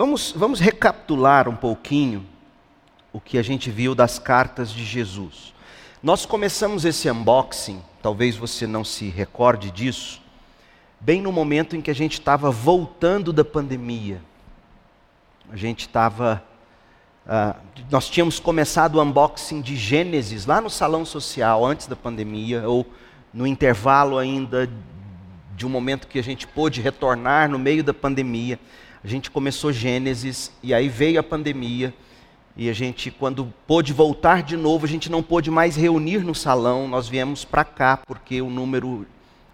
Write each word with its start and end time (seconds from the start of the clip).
Vamos, 0.00 0.32
vamos 0.34 0.60
recapitular 0.60 1.46
um 1.46 1.54
pouquinho 1.54 2.24
o 3.12 3.20
que 3.20 3.36
a 3.36 3.42
gente 3.42 3.70
viu 3.70 3.94
das 3.94 4.18
cartas 4.18 4.72
de 4.72 4.82
Jesus. 4.82 5.52
Nós 6.02 6.24
começamos 6.24 6.86
esse 6.86 7.10
unboxing, 7.10 7.82
talvez 8.00 8.34
você 8.34 8.66
não 8.66 8.82
se 8.82 9.10
recorde 9.10 9.70
disso, 9.70 10.22
bem 10.98 11.20
no 11.20 11.30
momento 11.30 11.76
em 11.76 11.82
que 11.82 11.90
a 11.90 11.94
gente 11.94 12.14
estava 12.14 12.50
voltando 12.50 13.30
da 13.30 13.44
pandemia. 13.44 14.22
A 15.52 15.56
gente 15.56 15.80
estava. 15.80 16.42
Uh, 17.26 17.60
nós 17.90 18.08
tínhamos 18.08 18.40
começado 18.40 18.94
o 18.94 19.02
unboxing 19.02 19.60
de 19.60 19.76
Gênesis 19.76 20.46
lá 20.46 20.62
no 20.62 20.70
salão 20.70 21.04
social, 21.04 21.62
antes 21.62 21.86
da 21.86 21.94
pandemia, 21.94 22.66
ou 22.66 22.86
no 23.34 23.46
intervalo 23.46 24.16
ainda 24.16 24.66
de 25.54 25.66
um 25.66 25.68
momento 25.68 26.08
que 26.08 26.18
a 26.18 26.24
gente 26.24 26.46
pôde 26.46 26.80
retornar 26.80 27.50
no 27.50 27.58
meio 27.58 27.84
da 27.84 27.92
pandemia. 27.92 28.58
A 29.02 29.08
gente 29.08 29.30
começou 29.30 29.72
Gênesis 29.72 30.52
e 30.62 30.74
aí 30.74 30.88
veio 30.88 31.18
a 31.18 31.22
pandemia. 31.22 31.94
E 32.56 32.68
a 32.68 32.72
gente, 32.72 33.10
quando 33.10 33.52
pôde 33.66 33.92
voltar 33.92 34.42
de 34.42 34.56
novo, 34.56 34.84
a 34.84 34.88
gente 34.88 35.10
não 35.10 35.22
pôde 35.22 35.50
mais 35.50 35.76
reunir 35.76 36.18
no 36.18 36.34
salão, 36.34 36.86
nós 36.86 37.08
viemos 37.08 37.44
para 37.44 37.64
cá, 37.64 37.96
porque 38.06 38.42
o 38.42 38.50
número 38.50 39.06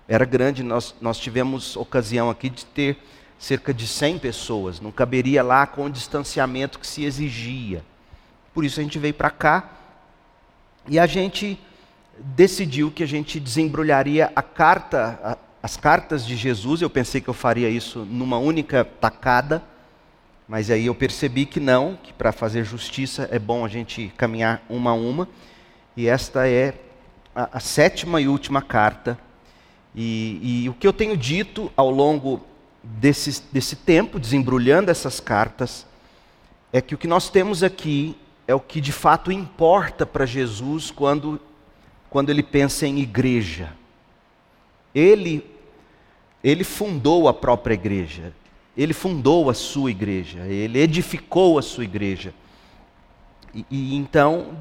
era 0.08 0.24
grande. 0.24 0.62
Nós, 0.62 0.94
nós 1.00 1.18
tivemos 1.18 1.76
ocasião 1.76 2.28
aqui 2.28 2.48
de 2.48 2.64
ter 2.64 2.98
cerca 3.38 3.72
de 3.72 3.86
100 3.86 4.18
pessoas, 4.18 4.80
não 4.80 4.90
caberia 4.90 5.42
lá 5.42 5.66
com 5.66 5.84
o 5.84 5.90
distanciamento 5.90 6.78
que 6.78 6.86
se 6.86 7.04
exigia. 7.04 7.84
Por 8.54 8.64
isso 8.64 8.80
a 8.80 8.82
gente 8.82 8.98
veio 8.98 9.14
para 9.14 9.30
cá 9.30 9.70
e 10.88 10.98
a 10.98 11.06
gente 11.06 11.58
decidiu 12.18 12.90
que 12.90 13.02
a 13.02 13.06
gente 13.06 13.38
desembrulharia 13.38 14.32
a 14.34 14.42
carta, 14.42 15.38
as 15.66 15.76
cartas 15.76 16.24
de 16.24 16.36
Jesus, 16.36 16.80
eu 16.80 16.88
pensei 16.88 17.20
que 17.20 17.26
eu 17.26 17.34
faria 17.34 17.68
isso 17.68 18.06
numa 18.08 18.38
única 18.38 18.84
tacada, 18.84 19.60
mas 20.46 20.70
aí 20.70 20.86
eu 20.86 20.94
percebi 20.94 21.44
que 21.44 21.58
não, 21.58 21.98
que 22.00 22.12
para 22.12 22.30
fazer 22.30 22.62
justiça 22.62 23.28
é 23.32 23.38
bom 23.40 23.64
a 23.64 23.68
gente 23.68 24.12
caminhar 24.16 24.62
uma 24.68 24.92
a 24.92 24.94
uma, 24.94 25.28
e 25.96 26.06
esta 26.06 26.46
é 26.46 26.72
a, 27.34 27.56
a 27.56 27.58
sétima 27.58 28.20
e 28.20 28.28
última 28.28 28.62
carta. 28.62 29.18
E, 29.92 30.62
e, 30.62 30.68
o 30.68 30.72
que 30.72 30.86
eu 30.86 30.92
tenho 30.92 31.16
dito 31.16 31.72
ao 31.76 31.90
longo 31.90 32.46
desse, 32.80 33.42
desse 33.50 33.74
tempo, 33.74 34.20
desembrulhando 34.20 34.88
essas 34.88 35.18
cartas, 35.18 35.84
é 36.72 36.80
que 36.80 36.94
o 36.94 36.98
que 36.98 37.08
nós 37.08 37.28
temos 37.28 37.64
aqui 37.64 38.16
é 38.46 38.54
o 38.54 38.60
que 38.60 38.80
de 38.80 38.92
fato 38.92 39.32
importa 39.32 40.06
para 40.06 40.24
Jesus 40.26 40.92
quando, 40.92 41.40
quando 42.08 42.30
ele 42.30 42.44
pensa 42.44 42.86
em 42.86 43.00
igreja. 43.00 43.72
Ele 44.94 45.55
ele 46.42 46.64
fundou 46.64 47.28
a 47.28 47.34
própria 47.34 47.74
igreja, 47.74 48.32
ele 48.76 48.92
fundou 48.92 49.48
a 49.48 49.54
sua 49.54 49.90
igreja, 49.90 50.40
ele 50.46 50.78
edificou 50.78 51.58
a 51.58 51.62
sua 51.62 51.84
igreja. 51.84 52.34
E, 53.54 53.64
e 53.70 53.96
então, 53.96 54.58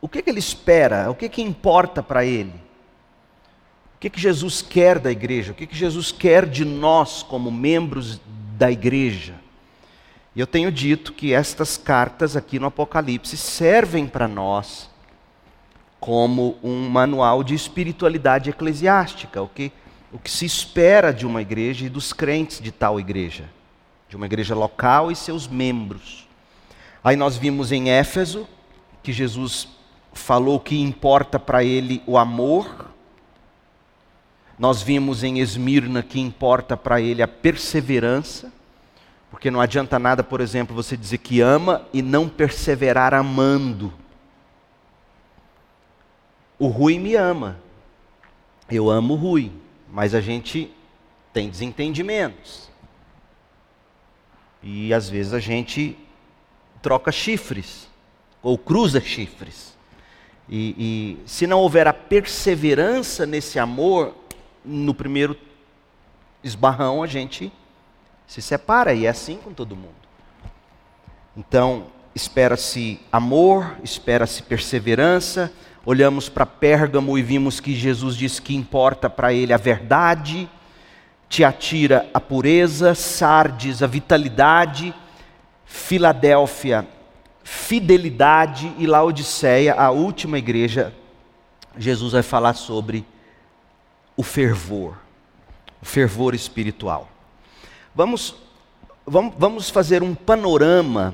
o 0.00 0.08
que, 0.08 0.22
que, 0.22 0.30
ele 0.30 0.38
espera? 0.38 1.10
O 1.10 1.14
que, 1.14 1.28
que 1.28 1.42
importa 1.42 2.02
para 2.02 2.24
ele? 2.24 2.54
O 3.96 4.00
que, 4.00 4.08
que 4.08 4.20
Jesus 4.20 4.62
quer 4.62 4.98
da 4.98 5.12
igreja? 5.12 5.52
O 5.52 5.54
que, 5.54 5.66
que 5.66 5.76
Jesus 5.76 6.10
quer 6.10 6.46
de 6.46 6.64
nós 6.64 7.22
como 7.22 7.50
membros 7.50 8.18
da 8.56 8.70
igreja? 8.70 9.34
E 10.34 10.40
eu 10.40 10.46
tenho 10.46 10.72
dito 10.72 11.12
que 11.12 11.34
estas 11.34 11.76
cartas 11.76 12.36
aqui 12.36 12.58
no 12.58 12.66
Apocalipse 12.68 13.36
servem 13.36 14.06
para 14.06 14.26
nós 14.26 14.88
como 15.98 16.56
um 16.62 16.88
manual 16.88 17.44
de 17.44 17.54
espiritualidade 17.54 18.48
eclesiástica, 18.48 19.42
o 19.42 19.48
que 19.48 19.70
o 20.12 20.18
que 20.18 20.30
se 20.30 20.44
espera 20.44 21.12
de 21.12 21.24
uma 21.24 21.40
igreja 21.40 21.86
e 21.86 21.88
dos 21.88 22.12
crentes 22.12 22.60
de 22.60 22.72
tal 22.72 22.98
igreja, 22.98 23.44
de 24.08 24.16
uma 24.16 24.26
igreja 24.26 24.54
local 24.54 25.10
e 25.10 25.16
seus 25.16 25.46
membros. 25.46 26.26
Aí 27.02 27.16
nós 27.16 27.36
vimos 27.36 27.70
em 27.70 27.90
Éfeso 27.90 28.46
que 29.02 29.12
Jesus 29.12 29.68
falou 30.12 30.58
que 30.58 30.78
importa 30.80 31.38
para 31.38 31.62
ele 31.62 32.02
o 32.06 32.18
amor. 32.18 32.90
Nós 34.58 34.82
vimos 34.82 35.22
em 35.22 35.38
Esmirna 35.38 36.02
que 36.02 36.20
importa 36.20 36.76
para 36.76 37.00
ele 37.00 37.22
a 37.22 37.28
perseverança, 37.28 38.52
porque 39.30 39.50
não 39.50 39.60
adianta 39.60 39.98
nada, 39.98 40.24
por 40.24 40.40
exemplo, 40.40 40.74
você 40.74 40.96
dizer 40.96 41.18
que 41.18 41.40
ama 41.40 41.86
e 41.92 42.02
não 42.02 42.28
perseverar 42.28 43.14
amando. 43.14 43.92
O 46.58 46.66
Rui 46.66 46.98
me 46.98 47.14
ama, 47.14 47.58
eu 48.68 48.90
amo 48.90 49.14
o 49.14 49.16
Rui 49.16 49.59
mas 49.90 50.14
a 50.14 50.20
gente 50.20 50.70
tem 51.32 51.48
desentendimentos. 51.48 52.70
E 54.62 54.92
às 54.92 55.08
vezes 55.08 55.32
a 55.32 55.38
gente 55.38 55.96
troca 56.82 57.10
chifres, 57.10 57.88
ou 58.42 58.56
cruza 58.56 59.00
chifres. 59.00 59.76
E, 60.48 60.74
e, 60.78 61.28
se 61.28 61.46
não 61.46 61.60
houver 61.60 61.86
a 61.86 61.92
perseverança 61.92 63.24
nesse 63.24 63.58
amor, 63.58 64.14
no 64.64 64.94
primeiro 64.94 65.36
esbarrão 66.42 67.02
a 67.02 67.06
gente 67.06 67.52
se 68.26 68.42
separa, 68.42 68.92
e 68.92 69.06
é 69.06 69.08
assim 69.08 69.36
com 69.36 69.52
todo 69.52 69.76
mundo. 69.76 69.94
Então, 71.36 71.86
espera-se 72.14 73.00
amor, 73.12 73.76
espera-se 73.82 74.42
perseverança, 74.42 75.52
Olhamos 75.84 76.28
para 76.28 76.44
Pérgamo 76.44 77.16
e 77.18 77.22
vimos 77.22 77.60
que 77.60 77.74
Jesus 77.74 78.16
diz 78.16 78.38
que 78.38 78.54
importa 78.54 79.08
para 79.08 79.32
ele 79.32 79.52
a 79.52 79.56
verdade, 79.56 80.48
Tiatira 81.28 82.08
a 82.12 82.20
pureza, 82.20 82.94
Sardes 82.94 83.82
a 83.82 83.86
vitalidade, 83.86 84.94
Filadélfia 85.64 86.86
fidelidade 87.50 88.72
e 88.78 88.86
Laodiceia, 88.86 89.74
a 89.74 89.90
última 89.90 90.38
igreja, 90.38 90.94
Jesus 91.76 92.12
vai 92.12 92.22
falar 92.22 92.54
sobre 92.54 93.04
o 94.16 94.22
fervor, 94.22 94.96
o 95.82 95.84
fervor 95.84 96.32
espiritual. 96.32 97.08
Vamos, 97.92 98.36
vamos, 99.04 99.34
vamos 99.36 99.68
fazer 99.68 100.00
um 100.00 100.14
panorama 100.14 101.12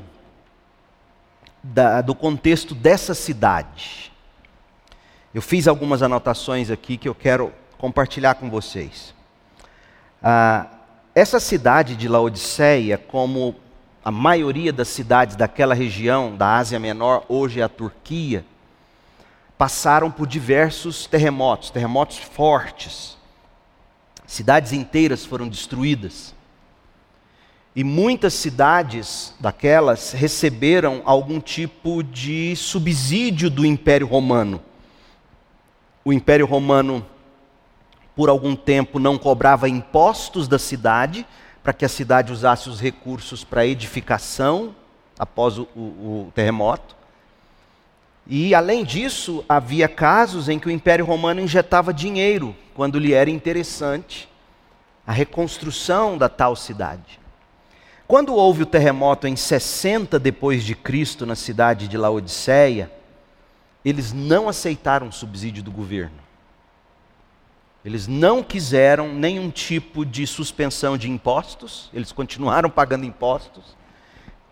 da, 1.63 2.03
do 2.03 2.15
contexto 2.15 2.75
dessa 2.75 3.15
cidade. 3.15 4.13
Eu 5.37 5.43
fiz 5.43 5.69
algumas 5.69 6.03
anotações 6.03 6.71
aqui 6.71 6.97
que 6.97 7.07
eu 7.07 7.15
quero 7.15 7.53
compartilhar 7.77 8.37
com 8.37 8.49
vocês. 8.49 9.15
Ah, 10.23 10.67
essa 11.15 11.39
cidade 11.39 11.95
de 11.95 12.09
Laodiceia, 12.09 12.97
como 12.97 13.55
a 14.03 14.11
maioria 14.11 14.73
das 14.73 14.89
cidades 14.89 15.37
daquela 15.37 15.75
região 15.75 16.35
da 16.35 16.57
Ásia 16.57 16.79
Menor, 16.79 17.27
hoje 17.29 17.61
é 17.61 17.63
a 17.63 17.69
Turquia, 17.69 18.47
passaram 19.59 20.11
por 20.11 20.27
diversos 20.27 21.05
terremotos, 21.05 21.69
terremotos 21.69 22.17
fortes. 22.17 23.19
Cidades 24.27 24.73
inteiras 24.73 25.23
foram 25.27 25.49
destruídas. 25.49 26.35
E 27.75 27.85
muitas 27.85 28.33
cidades 28.33 29.35
daquelas 29.39 30.13
receberam 30.13 31.03
algum 31.05 31.39
tipo 31.41 32.03
de 32.03 32.57
subsídio 32.57 33.51
do 33.51 33.67
Império 33.67 34.07
Romano 34.07 34.63
o 36.07 36.13
Império 36.13 36.47
Romano, 36.47 37.05
por 38.15 38.29
algum 38.29 38.55
tempo, 38.55 39.01
não 39.01 39.19
cobrava 39.19 39.69
impostos 39.69 40.47
da 40.47 40.57
cidade, 40.57 41.27
para 41.65 41.73
que 41.73 41.85
a 41.85 41.89
cidade 41.89 42.33
usasse 42.33 42.69
os 42.69 42.81
recursos 42.81 43.43
para 43.43 43.67
edificação 43.67 44.73
após 45.19 45.59
o, 45.59 45.63
o, 45.75 46.29
o 46.29 46.33
terremoto. 46.33 46.95
E, 48.25 48.55
além 48.55 48.85
disso, 48.85 49.45
havia 49.49 49.89
casos 49.89 50.49
em 50.49 50.61
que 50.61 50.69
o 50.69 50.71
Império 50.71 51.05
Romano 51.05 51.41
injetava 51.41 51.93
dinheiro, 51.93 52.55
quando 52.73 53.01
lhe 53.01 53.13
era 53.13 53.29
interessante, 53.29 54.29
a 55.05 55.11
reconstrução 55.11 56.17
da 56.17 56.29
tal 56.29 56.55
cidade. 56.55 57.19
Quando 58.07 58.33
houve 58.33 58.63
o 58.63 58.67
terremoto 58.67 59.27
em 59.27 59.35
60 59.35 60.21
depois 60.21 60.63
de 60.63 60.77
Cristo 60.77 61.27
na 61.27 61.35
cidade 61.35 61.89
de 61.89 61.99
Laodiceia, 61.99 62.93
eles 63.87 64.13
não 64.13 64.49
aceitaram 64.49 65.13
subsídio 65.13 65.63
do 65.63 65.71
governo. 65.71 66.19
Eles 67.85 68.09
não 68.09 68.43
quiseram 68.43 69.15
nenhum 69.15 69.49
tipo 69.49 70.05
de 70.05 70.27
suspensão 70.27 70.99
de 70.99 71.09
impostos, 71.09 71.89
eles 71.95 72.11
continuaram 72.11 72.69
pagando 72.69 73.05
impostos, 73.05 73.77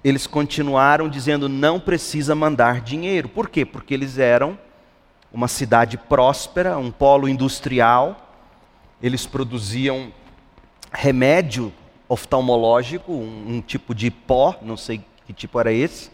eles 0.04 0.25
continuaram 0.25 1.08
dizendo 1.08 1.48
não 1.48 1.81
precisa 1.81 2.32
mandar 2.32 2.81
dinheiro. 2.81 3.28
Por 3.28 3.48
quê? 3.48 3.64
Porque 3.64 3.92
eles 3.92 4.19
eram 4.19 4.56
uma 5.32 5.48
cidade 5.48 5.98
próspera, 5.98 6.78
um 6.78 6.92
polo 6.92 7.28
industrial, 7.28 8.30
eles 9.02 9.26
produziam 9.26 10.12
remédio 10.92 11.72
oftalmológico, 12.08 13.10
um, 13.12 13.56
um 13.56 13.60
tipo 13.60 13.96
de 13.96 14.12
pó, 14.12 14.54
não 14.62 14.76
sei 14.76 15.04
que 15.26 15.32
tipo 15.32 15.58
era 15.58 15.72
esse, 15.72 16.12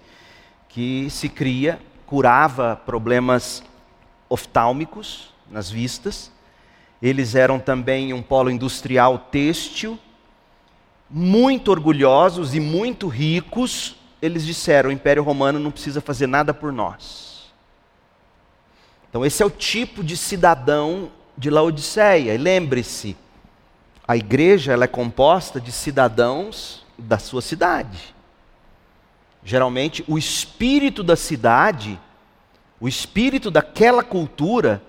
que 0.70 1.10
se 1.10 1.28
cria 1.28 1.78
curava 2.10 2.76
problemas 2.84 3.62
oftálmicos 4.28 5.32
nas 5.50 5.70
vistas. 5.70 6.30
Eles 7.00 7.34
eram 7.34 7.58
também 7.58 8.12
um 8.12 8.20
polo 8.20 8.50
industrial 8.50 9.16
têxtil 9.16 9.98
muito 11.08 11.70
orgulhosos 11.70 12.54
e 12.54 12.60
muito 12.60 13.08
ricos, 13.08 13.96
eles 14.20 14.44
disseram: 14.44 14.90
o 14.90 14.92
Império 14.92 15.22
Romano 15.22 15.58
não 15.58 15.70
precisa 15.70 16.00
fazer 16.00 16.26
nada 16.26 16.52
por 16.52 16.72
nós. 16.72 17.50
Então, 19.08 19.24
esse 19.24 19.42
é 19.42 19.46
o 19.46 19.50
tipo 19.50 20.04
de 20.04 20.16
cidadão 20.16 21.10
de 21.36 21.50
Laodiceia. 21.50 22.32
E 22.32 22.38
lembre-se, 22.38 23.16
a 24.06 24.16
igreja 24.16 24.72
ela 24.72 24.84
é 24.84 24.88
composta 24.88 25.60
de 25.60 25.72
cidadãos 25.72 26.84
da 26.96 27.18
sua 27.18 27.42
cidade. 27.42 28.14
Geralmente, 29.42 30.04
o 30.06 30.18
espírito 30.18 31.02
da 31.02 31.16
cidade, 31.16 31.98
o 32.80 32.86
espírito 32.86 33.50
daquela 33.50 34.02
cultura, 34.02 34.82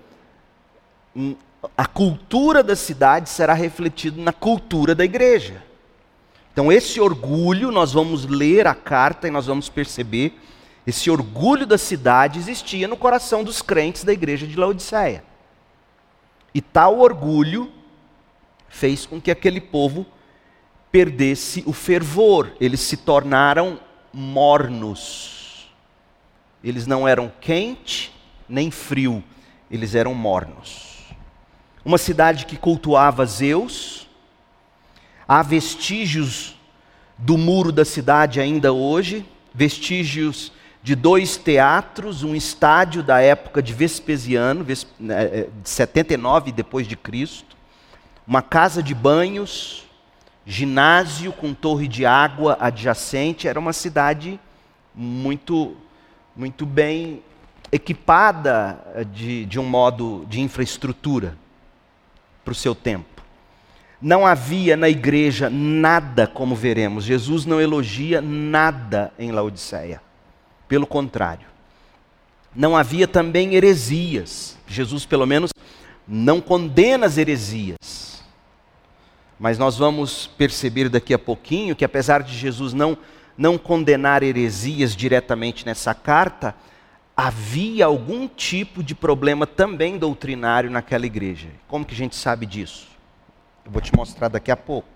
hum, 1.15 1.35
a 1.77 1.85
cultura 1.85 2.63
da 2.63 2.75
cidade 2.75 3.29
será 3.29 3.53
refletido 3.53 4.21
na 4.21 4.33
cultura 4.33 4.93
da 4.93 5.05
igreja. 5.05 5.63
Então, 6.51 6.71
esse 6.71 6.99
orgulho, 6.99 7.71
nós 7.71 7.93
vamos 7.93 8.25
ler 8.25 8.67
a 8.67 8.75
carta 8.75 9.27
e 9.27 9.31
nós 9.31 9.45
vamos 9.45 9.69
perceber, 9.69 10.37
esse 10.85 11.09
orgulho 11.09 11.65
da 11.65 11.77
cidade 11.77 12.39
existia 12.39 12.87
no 12.87 12.97
coração 12.97 13.43
dos 13.43 13.61
crentes 13.61 14.03
da 14.03 14.11
igreja 14.11 14.47
de 14.47 14.57
Laodiceia. 14.57 15.23
E 16.53 16.61
tal 16.61 16.99
orgulho 16.99 17.71
fez 18.67 19.05
com 19.05 19.21
que 19.21 19.31
aquele 19.31 19.61
povo 19.61 20.05
perdesse 20.91 21.63
o 21.65 21.71
fervor, 21.71 22.51
eles 22.59 22.81
se 22.81 22.97
tornaram 22.97 23.79
mornos. 24.13 25.69
Eles 26.63 26.85
não 26.85 27.07
eram 27.07 27.31
quente 27.41 28.11
nem 28.47 28.69
frio, 28.69 29.23
eles 29.69 29.95
eram 29.95 30.13
mornos. 30.13 31.07
Uma 31.83 31.97
cidade 31.97 32.45
que 32.45 32.57
cultuava 32.57 33.25
Zeus, 33.25 34.07
há 35.27 35.41
vestígios 35.41 36.55
do 37.17 37.37
muro 37.37 37.71
da 37.71 37.85
cidade 37.85 38.39
ainda 38.39 38.73
hoje, 38.73 39.25
vestígios 39.53 40.51
de 40.83 40.95
dois 40.95 41.37
teatros, 41.37 42.23
um 42.23 42.35
estádio 42.35 43.03
da 43.03 43.21
época 43.21 43.61
de 43.61 43.73
Vespasiano, 43.73 44.63
de 44.63 44.75
79 45.63 46.51
depois 46.51 46.87
de 46.87 46.95
Cristo, 46.95 47.55
uma 48.27 48.41
casa 48.41 48.81
de 48.81 48.93
banhos, 48.93 49.85
ginásio 50.45 51.31
com 51.31 51.53
torre 51.53 51.87
de 51.87 52.05
água 52.05 52.57
adjacente, 52.59 53.47
era 53.47 53.59
uma 53.59 53.73
cidade 53.73 54.39
muito, 54.93 55.75
muito 56.35 56.65
bem 56.65 57.21
equipada 57.71 59.05
de, 59.13 59.45
de 59.45 59.59
um 59.59 59.63
modo 59.63 60.25
de 60.27 60.41
infraestrutura 60.41 61.37
para 62.43 62.51
o 62.51 62.55
seu 62.55 62.75
tempo. 62.75 63.21
Não 64.01 64.25
havia 64.25 64.75
na 64.75 64.89
igreja 64.89 65.49
nada 65.49 66.25
como 66.25 66.55
veremos. 66.55 67.03
Jesus 67.03 67.45
não 67.45 67.61
elogia 67.61 68.19
nada 68.19 69.13
em 69.17 69.31
Laodiceia. 69.31 70.01
Pelo 70.67 70.87
contrário. 70.87 71.45
Não 72.55 72.75
havia 72.75 73.07
também 73.07 73.53
heresias. 73.53 74.57
Jesus, 74.67 75.05
pelo 75.05 75.27
menos, 75.27 75.51
não 76.07 76.41
condena 76.41 77.05
as 77.05 77.17
heresias. 77.17 78.20
Mas 79.41 79.57
nós 79.57 79.75
vamos 79.75 80.27
perceber 80.27 80.87
daqui 80.87 81.15
a 81.15 81.17
pouquinho 81.17 81.75
que, 81.75 81.83
apesar 81.83 82.21
de 82.21 82.31
Jesus 82.31 82.73
não, 82.73 82.95
não 83.35 83.57
condenar 83.57 84.21
heresias 84.21 84.95
diretamente 84.95 85.65
nessa 85.65 85.95
carta, 85.95 86.53
havia 87.17 87.87
algum 87.87 88.27
tipo 88.27 88.83
de 88.83 88.93
problema 88.93 89.47
também 89.47 89.97
doutrinário 89.97 90.69
naquela 90.69 91.07
igreja. 91.07 91.47
Como 91.67 91.83
que 91.83 91.95
a 91.95 91.97
gente 91.97 92.15
sabe 92.15 92.45
disso? 92.45 92.87
Eu 93.65 93.71
vou 93.71 93.81
te 93.81 93.91
mostrar 93.95 94.27
daqui 94.27 94.51
a 94.51 94.55
pouco. 94.55 94.87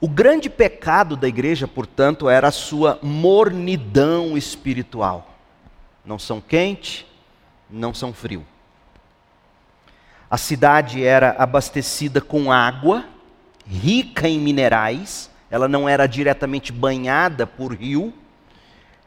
O 0.00 0.06
grande 0.06 0.48
pecado 0.48 1.16
da 1.16 1.26
igreja, 1.26 1.66
portanto, 1.66 2.28
era 2.28 2.46
a 2.46 2.52
sua 2.52 2.96
mornidão 3.02 4.38
espiritual. 4.38 5.36
Não 6.04 6.16
são 6.16 6.40
quente, 6.40 7.08
não 7.68 7.92
são 7.92 8.12
frio. 8.12 8.46
A 10.32 10.38
cidade 10.38 11.04
era 11.04 11.36
abastecida 11.38 12.18
com 12.18 12.50
água, 12.50 13.04
rica 13.66 14.26
em 14.26 14.40
minerais, 14.40 15.30
ela 15.50 15.68
não 15.68 15.86
era 15.86 16.06
diretamente 16.06 16.72
banhada 16.72 17.46
por 17.46 17.74
rio, 17.74 18.14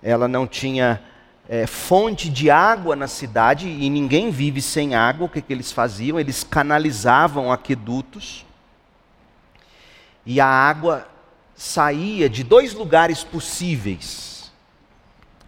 ela 0.04 0.28
não 0.28 0.46
tinha 0.46 1.02
é, 1.50 1.66
fonte 1.66 2.30
de 2.30 2.52
água 2.52 2.96
na 2.96 3.08
cidade 3.08 3.68
e 3.68 3.90
ninguém 3.90 4.30
vive 4.30 4.62
sem 4.62 4.94
água. 4.94 5.26
O 5.26 5.30
que, 5.30 5.42
que 5.42 5.52
eles 5.52 5.72
faziam? 5.72 6.20
Eles 6.20 6.44
canalizavam 6.44 7.52
aquedutos 7.52 8.46
e 10.28 10.40
a 10.40 10.46
água 10.46 11.08
saía 11.56 12.30
de 12.30 12.44
dois 12.44 12.76
lugares 12.76 13.24
possíveis. 13.24 14.54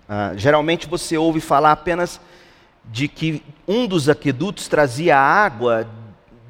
Ah, 0.10 0.32
geralmente 0.36 0.88
você 0.88 1.20
ouve 1.20 1.40
falar 1.40 1.74
apenas 1.74 2.20
de 2.92 3.08
que 3.08 3.44
um 3.68 3.86
dos 3.86 4.08
aquedutos 4.10 4.68
trazia 4.68 5.18
água 5.18 5.88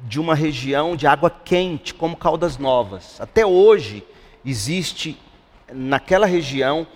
de 0.04 0.18
uma 0.20 0.34
região 0.34 0.96
de 0.96 1.06
água 1.06 1.30
quente, 1.30 1.92
como 1.92 2.16
Caldas 2.16 2.56
Novas. 2.56 3.20
Até 3.20 3.44
hoje 3.44 4.04
existe 4.44 5.20
naquela 5.72 6.26
região 6.26 6.86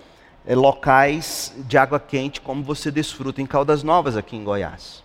é, 0.45 0.55
locais 0.55 1.53
de 1.67 1.77
água 1.77 1.99
quente, 1.99 2.41
como 2.41 2.63
você 2.63 2.89
desfruta 2.89 3.41
em 3.41 3.45
Caldas 3.45 3.83
Novas, 3.83 4.17
aqui 4.17 4.35
em 4.35 4.43
Goiás. 4.43 5.03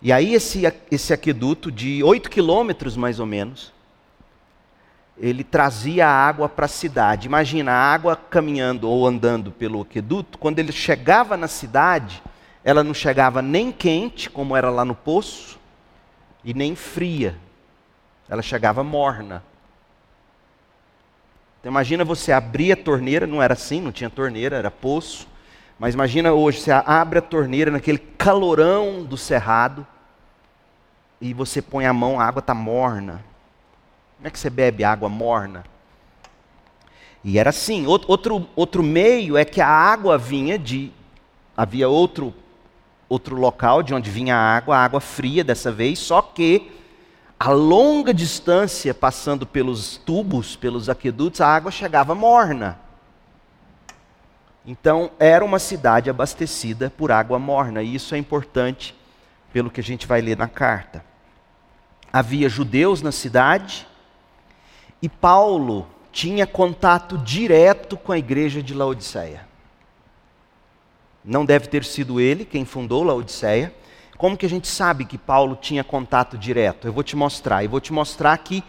E 0.00 0.12
aí 0.12 0.34
esse, 0.34 0.62
esse 0.90 1.12
aqueduto 1.12 1.70
de 1.70 2.02
8 2.02 2.30
quilômetros 2.30 2.96
mais 2.96 3.20
ou 3.20 3.26
menos, 3.26 3.72
ele 5.18 5.44
trazia 5.44 6.08
água 6.08 6.48
para 6.48 6.66
a 6.66 6.68
cidade. 6.68 7.26
Imagina 7.26 7.72
a 7.72 7.92
água 7.92 8.16
caminhando 8.16 8.88
ou 8.88 9.06
andando 9.06 9.52
pelo 9.52 9.82
aqueduto, 9.82 10.38
quando 10.38 10.58
ele 10.58 10.72
chegava 10.72 11.36
na 11.36 11.46
cidade, 11.46 12.22
ela 12.64 12.84
não 12.84 12.94
chegava 12.94 13.42
nem 13.42 13.72
quente, 13.72 14.30
como 14.30 14.56
era 14.56 14.70
lá 14.70 14.84
no 14.84 14.94
poço, 14.94 15.58
e 16.44 16.54
nem 16.54 16.74
fria. 16.76 17.36
Ela 18.28 18.42
chegava 18.42 18.84
morna. 18.84 19.42
Então 21.60 21.70
imagina 21.70 22.04
você 22.04 22.32
abrir 22.32 22.72
a 22.72 22.76
torneira, 22.76 23.26
não 23.26 23.42
era 23.42 23.54
assim, 23.54 23.80
não 23.80 23.92
tinha 23.92 24.10
torneira, 24.10 24.56
era 24.56 24.70
poço. 24.70 25.28
Mas 25.78 25.94
imagina 25.94 26.32
hoje, 26.32 26.60
você 26.60 26.70
abre 26.70 27.18
a 27.18 27.22
torneira 27.22 27.70
naquele 27.70 27.98
calorão 27.98 29.02
do 29.02 29.16
cerrado 29.16 29.86
e 31.20 31.34
você 31.34 31.60
põe 31.60 31.86
a 31.86 31.92
mão, 31.92 32.20
a 32.20 32.24
água 32.24 32.40
está 32.40 32.54
morna. 32.54 33.24
Como 34.16 34.28
é 34.28 34.30
que 34.30 34.38
você 34.38 34.50
bebe 34.50 34.84
água 34.84 35.08
morna? 35.08 35.64
E 37.24 37.38
era 37.38 37.50
assim. 37.50 37.86
Outro, 37.86 38.48
outro 38.54 38.82
meio 38.82 39.36
é 39.36 39.44
que 39.44 39.60
a 39.60 39.68
água 39.68 40.16
vinha 40.16 40.58
de. 40.58 40.92
Havia 41.56 41.88
outro 41.88 42.34
outro 43.12 43.36
local 43.36 43.82
de 43.82 43.92
onde 43.92 44.10
vinha 44.10 44.34
a 44.34 44.56
água, 44.56 44.76
a 44.76 44.84
água 44.84 45.00
fria 45.00 45.44
dessa 45.44 45.70
vez, 45.70 45.98
só 45.98 46.22
que 46.22 46.72
a 47.38 47.50
longa 47.50 48.14
distância, 48.14 48.94
passando 48.94 49.44
pelos 49.44 49.98
tubos, 49.98 50.56
pelos 50.56 50.88
aquedutos, 50.88 51.40
a 51.40 51.48
água 51.48 51.70
chegava 51.70 52.14
morna. 52.14 52.78
Então, 54.64 55.10
era 55.18 55.44
uma 55.44 55.58
cidade 55.58 56.08
abastecida 56.08 56.90
por 56.96 57.10
água 57.10 57.38
morna, 57.38 57.82
e 57.82 57.94
isso 57.94 58.14
é 58.14 58.18
importante 58.18 58.94
pelo 59.52 59.70
que 59.70 59.80
a 59.80 59.84
gente 59.84 60.06
vai 60.06 60.22
ler 60.22 60.38
na 60.38 60.48
carta. 60.48 61.04
Havia 62.10 62.48
judeus 62.48 63.02
na 63.02 63.12
cidade, 63.12 63.86
e 65.02 65.08
Paulo 65.08 65.86
tinha 66.12 66.46
contato 66.46 67.18
direto 67.18 67.96
com 67.96 68.12
a 68.12 68.18
igreja 68.18 68.62
de 68.62 68.72
Laodiceia. 68.72 69.51
Não 71.24 71.44
deve 71.44 71.68
ter 71.68 71.84
sido 71.84 72.20
ele 72.20 72.44
quem 72.44 72.64
fundou 72.64 73.04
Laodiceia. 73.04 73.72
Como 74.16 74.36
que 74.36 74.46
a 74.46 74.48
gente 74.48 74.68
sabe 74.68 75.04
que 75.04 75.18
Paulo 75.18 75.56
tinha 75.60 75.82
contato 75.82 76.36
direto? 76.36 76.86
Eu 76.86 76.92
vou 76.92 77.02
te 77.02 77.16
mostrar. 77.16 77.64
Eu 77.64 77.70
vou 77.70 77.80
te 77.80 77.92
mostrar 77.92 78.36
que, 78.38 78.62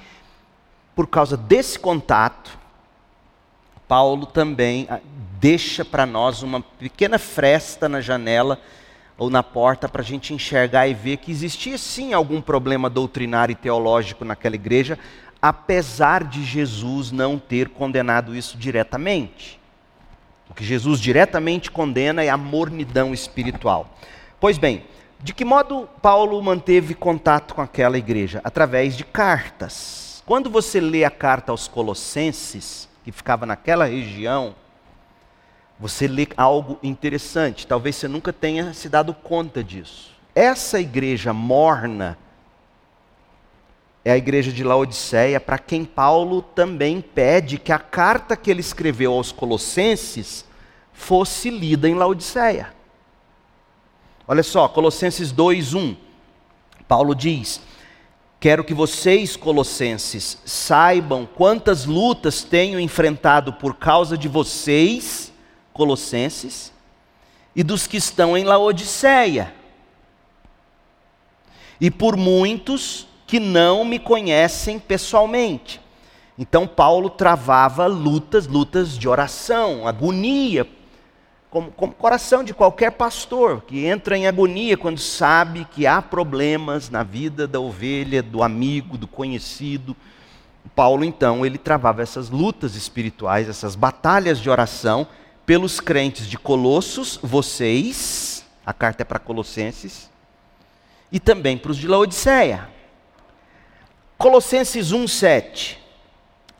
por 0.95 1.07
causa 1.07 1.35
desse 1.35 1.79
contato, 1.79 2.57
Paulo 3.87 4.25
também 4.25 4.87
ah, 4.89 4.99
deixa 5.39 5.83
para 5.83 6.05
nós 6.05 6.41
uma 6.41 6.61
pequena 6.61 7.19
fresta 7.19 7.89
na 7.89 8.01
janela 8.01 8.59
ou 9.17 9.29
na 9.29 9.43
porta 9.43 9.87
para 9.87 10.01
a 10.01 10.05
gente 10.05 10.33
enxergar 10.33 10.87
e 10.87 10.93
ver 10.93 11.17
que 11.17 11.31
existia 11.31 11.77
sim 11.77 12.13
algum 12.13 12.41
problema 12.41 12.89
doutrinário 12.89 13.53
e 13.53 13.55
teológico 13.55 14.25
naquela 14.25 14.55
igreja, 14.55 14.97
apesar 15.41 16.23
de 16.23 16.43
Jesus 16.43 17.11
não 17.11 17.37
ter 17.37 17.69
condenado 17.69 18.35
isso 18.35 18.57
diretamente. 18.57 19.59
O 20.53 20.55
que 20.55 20.63
Jesus 20.63 20.99
diretamente 20.99 21.71
condena 21.71 22.23
é 22.23 22.29
a 22.29 22.37
mornidão 22.37 23.11
espiritual. 23.11 23.89
Pois 24.39 24.59
bem, 24.59 24.85
de 25.19 25.33
que 25.33 25.43
modo 25.43 25.89
Paulo 25.99 26.39
manteve 26.43 26.93
contato 26.93 27.55
com 27.55 27.61
aquela 27.61 27.97
igreja? 27.97 28.39
Através 28.43 28.95
de 28.95 29.03
cartas. 29.03 30.21
Quando 30.27 30.51
você 30.51 30.79
lê 30.79 31.03
a 31.03 31.09
carta 31.09 31.51
aos 31.51 31.67
Colossenses, 31.67 32.87
que 33.03 33.11
ficava 33.11 33.47
naquela 33.47 33.85
região, 33.85 34.53
você 35.79 36.07
lê 36.07 36.27
algo 36.37 36.77
interessante. 36.83 37.65
Talvez 37.65 37.95
você 37.95 38.07
nunca 38.07 38.31
tenha 38.31 38.75
se 38.75 38.87
dado 38.87 39.11
conta 39.11 39.63
disso. 39.63 40.11
Essa 40.35 40.79
igreja 40.79 41.33
morna, 41.33 42.15
é 44.05 44.11
a 44.11 44.17
igreja 44.17 44.51
de 44.51 44.63
Laodiceia, 44.63 45.39
para 45.39 45.57
quem 45.57 45.85
Paulo 45.85 46.41
também 46.41 46.99
pede 46.99 47.57
que 47.57 47.71
a 47.71 47.79
carta 47.79 48.35
que 48.35 48.51
ele 48.51 48.59
escreveu 48.59 49.13
aos 49.13 49.31
Colossenses 49.31 50.45
fosse 50.91 51.49
lida 51.49 51.87
em 51.87 51.95
Laodiceia. 51.95 52.73
Olha 54.27 54.43
só, 54.43 54.67
Colossenses 54.67 55.31
2:1. 55.31 55.95
Paulo 56.87 57.15
diz: 57.15 57.61
Quero 58.39 58.63
que 58.65 58.73
vocês, 58.73 59.37
colossenses, 59.37 60.37
saibam 60.45 61.25
quantas 61.25 61.85
lutas 61.85 62.43
tenho 62.43 62.77
enfrentado 62.77 63.53
por 63.53 63.75
causa 63.75 64.17
de 64.17 64.27
vocês, 64.27 65.31
colossenses, 65.71 66.73
e 67.55 67.63
dos 67.63 67.87
que 67.87 67.95
estão 67.95 68.37
em 68.37 68.43
Laodiceia, 68.43 69.53
e 71.79 71.89
por 71.89 72.17
muitos 72.17 73.07
que 73.25 73.39
não 73.39 73.83
me 73.83 73.99
conhecem 73.99 74.79
pessoalmente. 74.79 75.81
Então 76.37 76.67
Paulo 76.67 77.09
travava 77.09 77.85
lutas, 77.85 78.47
lutas 78.47 78.97
de 78.97 79.07
oração, 79.07 79.87
agonia, 79.87 80.67
como, 81.49 81.71
como 81.71 81.93
coração 81.93 82.43
de 82.43 82.53
qualquer 82.53 82.91
pastor 82.91 83.61
que 83.61 83.85
entra 83.85 84.17
em 84.17 84.25
agonia 84.25 84.75
quando 84.75 84.97
sabe 84.97 85.67
que 85.69 85.85
há 85.85 86.01
problemas 86.01 86.89
na 86.89 87.03
vida 87.03 87.47
da 87.47 87.59
ovelha, 87.59 88.23
do 88.23 88.41
amigo, 88.41 88.97
do 88.97 89.07
conhecido. 89.07 89.95
Paulo 90.75 91.03
então 91.03 91.45
ele 91.45 91.59
travava 91.59 92.01
essas 92.01 92.31
lutas 92.31 92.75
espirituais, 92.75 93.47
essas 93.47 93.75
batalhas 93.75 94.39
de 94.39 94.49
oração 94.49 95.07
pelos 95.45 95.79
crentes 95.79 96.25
de 96.25 96.37
Colossos, 96.37 97.19
vocês, 97.21 98.43
a 98.65 98.73
carta 98.73 99.03
é 99.03 99.05
para 99.05 99.19
Colossenses, 99.19 100.09
e 101.11 101.19
também 101.19 101.57
para 101.57 101.71
os 101.71 101.77
de 101.77 101.87
Laodiceia. 101.87 102.69
Colossenses 104.23 104.93
1:7. 104.93 105.77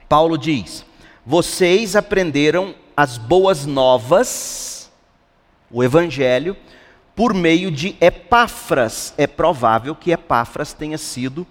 Paulo 0.10 0.38
diz: 0.38 0.84
"Vocês 1.26 1.96
aprenderam 1.96 2.76
as 2.96 3.18
boas 3.18 3.66
novas, 3.66 4.92
o 5.72 5.82
evangelho, 5.82 6.58
por 7.16 7.34
meio 7.34 7.72
de 7.72 7.96
Epáfras. 8.02 9.14
É 9.18 9.26
provável 9.26 9.96
que 9.96 10.12
Epáfras 10.12 10.74
tenha 10.74 10.98
sido 10.98 11.48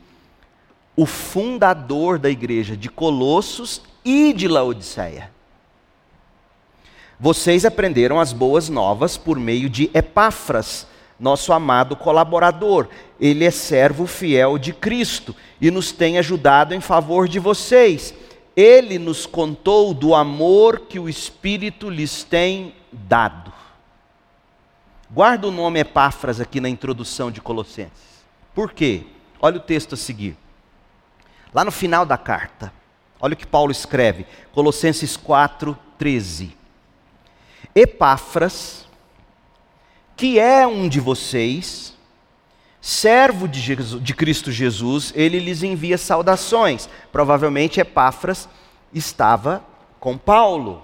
o 0.95 1.07
fundador 1.07 2.19
da 2.19 2.29
igreja 2.29 2.77
de 2.77 2.91
Colossos 2.91 3.81
e 4.05 4.35
de 4.35 4.47
Laodiceia. 4.47 5.31
Vocês 7.19 7.65
aprenderam 7.65 8.21
as 8.21 8.35
boas 8.35 8.69
novas 8.69 9.17
por 9.17 9.39
meio 9.39 9.71
de 9.71 9.91
Epáfras, 9.95 10.87
nosso 11.19 11.53
amado 11.53 11.97
colaborador. 11.97 12.89
Ele 13.21 13.45
é 13.45 13.51
servo 13.51 14.07
fiel 14.07 14.59
de 14.59 14.73
Cristo 14.73 15.35
e 15.61 15.71
nos 15.71 15.93
tem 15.93 16.19
ajudado 16.19 16.75
em 16.75 16.81
favor 16.81 17.29
de 17.29 17.39
vocês. 17.39 18.15
Ele 18.57 18.99
nos 18.99 19.25
contou 19.25 19.95
do 19.95 20.15
amor 20.15 20.81
que 20.81 20.99
o 20.99 21.09
Espírito 21.09 21.89
lhes 21.89 22.23
tem 22.23 22.75
dado. 22.91 23.53
Guarda 25.11 25.49
o 25.49 25.51
nome 25.51 25.81
Epáfras 25.81 26.41
aqui 26.41 26.61
na 26.61 26.69
introdução 26.69 27.31
de 27.31 27.41
Colossenses. 27.41 28.25
Por 28.55 28.73
quê? 28.73 29.05
Olha 29.41 29.57
o 29.57 29.61
texto 29.61 29.95
a 29.95 29.97
seguir. 29.97 30.37
Lá 31.53 31.65
no 31.65 31.71
final 31.71 32.07
da 32.07 32.17
carta, 32.17 32.73
olha 33.21 33.35
o 33.35 33.37
que 33.37 33.47
Paulo 33.47 33.71
escreve, 33.71 34.27
Colossenses 34.53 35.17
4, 35.17 35.77
13. 35.99 36.57
Epáfras, 37.75 38.87
que 40.17 40.39
é 40.39 40.67
um 40.67 40.89
de 40.89 41.01
vocês, 41.01 41.95
servo 42.81 43.47
de, 43.47 43.61
Jesus, 43.61 44.03
de 44.03 44.13
Cristo 44.13 44.51
Jesus, 44.51 45.13
ele 45.15 45.39
lhes 45.39 45.63
envia 45.63 45.97
saudações. 45.97 46.89
Provavelmente 47.11 47.81
Epáfras 47.81 48.49
estava 48.93 49.65
com 50.01 50.19
Paulo. 50.19 50.83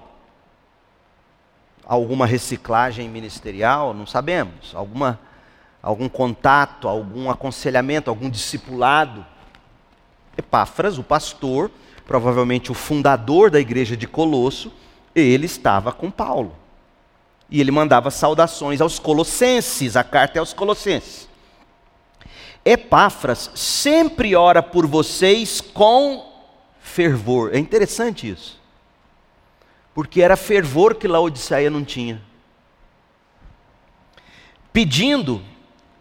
Alguma 1.84 2.26
reciclagem 2.26 3.08
ministerial, 3.08 3.92
não 3.92 4.06
sabemos. 4.06 4.74
Alguma, 4.74 5.18
algum 5.82 6.08
contato, 6.08 6.86
algum 6.86 7.30
aconselhamento, 7.30 8.10
algum 8.10 8.30
discipulado. 8.30 9.26
Epáfras, 10.36 10.98
o 10.98 11.02
pastor, 11.02 11.70
provavelmente 12.06 12.70
o 12.70 12.74
fundador 12.74 13.50
da 13.50 13.58
igreja 13.58 13.96
de 13.96 14.06
Colosso, 14.06 14.72
ele 15.14 15.46
estava 15.46 15.90
com 15.92 16.10
Paulo. 16.10 16.54
E 17.50 17.60
ele 17.60 17.70
mandava 17.70 18.10
saudações 18.10 18.80
aos 18.80 18.98
colossenses, 18.98 19.96
a 19.96 20.04
carta 20.04 20.38
é 20.38 20.40
aos 20.40 20.52
colossenses. 20.52 21.28
Epáfras 22.64 23.50
sempre 23.54 24.34
ora 24.36 24.62
por 24.62 24.86
vocês 24.86 25.60
com 25.60 26.30
fervor. 26.78 27.54
É 27.54 27.58
interessante 27.58 28.28
isso. 28.28 28.60
Porque 29.94 30.20
era 30.20 30.36
fervor 30.36 30.94
que 30.94 31.08
Laodiceia 31.08 31.70
não 31.70 31.84
tinha. 31.84 32.20
Pedindo 34.72 35.42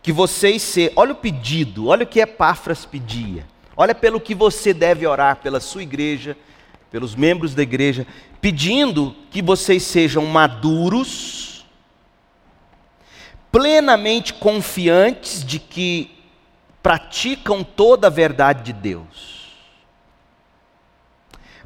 que 0.02 0.12
vocês 0.12 0.62
se, 0.62 0.92
olha 0.96 1.14
o 1.14 1.16
pedido, 1.16 1.88
olha 1.88 2.04
o 2.04 2.08
que 2.08 2.20
Epáfras 2.20 2.86
pedia. 2.86 3.46
Olha 3.76 3.96
pelo 3.96 4.20
que 4.20 4.36
você 4.36 4.74
deve 4.74 5.08
orar 5.08 5.38
pela 5.38 5.60
sua 5.60 5.84
igreja, 5.84 6.36
pelos 6.92 7.16
membros 7.16 7.54
da 7.54 7.64
igreja, 7.64 8.06
pedindo 8.40 9.16
que 9.32 9.42
vocês 9.42 9.84
sejam 9.84 10.26
maduros, 10.26 11.66
plenamente 13.52 14.34
confiantes 14.34 15.44
de 15.44 15.60
que 15.60 16.12
praticam 16.82 17.64
toda 17.64 18.08
a 18.08 18.10
verdade 18.10 18.64
de 18.64 18.74
Deus. 18.74 19.38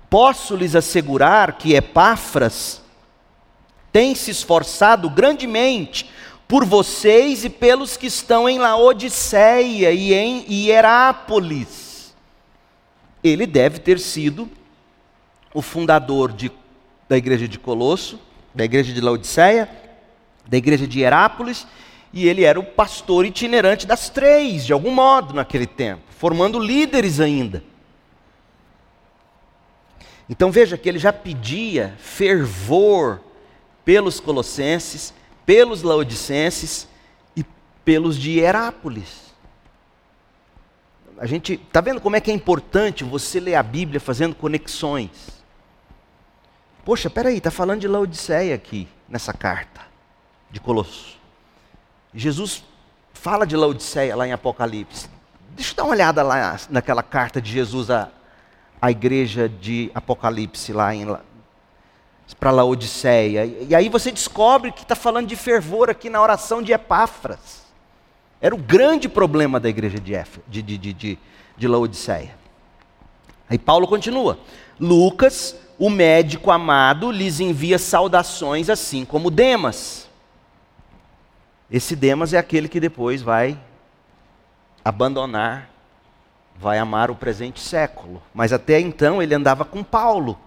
Posso 0.10 0.56
lhes 0.56 0.76
assegurar 0.76 1.54
que 1.54 1.74
Epáfras 1.74 2.82
tem 3.92 4.16
se 4.16 4.32
esforçado 4.32 5.10
grandemente 5.10 6.10
por 6.48 6.66
vocês 6.66 7.46
e 7.46 7.50
pelos 7.50 7.96
que 7.96 8.08
estão 8.08 8.50
em 8.50 8.60
Laodiceia 8.60 9.92
e 9.92 10.14
em 10.14 10.46
Hierápolis. 10.52 12.14
Ele 13.24 13.46
deve 13.46 13.80
ter 13.80 14.00
sido 14.00 14.50
o 15.54 15.62
fundador 15.62 16.32
de, 16.34 16.52
da 17.12 17.18
igreja 17.18 17.46
de 17.46 17.60
Colosso, 17.60 18.18
da 18.56 18.64
igreja 18.64 18.94
de 18.94 19.02
Laodiceia, 19.02 19.70
da 20.48 20.56
igreja 20.56 20.88
de 20.88 21.00
Hierápolis 21.00 21.68
e 22.14 22.26
ele 22.26 22.46
era 22.46 22.58
o 22.58 22.64
pastor 22.64 23.26
itinerante 23.26 23.86
das 23.86 24.10
três, 24.10 24.66
de 24.66 24.72
algum 24.72 24.92
modo, 24.92 25.34
naquele 25.34 25.68
tempo, 25.68 26.04
formando 26.18 26.58
líderes 26.58 27.20
ainda. 27.20 27.62
Então 30.30 30.50
veja 30.54 30.78
que 30.78 30.88
ele 30.88 31.00
já 31.00 31.12
pedia 31.12 31.96
fervor 31.98 33.20
pelos 33.84 34.22
colossenses, 34.22 35.14
pelos 35.46 35.84
laodicenses 35.84 36.88
e 37.36 37.44
pelos 37.84 38.18
de 38.18 38.40
Herápolis. 38.40 39.34
A 41.18 41.26
gente 41.26 41.56
está 41.56 41.82
vendo 41.82 42.00
como 42.00 42.16
é 42.16 42.22
que 42.22 42.32
é 42.32 42.34
importante 42.34 43.04
você 43.04 43.38
ler 43.38 43.56
a 43.56 43.64
Bíblia 43.64 44.00
fazendo 44.00 44.34
conexões. 44.34 45.41
Poxa, 46.84 47.10
peraí, 47.10 47.38
está 47.38 47.52
falando 47.52 47.82
de 47.82 47.88
Laodiceia 47.88 48.56
aqui, 48.56 48.88
nessa 49.08 49.34
carta 49.34 49.82
de 50.50 50.60
Colossos. 50.60 51.20
Jesus 52.14 52.64
fala 53.14 53.46
de 53.46 53.56
Laodiceia 53.56 54.16
lá 54.16 54.28
em 54.28 54.34
Apocalipse. 54.34 55.08
Deixa 55.52 55.72
eu 55.72 55.76
dar 55.76 55.84
uma 55.84 55.92
olhada 55.92 56.24
lá 56.24 56.58
naquela 56.70 57.04
carta 57.04 57.42
de 57.42 57.52
Jesus 57.52 57.92
à, 57.92 58.10
à 58.82 58.90
igreja 58.90 59.48
de 59.48 59.92
Apocalipse, 59.94 60.74
lá 60.74 60.94
em 60.96 61.06
para 62.40 62.52
Laodiceia. 62.52 63.46
E 63.46 63.76
aí 63.76 63.90
você 63.90 64.12
descobre 64.12 64.72
que 64.72 64.84
está 64.84 64.96
falando 64.96 65.28
de 65.28 65.36
fervor 65.36 65.90
aqui 65.90 66.10
na 66.10 66.22
oração 66.22 66.62
de 66.62 66.72
Epáfras. 66.72 67.62
Era 68.40 68.56
o 68.56 68.58
grande 68.58 69.08
problema 69.08 69.60
da 69.60 69.70
igreja 69.70 70.00
de, 70.00 70.14
de, 70.48 70.78
de, 70.78 70.94
de, 70.94 71.20
de 71.58 71.68
Laodiceia. 71.68 72.36
Aí 73.50 73.60
Paulo 73.60 73.88
continua. 73.88 74.40
Lucas, 74.80 75.56
o 75.82 75.90
médico 75.90 76.52
amado, 76.52 77.10
lhes 77.10 77.40
envia 77.40 77.80
saudações 77.80 78.70
assim 78.70 79.04
como 79.04 79.32
Demas. 79.32 80.08
Esse 81.72 81.96
Demas 81.96 82.36
é 82.36 82.38
aquele 82.38 82.70
que 82.70 82.80
depois 82.80 83.24
vai 83.24 83.60
abandonar, 84.86 85.72
vai 86.56 86.78
amar 86.78 87.10
o 87.10 87.16
presente 87.16 87.60
século. 87.60 88.22
Mas 88.32 88.54
até 88.54 88.80
então 88.80 89.24
ele 89.24 89.34
andava 89.34 89.66
com 89.66 89.84
Paulo. 89.84 90.38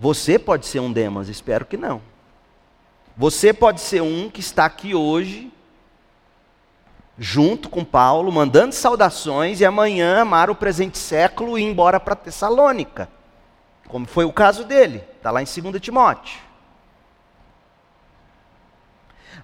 Você 0.00 0.36
pode 0.36 0.66
ser 0.66 0.80
um 0.80 0.92
Demas, 0.92 1.28
espero 1.28 1.64
que 1.64 1.76
não. 1.76 2.02
Você 3.16 3.52
pode 3.52 3.80
ser 3.80 4.02
um 4.02 4.28
que 4.28 4.40
está 4.40 4.64
aqui 4.64 4.96
hoje, 4.96 5.52
junto 7.16 7.68
com 7.68 7.84
Paulo, 7.84 8.32
mandando 8.32 8.74
saudações 8.74 9.60
e 9.60 9.64
amanhã 9.64 10.22
amar 10.22 10.50
o 10.50 10.56
presente 10.56 10.98
século 10.98 11.56
e 11.56 11.62
ir 11.62 11.66
embora 11.66 12.00
para 12.00 12.16
Tessalônica. 12.16 13.08
Como 13.88 14.06
foi 14.06 14.24
o 14.24 14.32
caso 14.32 14.64
dele, 14.64 15.04
está 15.16 15.30
lá 15.30 15.42
em 15.42 15.44
2 15.44 15.80
Timóteo. 15.80 16.40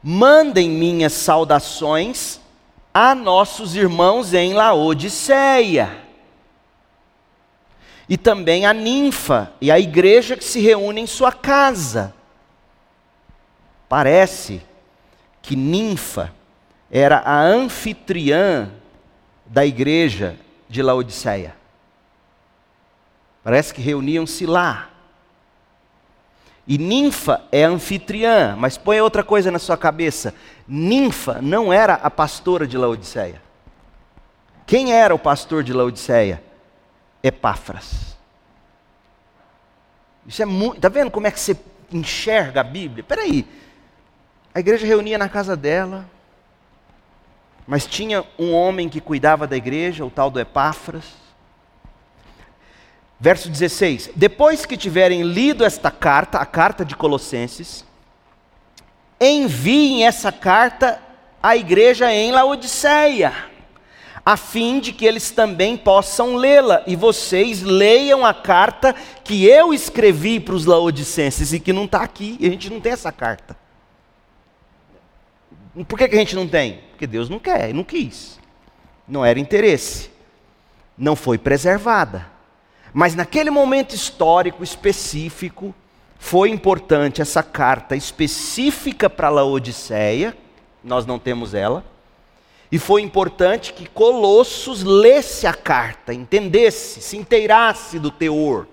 Mandem 0.03 0.71
minhas 0.71 1.13
saudações 1.13 2.41
a 2.93 3.15
nossos 3.15 3.77
irmãos 3.77 4.33
em 4.33 4.55
Laodiceia. 4.55 6.05
E 8.09 8.17
também 8.17 8.67
a 8.67 8.73
ninfa 8.73 9.53
e 9.61 9.71
a 9.71 9.79
igreja 9.79 10.37
que 10.37 10.45
se 10.45 10.61
reúne 10.61 11.03
em 11.03 11.07
sua 11.07 11.31
casa. 11.31 12.13
Parece 13.89 14.63
que 15.43 15.55
ninfa 15.55 16.33
era 16.91 17.19
a 17.19 17.41
anfitriã 17.41 18.71
da 19.47 19.65
igreja 19.65 20.37
de 20.69 20.83
Laodiceia. 20.83 21.60
Parece 23.43 23.73
que 23.73 23.81
reuniam-se 23.81 24.47
lá. 24.47 24.91
E 26.67 26.79
ninfa 26.79 27.43
é 27.51 27.65
anfitriã, 27.65 28.55
mas 28.57 28.77
põe 28.77 29.01
outra 29.01 29.25
coisa 29.25 29.51
na 29.51 29.59
sua 29.59 29.77
cabeça. 29.77 30.35
Ninfa 30.69 31.41
não 31.43 31.73
era 31.73 31.95
a 31.95 32.11
pastora 32.11 32.67
de 32.67 32.77
Laodiceia. 32.79 33.43
Quem 34.67 34.93
era 34.93 35.15
o 35.15 35.19
pastor 35.19 35.65
de 35.65 35.73
Laodiceia? 35.73 36.43
Epáfras. 37.23 38.17
Isso 40.27 40.43
é 40.43 40.45
muito. 40.45 40.77
Está 40.77 40.89
vendo 40.89 41.11
como 41.11 41.27
é 41.27 41.31
que 41.31 41.41
você 41.41 41.59
enxerga 41.91 42.61
a 42.61 42.65
Bíblia? 42.65 43.01
Espera 43.01 43.23
aí. 43.23 43.45
A 44.55 44.61
igreja 44.61 44.87
reunia 44.87 45.19
na 45.19 45.29
casa 45.29 45.57
dela, 45.57 46.09
mas 47.67 47.87
tinha 47.87 48.25
um 48.39 48.53
homem 48.53 48.89
que 48.89 49.01
cuidava 49.01 49.47
da 49.47 49.57
igreja, 49.57 50.05
o 50.05 50.11
tal 50.11 50.31
do 50.31 50.39
Epáfras. 50.39 51.05
Verso 53.21 53.51
16: 53.51 54.13
Depois 54.17 54.65
que 54.65 54.79
tiverem 54.79 55.23
lido 55.23 55.63
esta 55.63 55.91
carta, 55.91 56.39
a 56.39 56.47
carta 56.47 56.87
de 56.87 56.97
Colossenses, 56.97 57.85
enviem 59.21 60.07
essa 60.07 60.33
carta 60.33 60.99
à 61.43 61.55
igreja 61.55 62.11
em 62.11 62.33
Laodiceia, 62.33 63.35
a 64.25 64.39
fim 64.39 64.81
de 64.81 64.93
que 64.95 65.05
eles 65.05 65.31
também 65.31 65.77
possam 65.77 66.37
lê-la, 66.37 66.83
e 66.87 66.97
vocês 66.97 67.61
leiam 67.61 68.25
a 68.25 68.33
carta 68.33 68.95
que 69.23 69.45
eu 69.45 69.75
escrevi 69.75 70.41
para 70.41 70.55
os 70.55 70.65
laodicenses 70.65 71.53
e 71.53 71.61
que 71.61 71.75
não 71.75 71.85
está 71.85 72.01
aqui, 72.03 72.39
a 72.41 72.45
gente 72.45 72.71
não 72.71 72.81
tem 72.81 72.93
essa 72.93 73.13
carta. 73.13 73.55
Por 75.87 75.99
que, 75.99 76.09
que 76.09 76.17
a 76.17 76.19
gente 76.19 76.35
não 76.35 76.49
tem? 76.49 76.81
Porque 76.91 77.07
Deus 77.07 77.29
não 77.29 77.39
quer, 77.39 77.75
não 77.75 77.85
quis, 77.85 78.41
não 79.07 79.25
era 79.25 79.39
interesse, 79.39 80.11
não 80.97 81.15
foi 81.15 81.37
preservada. 81.37 82.40
Mas 82.93 83.15
naquele 83.15 83.51
momento 83.51 83.95
histórico 83.95 84.65
específico, 84.65 85.75
foi 86.19 86.51
importante 86.51 87.23
essa 87.23 87.43
carta 87.43 87.97
específica 87.97 89.09
para 89.09 89.31
Laodiceia, 89.31 90.37
nós 90.83 91.07
não 91.07 91.19
temos 91.19 91.55
ela, 91.55 91.85
e 92.71 92.79
foi 92.79 93.03
importante 93.03 93.73
que 93.73 93.89
Colossos 93.89 94.83
lesse 94.83 95.47
a 95.47 95.55
carta, 95.55 96.15
entendesse, 96.15 97.01
se 97.01 97.17
inteirasse 97.17 97.99
do 97.99 98.11
teor. 98.11 98.67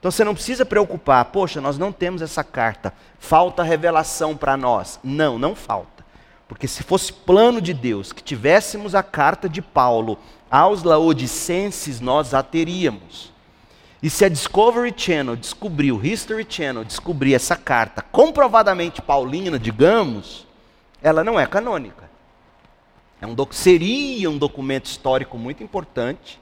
Então 0.00 0.10
você 0.10 0.24
não 0.24 0.34
precisa 0.34 0.64
preocupar, 0.64 1.26
poxa, 1.26 1.60
nós 1.60 1.76
não 1.76 1.92
temos 1.92 2.22
essa 2.22 2.42
carta, 2.42 2.92
falta 3.18 3.62
revelação 3.62 4.34
para 4.34 4.56
nós. 4.56 4.98
Não, 5.04 5.38
não 5.38 5.54
falta. 5.54 6.04
Porque 6.48 6.66
se 6.66 6.82
fosse 6.82 7.12
plano 7.12 7.60
de 7.60 7.74
Deus 7.74 8.10
que 8.12 8.22
tivéssemos 8.22 8.94
a 8.94 9.02
carta 9.02 9.48
de 9.48 9.60
Paulo 9.60 10.18
aos 10.50 10.82
laodicenses, 10.82 12.00
nós 12.00 12.34
a 12.34 12.42
teríamos. 12.42 13.32
E 14.02 14.08
se 14.08 14.24
a 14.24 14.28
Discovery 14.28 14.92
Channel 14.96 15.36
descobriu, 15.36 16.02
History 16.02 16.46
Channel 16.48 16.84
descobrir 16.84 17.34
essa 17.34 17.54
carta 17.54 18.02
comprovadamente 18.02 19.02
paulina, 19.02 19.58
digamos, 19.58 20.46
ela 21.02 21.22
não 21.22 21.38
é 21.38 21.46
canônica. 21.46 22.08
É 23.20 23.26
um 23.26 23.36
seria 23.50 24.30
um 24.30 24.38
documento 24.38 24.86
histórico 24.86 25.36
muito 25.36 25.62
importante, 25.62 26.40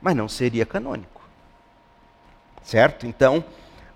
mas 0.00 0.14
não 0.14 0.28
seria 0.28 0.66
canônico. 0.66 1.22
Certo? 2.62 3.06
Então, 3.06 3.42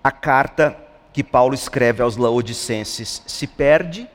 a 0.03 0.11
carta 0.11 0.77
que 1.13 1.23
Paulo 1.23 1.55
escreve 1.55 2.03
aos 2.03 2.17
laodicenses 2.17 3.23
se 3.27 3.47
perde, 3.47 4.09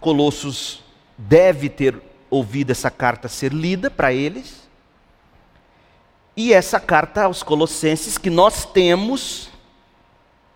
Colossos 0.00 0.82
deve 1.16 1.68
ter 1.68 2.02
ouvido 2.32 2.70
essa 2.70 2.90
carta 2.90 3.28
ser 3.28 3.52
lida 3.52 3.90
para 3.90 4.10
eles. 4.10 4.66
E 6.34 6.54
essa 6.54 6.80
carta 6.80 7.24
aos 7.24 7.42
Colossenses 7.42 8.16
que 8.16 8.30
nós 8.30 8.64
temos 8.64 9.50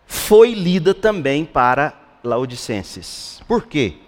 foi 0.07 0.55
lida 0.55 0.95
também 0.95 1.45
para 1.45 1.93
Laodicenses. 2.25 3.43
Por 3.47 3.67
quê? 3.67 3.99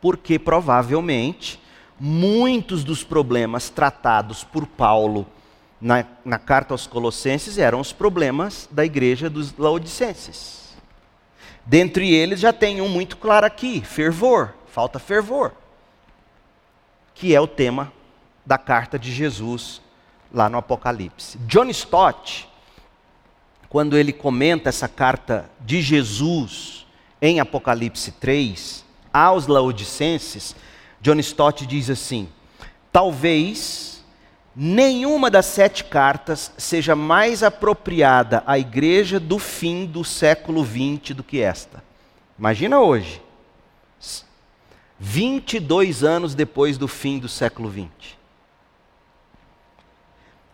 Porque 0.00 0.40
provavelmente 0.40 1.60
muitos 2.00 2.82
dos 2.82 3.04
problemas 3.04 3.70
tratados 3.70 4.42
por 4.42 4.66
Paulo 4.66 5.28
na, 5.80 6.04
na 6.24 6.38
carta 6.38 6.74
aos 6.74 6.84
Colossenses 6.84 7.58
eram 7.58 7.78
os 7.78 7.92
problemas 7.92 8.68
da 8.72 8.84
igreja 8.84 9.30
dos 9.30 9.56
Laodicenses. 9.56 10.74
Dentre 11.64 12.12
eles 12.12 12.40
já 12.40 12.52
tem 12.52 12.80
um 12.80 12.88
muito 12.88 13.16
claro 13.18 13.46
aqui: 13.46 13.80
fervor, 13.82 14.52
falta 14.66 14.98
fervor 14.98 15.59
que 17.20 17.34
é 17.34 17.40
o 17.40 17.46
tema 17.46 17.92
da 18.46 18.56
carta 18.56 18.98
de 18.98 19.12
Jesus 19.12 19.82
lá 20.32 20.48
no 20.48 20.56
Apocalipse. 20.56 21.36
John 21.40 21.66
Stott, 21.66 22.48
quando 23.68 23.98
ele 23.98 24.10
comenta 24.10 24.70
essa 24.70 24.88
carta 24.88 25.50
de 25.60 25.82
Jesus 25.82 26.86
em 27.20 27.38
Apocalipse 27.38 28.12
3 28.12 28.86
aos 29.12 29.46
laodicenses, 29.46 30.56
John 31.02 31.18
Stott 31.18 31.66
diz 31.66 31.90
assim: 31.90 32.26
talvez 32.90 34.02
nenhuma 34.56 35.30
das 35.30 35.44
sete 35.44 35.84
cartas 35.84 36.50
seja 36.56 36.96
mais 36.96 37.42
apropriada 37.42 38.42
à 38.46 38.58
igreja 38.58 39.20
do 39.20 39.38
fim 39.38 39.84
do 39.84 40.02
século 40.04 40.64
XX 40.64 41.14
do 41.14 41.22
que 41.22 41.42
esta. 41.42 41.84
Imagina 42.38 42.80
hoje. 42.80 43.20
22 45.02 46.04
anos 46.04 46.34
depois 46.34 46.76
do 46.76 46.86
fim 46.86 47.18
do 47.18 47.26
século 47.26 47.70
20. 47.70 48.18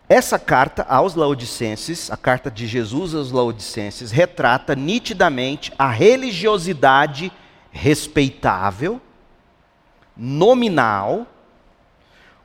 Essa 0.07 0.39
carta 0.39 0.83
aos 0.87 1.15
Laodicenses, 1.15 2.09
a 2.09 2.15
carta 2.15 2.49
de 2.49 2.65
Jesus 2.65 3.13
aos 3.13 3.29
Laodicenses, 3.29 4.09
retrata 4.09 4.73
nitidamente 4.73 5.73
a 5.77 5.89
religiosidade 5.89 7.29
respeitável, 7.71 9.01
nominal, 10.15 11.27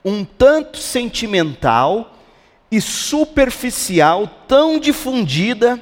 um 0.05 0.25
tanto 0.25 0.79
sentimental 0.79 2.17
e 2.69 2.81
superficial 2.81 4.27
tão 4.49 4.77
difundida 4.81 5.81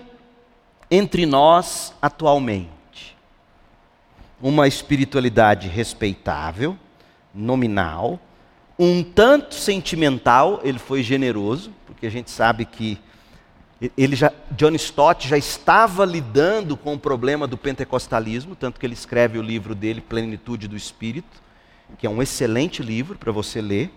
entre 0.90 1.24
nós 1.24 1.94
atualmente 2.02 2.79
uma 4.40 4.66
espiritualidade 4.66 5.68
respeitável, 5.68 6.76
nominal, 7.34 8.18
um 8.78 9.02
tanto 9.02 9.54
sentimental, 9.54 10.60
ele 10.64 10.78
foi 10.78 11.02
generoso, 11.02 11.72
porque 11.84 12.06
a 12.06 12.10
gente 12.10 12.30
sabe 12.30 12.64
que 12.64 12.98
ele 13.96 14.14
já, 14.14 14.32
John 14.52 14.74
Stott 14.74 15.28
já 15.28 15.38
estava 15.38 16.04
lidando 16.04 16.76
com 16.76 16.94
o 16.94 16.98
problema 16.98 17.46
do 17.46 17.56
pentecostalismo, 17.56 18.54
tanto 18.54 18.78
que 18.78 18.86
ele 18.86 18.94
escreve 18.94 19.38
o 19.38 19.42
livro 19.42 19.74
dele, 19.74 20.00
Plenitude 20.00 20.68
do 20.68 20.76
Espírito, 20.76 21.42
que 21.98 22.06
é 22.06 22.10
um 22.10 22.22
excelente 22.22 22.82
livro 22.82 23.18
para 23.18 23.32
você 23.32 23.60
ler. 23.60 23.90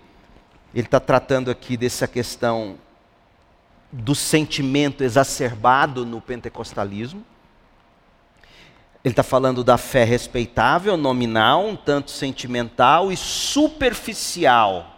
Ele 0.74 0.88
está 0.88 1.00
tratando 1.00 1.52
aqui 1.52 1.78
dessa 1.78 2.08
questão 2.08 2.76
do 3.92 4.16
sentimento 4.16 5.04
exacerbado 5.04 6.06
no 6.06 6.20
pentecostalismo. 6.20 7.24
Ele 9.04 9.12
está 9.12 9.24
falando 9.24 9.66
da 9.66 9.78
fé 9.78 10.06
respeitável, 10.06 10.96
nominal, 10.96 11.68
um 11.68 11.76
tanto 11.76 12.10
sentimental 12.10 13.12
e 13.12 13.18
superficial 13.18 14.90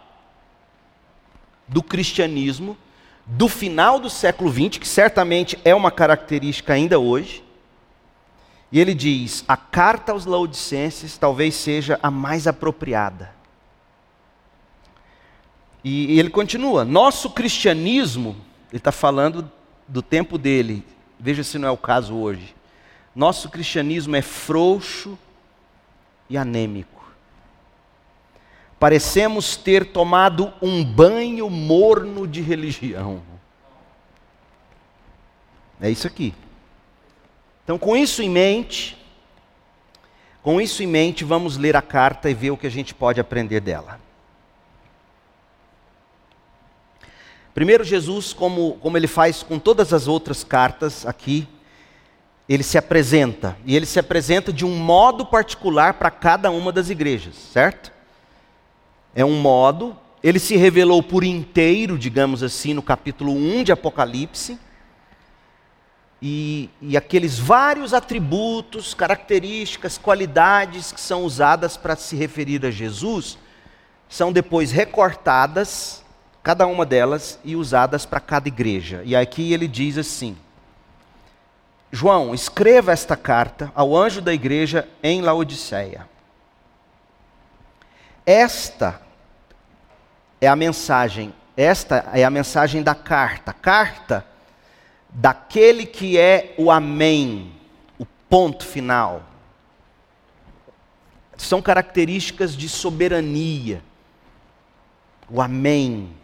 do 1.66 1.82
cristianismo 1.82 2.78
do 3.26 3.48
final 3.48 3.98
do 3.98 4.08
século 4.08 4.48
XX, 4.48 4.78
que 4.78 4.86
certamente 4.86 5.58
é 5.64 5.74
uma 5.74 5.90
característica 5.90 6.72
ainda 6.72 7.00
hoje. 7.00 7.42
E 8.70 8.78
ele 8.78 8.94
diz: 8.94 9.44
a 9.48 9.56
carta 9.56 10.12
aos 10.12 10.24
Laodicenses 10.24 11.18
talvez 11.18 11.56
seja 11.56 11.98
a 12.00 12.08
mais 12.08 12.46
apropriada. 12.46 13.34
E 15.82 16.16
ele 16.16 16.30
continua: 16.30 16.84
nosso 16.84 17.30
cristianismo, 17.30 18.36
ele 18.70 18.78
está 18.78 18.92
falando 18.92 19.50
do 19.88 20.00
tempo 20.00 20.38
dele, 20.38 20.84
veja 21.18 21.42
se 21.42 21.58
não 21.58 21.66
é 21.66 21.72
o 21.72 21.76
caso 21.76 22.14
hoje 22.14 22.55
nosso 23.16 23.48
cristianismo 23.48 24.14
é 24.14 24.22
frouxo 24.22 25.18
e 26.28 26.36
anêmico. 26.36 27.02
Parecemos 28.78 29.56
ter 29.56 29.86
tomado 29.86 30.52
um 30.60 30.84
banho 30.84 31.48
morno 31.48 32.28
de 32.28 32.42
religião. 32.42 33.22
É 35.80 35.90
isso 35.90 36.06
aqui. 36.06 36.34
Então, 37.64 37.78
com 37.78 37.96
isso 37.96 38.22
em 38.22 38.28
mente, 38.28 38.96
Com 40.46 40.60
isso 40.60 40.80
em 40.80 40.86
mente, 40.86 41.24
vamos 41.24 41.56
ler 41.56 41.74
a 41.74 41.82
carta 41.82 42.30
e 42.30 42.34
ver 42.34 42.52
o 42.52 42.56
que 42.56 42.68
a 42.68 42.70
gente 42.70 42.94
pode 42.94 43.18
aprender 43.18 43.58
dela. 43.58 43.98
Primeiro, 47.52 47.82
Jesus, 47.82 48.32
como, 48.32 48.74
como 48.74 48.96
ele 48.96 49.08
faz 49.08 49.42
com 49.42 49.58
todas 49.58 49.92
as 49.92 50.06
outras 50.06 50.44
cartas 50.44 51.04
aqui, 51.04 51.48
ele 52.48 52.62
se 52.62 52.78
apresenta. 52.78 53.56
E 53.64 53.74
ele 53.74 53.86
se 53.86 53.98
apresenta 53.98 54.52
de 54.52 54.64
um 54.64 54.76
modo 54.76 55.26
particular 55.26 55.94
para 55.94 56.10
cada 56.10 56.50
uma 56.50 56.72
das 56.72 56.90
igrejas, 56.90 57.34
certo? 57.34 57.92
É 59.14 59.24
um 59.24 59.40
modo. 59.40 59.96
Ele 60.22 60.38
se 60.38 60.56
revelou 60.56 61.02
por 61.02 61.24
inteiro, 61.24 61.98
digamos 61.98 62.42
assim, 62.42 62.74
no 62.74 62.82
capítulo 62.82 63.32
1 63.32 63.64
de 63.64 63.72
Apocalipse. 63.72 64.58
E, 66.22 66.70
e 66.80 66.96
aqueles 66.96 67.38
vários 67.38 67.92
atributos, 67.92 68.94
características, 68.94 69.98
qualidades 69.98 70.92
que 70.92 71.00
são 71.00 71.24
usadas 71.24 71.76
para 71.76 71.94
se 71.94 72.16
referir 72.16 72.64
a 72.64 72.70
Jesus, 72.70 73.36
são 74.08 74.32
depois 74.32 74.70
recortadas 74.70 76.04
cada 76.42 76.66
uma 76.66 76.86
delas 76.86 77.38
e 77.44 77.56
usadas 77.56 78.06
para 78.06 78.20
cada 78.20 78.48
igreja. 78.48 79.02
E 79.04 79.16
aqui 79.16 79.52
ele 79.52 79.66
diz 79.68 79.98
assim: 79.98 80.36
João, 81.90 82.34
escreva 82.34 82.92
esta 82.92 83.16
carta 83.16 83.72
ao 83.74 83.96
anjo 83.96 84.20
da 84.20 84.32
igreja 84.32 84.88
em 85.02 85.20
Laodiceia. 85.20 86.08
Esta 88.24 89.00
é 90.40 90.48
a 90.48 90.56
mensagem, 90.56 91.32
esta 91.56 92.10
é 92.12 92.24
a 92.24 92.30
mensagem 92.30 92.82
da 92.82 92.94
carta. 92.94 93.52
Carta 93.52 94.26
daquele 95.08 95.86
que 95.86 96.18
é 96.18 96.54
o 96.58 96.70
Amém, 96.70 97.52
o 97.98 98.04
ponto 98.28 98.66
final. 98.66 99.22
São 101.36 101.62
características 101.62 102.56
de 102.56 102.68
soberania. 102.68 103.82
O 105.30 105.40
Amém 105.40 106.16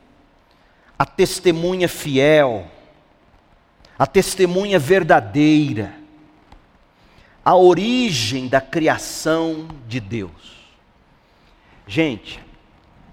a 1.02 1.04
testemunha 1.04 1.88
fiel, 1.88 2.64
a 4.02 4.06
testemunha 4.06 4.80
verdadeira, 4.80 5.94
a 7.44 7.54
origem 7.54 8.48
da 8.48 8.60
criação 8.60 9.68
de 9.86 10.00
Deus. 10.00 10.56
Gente, 11.86 12.40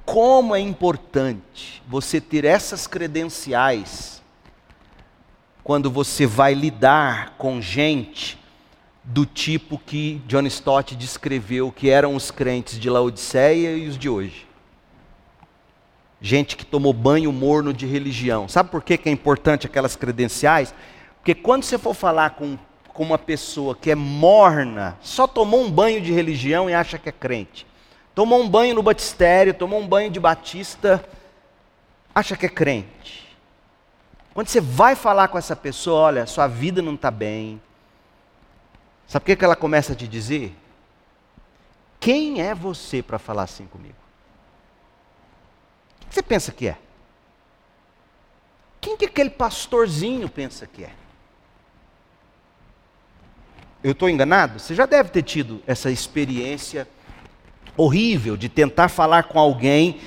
como 0.04 0.56
é 0.56 0.60
importante 0.60 1.84
você 1.88 2.20
ter 2.20 2.44
essas 2.44 2.88
credenciais 2.88 4.20
quando 5.64 5.92
você 5.92 6.26
vai 6.26 6.56
lidar 6.56 7.36
com 7.38 7.62
gente 7.62 8.40
do 9.04 9.28
tipo 9.28 9.78
que 9.78 10.20
John 10.26 10.48
Stott 10.48 10.96
descreveu 10.96 11.72
que 11.72 11.92
eram 11.92 12.16
os 12.16 12.32
crentes 12.32 12.80
de 12.80 12.90
Laodiceia 12.90 13.78
e 13.78 13.88
os 13.88 13.96
de 13.96 14.10
hoje 14.10 14.49
gente 16.22 16.56
que 16.56 16.66
tomou 16.66 16.94
banho 16.94 17.32
morno 17.32 17.74
de 17.74 17.86
religião. 17.86 18.48
Sabe 18.48 18.70
por 18.70 18.84
que, 18.84 19.00
é 19.06 19.12
importante 19.12 19.66
aquelas 19.66 19.96
credenciais? 19.96 20.74
Porque 21.18 21.34
quando 21.34 21.64
você 21.64 21.78
for 21.78 21.94
falar 21.94 22.32
com, 22.32 22.58
com 22.90 23.04
uma 23.04 23.18
pessoa 23.18 23.76
que 23.76 23.92
é 23.92 23.96
morna, 23.96 24.98
só 25.02 25.28
tomou 25.28 25.62
um 25.62 25.72
banho 25.72 26.02
de 26.02 26.12
religião 26.12 26.70
e 26.70 26.74
acha 26.74 26.98
que 26.98 27.10
é 27.10 27.12
crente, 27.12 27.66
tomou 28.14 28.42
um 28.42 28.50
banho 28.50 28.76
no 28.76 28.84
batistério, 28.84 29.54
tomou 29.54 29.80
um 29.80 29.88
banho 29.88 30.12
de 30.12 30.20
batista, 30.20 31.04
acha 32.14 32.36
que 32.36 32.46
é 32.46 32.50
crente. 32.50 33.28
Quando 34.34 34.48
você 34.48 34.62
vai 34.62 34.96
falar 34.96 35.28
com 35.30 35.38
essa 35.38 35.56
pessoa, 35.56 36.02
olha, 36.02 36.26
sua 36.26 36.48
vida 36.48 36.82
não 36.82 36.96
está 36.96 37.12
bem. 37.12 37.62
Sabe 39.08 39.24
o 39.24 39.26
que, 39.26 39.36
que 39.36 39.44
ela 39.44 39.56
começa 39.56 39.94
a 39.94 39.96
te 39.96 40.08
dizer? 40.08 40.56
Quem 42.00 42.42
é 42.42 42.54
você 42.54 43.02
para 43.02 43.20
falar 43.20 43.44
assim 43.44 43.66
comigo? 43.66 43.96
Que 46.10 46.16
você 46.16 46.24
pensa 46.24 46.52
que 46.52 46.68
é? 46.68 46.78
Quem 48.82 48.98
que 48.98 49.06
aquele 49.06 49.30
pastorzinho 49.30 50.28
pensa 50.28 50.66
que 50.66 50.84
é? 50.84 50.92
Eu 53.84 53.92
estou 53.92 54.10
enganado? 54.10 54.60
Você 54.60 54.76
já 54.76 54.86
deve 54.86 55.10
ter 55.10 55.24
tido 55.24 55.62
essa 55.66 55.90
experiência 55.90 56.88
horrível 57.78 58.36
de 58.36 58.50
tentar 58.50 58.90
falar 58.90 59.24
com 59.24 59.40
alguém 59.40 60.02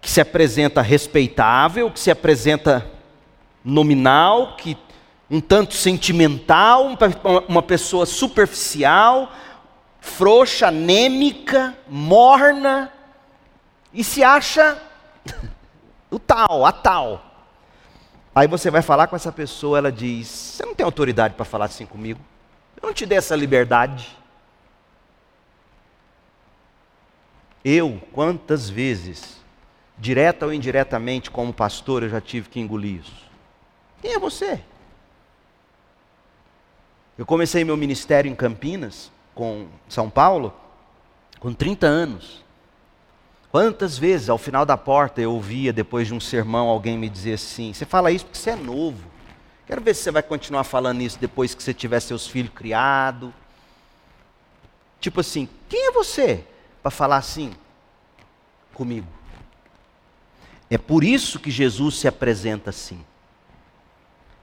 que 0.00 0.08
se 0.08 0.20
apresenta 0.20 0.80
respeitável, 0.80 1.90
que 1.90 1.98
se 1.98 2.10
apresenta 2.10 2.88
nominal, 3.64 4.56
que 4.56 4.76
um 5.30 5.40
tanto 5.40 5.74
sentimental, 5.74 6.96
uma 7.48 7.62
pessoa 7.62 8.06
superficial, 8.06 9.32
frouxa, 10.00 10.68
anêmica, 10.68 11.76
morna, 11.88 12.92
e 13.92 14.02
se 14.02 14.22
acha 14.24 14.80
o 16.10 16.18
tal, 16.18 16.64
a 16.64 16.72
tal. 16.72 17.24
Aí 18.34 18.46
você 18.46 18.70
vai 18.70 18.82
falar 18.82 19.06
com 19.06 19.16
essa 19.16 19.32
pessoa, 19.32 19.78
ela 19.78 19.92
diz: 19.92 20.26
Você 20.26 20.64
não 20.64 20.74
tem 20.74 20.84
autoridade 20.84 21.34
para 21.34 21.44
falar 21.44 21.66
assim 21.66 21.86
comigo? 21.86 22.20
Eu 22.80 22.86
não 22.86 22.94
te 22.94 23.06
dei 23.06 23.18
essa 23.18 23.36
liberdade. 23.36 24.16
Eu, 27.64 28.00
quantas 28.12 28.70
vezes, 28.70 29.38
direta 29.98 30.46
ou 30.46 30.52
indiretamente, 30.52 31.30
como 31.30 31.52
pastor, 31.52 32.02
eu 32.02 32.08
já 32.08 32.20
tive 32.20 32.48
que 32.48 32.58
engolir 32.58 33.00
isso? 33.00 33.30
Quem 34.00 34.14
é 34.14 34.18
você? 34.18 34.62
Eu 37.18 37.26
comecei 37.26 37.64
meu 37.64 37.76
ministério 37.76 38.30
em 38.30 38.34
Campinas, 38.34 39.12
com 39.34 39.68
São 39.90 40.08
Paulo, 40.08 40.54
com 41.38 41.52
30 41.52 41.86
anos. 41.86 42.42
Quantas 43.50 43.98
vezes 43.98 44.28
ao 44.28 44.38
final 44.38 44.64
da 44.64 44.76
porta 44.76 45.20
eu 45.20 45.32
ouvia, 45.32 45.72
depois 45.72 46.06
de 46.06 46.14
um 46.14 46.20
sermão, 46.20 46.68
alguém 46.68 46.96
me 46.96 47.08
dizer 47.08 47.34
assim: 47.34 47.72
Você 47.72 47.84
fala 47.84 48.12
isso 48.12 48.24
porque 48.24 48.38
você 48.38 48.50
é 48.50 48.56
novo. 48.56 49.10
Quero 49.66 49.80
ver 49.80 49.94
se 49.94 50.02
você 50.02 50.10
vai 50.10 50.22
continuar 50.22 50.64
falando 50.64 51.00
isso 51.00 51.18
depois 51.18 51.54
que 51.54 51.62
você 51.62 51.72
tiver 51.72 52.00
seus 52.00 52.26
filhos 52.26 52.52
criados. 52.52 53.30
Tipo 55.00 55.20
assim, 55.20 55.48
quem 55.68 55.88
é 55.88 55.92
você 55.92 56.44
para 56.82 56.90
falar 56.90 57.16
assim 57.16 57.52
comigo? 58.74 59.06
É 60.68 60.76
por 60.76 61.02
isso 61.02 61.38
que 61.38 61.50
Jesus 61.50 61.96
se 61.96 62.06
apresenta 62.06 62.70
assim. 62.70 63.04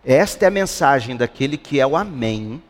Esta 0.04 0.46
é 0.46 0.48
a 0.48 0.52
mensagem 0.52 1.16
daquele 1.16 1.58
que 1.58 1.80
é 1.80 1.86
o 1.86 1.96
Amém, 1.96 2.62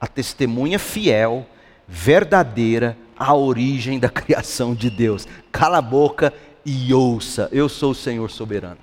a 0.00 0.06
testemunha 0.06 0.78
fiel, 0.78 1.46
verdadeira, 1.86 2.96
a 3.18 3.34
origem 3.34 3.98
da 3.98 4.08
criação 4.08 4.74
de 4.74 4.88
Deus. 4.88 5.26
Cala 5.50 5.78
a 5.78 5.82
boca 5.82 6.32
e 6.64 6.94
ouça, 6.94 7.48
eu 7.50 7.68
sou 7.68 7.90
o 7.90 7.94
Senhor 7.94 8.30
soberano. 8.30 8.78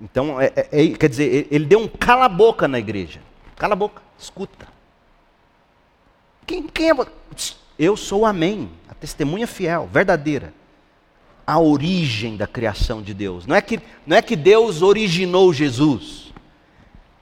Então, 0.00 0.40
é, 0.40 0.52
é, 0.56 0.68
é 0.72 0.88
quer 0.88 1.08
dizer, 1.08 1.46
ele 1.50 1.64
deu 1.64 1.78
um 1.78 1.86
cala-boca 1.86 2.66
na 2.66 2.78
igreja. 2.78 3.20
Cala 3.54 3.74
a 3.74 3.76
boca, 3.76 4.02
escuta. 4.18 4.66
Quem, 6.44 6.64
quem 6.64 6.90
é 6.90 6.94
você? 6.94 7.54
Eu 7.78 7.96
sou 7.96 8.20
o 8.20 8.26
Amém, 8.26 8.68
a 8.88 8.94
testemunha 8.94 9.46
fiel, 9.46 9.88
verdadeira. 9.92 10.52
A 11.46 11.58
origem 11.58 12.36
da 12.36 12.46
criação 12.46 13.00
de 13.02 13.14
Deus. 13.14 13.46
Não 13.46 13.54
é 13.54 13.60
que, 13.60 13.80
não 14.06 14.16
é 14.16 14.22
que 14.22 14.36
Deus 14.36 14.82
originou 14.82 15.52
Jesus. 15.52 16.32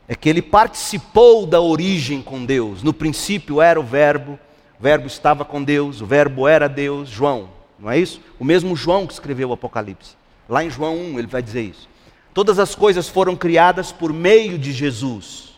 É 0.09 0.15
que 0.15 0.29
ele 0.29 0.43
participou 0.43 1.47
da 1.47 1.61
origem 1.61 2.21
com 2.21 2.45
Deus. 2.45 2.83
No 2.83 2.93
princípio 2.93 3.61
era 3.61 3.79
o 3.79 3.85
Verbo, 3.85 4.39
o 4.81 4.83
Verbo 4.83 5.07
estava 5.07 5.45
com 5.45 5.63
Deus, 5.63 6.01
o 6.01 6.07
Verbo 6.07 6.49
era 6.49 6.67
Deus, 6.67 7.07
João, 7.07 7.51
não 7.79 7.91
é 7.91 7.99
isso? 7.99 8.19
O 8.39 8.45
mesmo 8.47 8.75
João 8.75 9.07
que 9.07 9.13
escreveu 9.13 9.51
o 9.51 9.53
Apocalipse. 9.53 10.17
Lá 10.49 10.65
em 10.65 10.71
João 10.71 10.97
1 10.97 11.19
ele 11.19 11.27
vai 11.27 11.43
dizer 11.43 11.61
isso. 11.61 11.87
Todas 12.33 12.59
as 12.59 12.75
coisas 12.75 13.07
foram 13.07 13.37
criadas 13.37 13.93
por 13.93 14.11
meio 14.11 14.59
de 14.59 14.73
Jesus. 14.73 15.51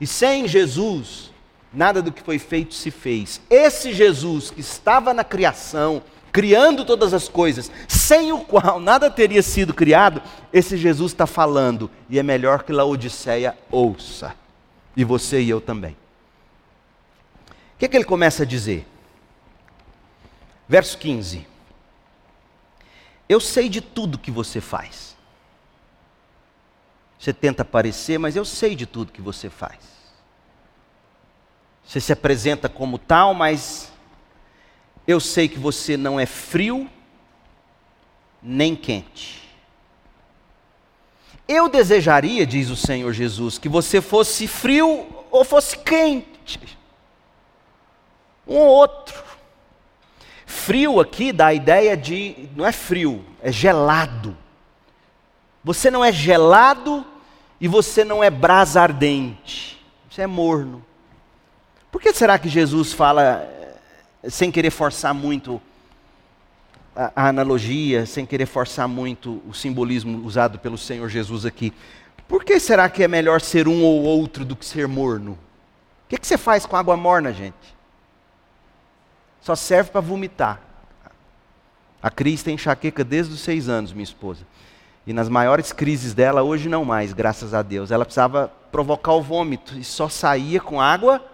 E 0.00 0.06
sem 0.06 0.48
Jesus, 0.48 1.30
nada 1.72 2.02
do 2.02 2.10
que 2.10 2.24
foi 2.24 2.40
feito 2.40 2.74
se 2.74 2.90
fez. 2.90 3.40
Esse 3.48 3.92
Jesus 3.92 4.50
que 4.50 4.60
estava 4.60 5.14
na 5.14 5.22
criação, 5.22 6.02
criando 6.32 6.84
todas 6.84 7.14
as 7.14 7.28
coisas, 7.28 7.70
sem 7.86 8.32
o 8.32 8.40
qual 8.40 8.80
nada 8.80 9.08
teria 9.08 9.42
sido 9.42 9.72
criado, 9.72 10.20
esse 10.52 10.76
Jesus 10.76 11.12
está 11.12 11.26
falando, 11.26 11.88
e 12.08 12.18
é 12.18 12.22
melhor 12.24 12.64
que 12.64 12.72
Laodiceia 12.72 13.56
ouça, 13.70 14.34
e 14.96 15.04
você 15.04 15.40
e 15.40 15.50
eu 15.50 15.60
também 15.60 15.99
que, 17.80 17.86
é 17.86 17.88
que 17.88 17.96
ele 17.96 18.04
começa 18.04 18.42
a 18.42 18.46
dizer? 18.46 18.86
Verso 20.68 20.98
15: 20.98 21.46
Eu 23.26 23.40
sei 23.40 23.70
de 23.70 23.80
tudo 23.80 24.18
que 24.18 24.30
você 24.30 24.60
faz. 24.60 25.16
Você 27.18 27.32
tenta 27.32 27.62
aparecer, 27.62 28.18
mas 28.18 28.36
eu 28.36 28.44
sei 28.44 28.76
de 28.76 28.84
tudo 28.84 29.12
que 29.12 29.22
você 29.22 29.48
faz. 29.48 29.78
Você 31.82 32.00
se 32.00 32.12
apresenta 32.12 32.68
como 32.68 32.98
tal, 32.98 33.32
mas 33.32 33.90
eu 35.06 35.18
sei 35.18 35.48
que 35.48 35.58
você 35.58 35.96
não 35.96 36.20
é 36.20 36.26
frio 36.26 36.88
nem 38.42 38.76
quente. 38.76 39.48
Eu 41.48 41.66
desejaria, 41.68 42.46
diz 42.46 42.68
o 42.68 42.76
Senhor 42.76 43.12
Jesus, 43.12 43.56
que 43.56 43.70
você 43.70 44.02
fosse 44.02 44.46
frio 44.46 45.06
ou 45.30 45.44
fosse 45.44 45.78
quente. 45.78 46.78
Um 48.50 48.56
ou 48.56 48.66
outro. 48.66 49.22
Frio 50.44 50.98
aqui 50.98 51.32
dá 51.32 51.46
a 51.46 51.54
ideia 51.54 51.96
de. 51.96 52.48
Não 52.56 52.66
é 52.66 52.72
frio, 52.72 53.24
é 53.40 53.52
gelado. 53.52 54.36
Você 55.62 55.90
não 55.90 56.04
é 56.04 56.10
gelado 56.10 57.06
e 57.60 57.68
você 57.68 58.04
não 58.04 58.24
é 58.24 58.28
brasa 58.28 58.82
ardente. 58.82 59.80
Você 60.10 60.22
é 60.22 60.26
morno. 60.26 60.84
Por 61.92 62.00
que 62.00 62.12
será 62.12 62.38
que 62.38 62.48
Jesus 62.48 62.92
fala, 62.92 63.48
eh, 64.22 64.28
sem 64.28 64.50
querer 64.50 64.70
forçar 64.70 65.14
muito 65.14 65.62
a, 66.96 67.12
a 67.14 67.28
analogia, 67.28 68.04
sem 68.04 68.26
querer 68.26 68.46
forçar 68.46 68.88
muito 68.88 69.40
o 69.48 69.54
simbolismo 69.54 70.26
usado 70.26 70.58
pelo 70.58 70.76
Senhor 70.76 71.08
Jesus 71.08 71.46
aqui? 71.46 71.72
Por 72.26 72.44
que 72.44 72.58
será 72.58 72.88
que 72.88 73.04
é 73.04 73.08
melhor 73.08 73.40
ser 73.40 73.68
um 73.68 73.84
ou 73.84 74.02
outro 74.02 74.44
do 74.44 74.56
que 74.56 74.64
ser 74.64 74.88
morno? 74.88 75.32
O 75.32 76.08
que, 76.08 76.18
que 76.18 76.26
você 76.26 76.38
faz 76.38 76.66
com 76.66 76.76
água 76.76 76.96
morna, 76.96 77.32
gente? 77.32 77.79
Só 79.40 79.54
serve 79.54 79.90
para 79.90 80.00
vomitar. 80.00 80.60
A 82.02 82.10
Cris 82.10 82.42
tem 82.42 82.54
enxaqueca 82.54 83.04
desde 83.04 83.34
os 83.34 83.40
seis 83.40 83.68
anos, 83.68 83.92
minha 83.92 84.04
esposa. 84.04 84.46
E 85.06 85.12
nas 85.12 85.28
maiores 85.28 85.72
crises 85.72 86.14
dela, 86.14 86.42
hoje 86.42 86.68
não 86.68 86.84
mais, 86.84 87.12
graças 87.12 87.52
a 87.52 87.62
Deus. 87.62 87.90
Ela 87.90 88.04
precisava 88.04 88.50
provocar 88.70 89.12
o 89.12 89.22
vômito 89.22 89.76
e 89.78 89.84
só 89.84 90.08
saía 90.08 90.60
com 90.60 90.80
água 90.80 91.24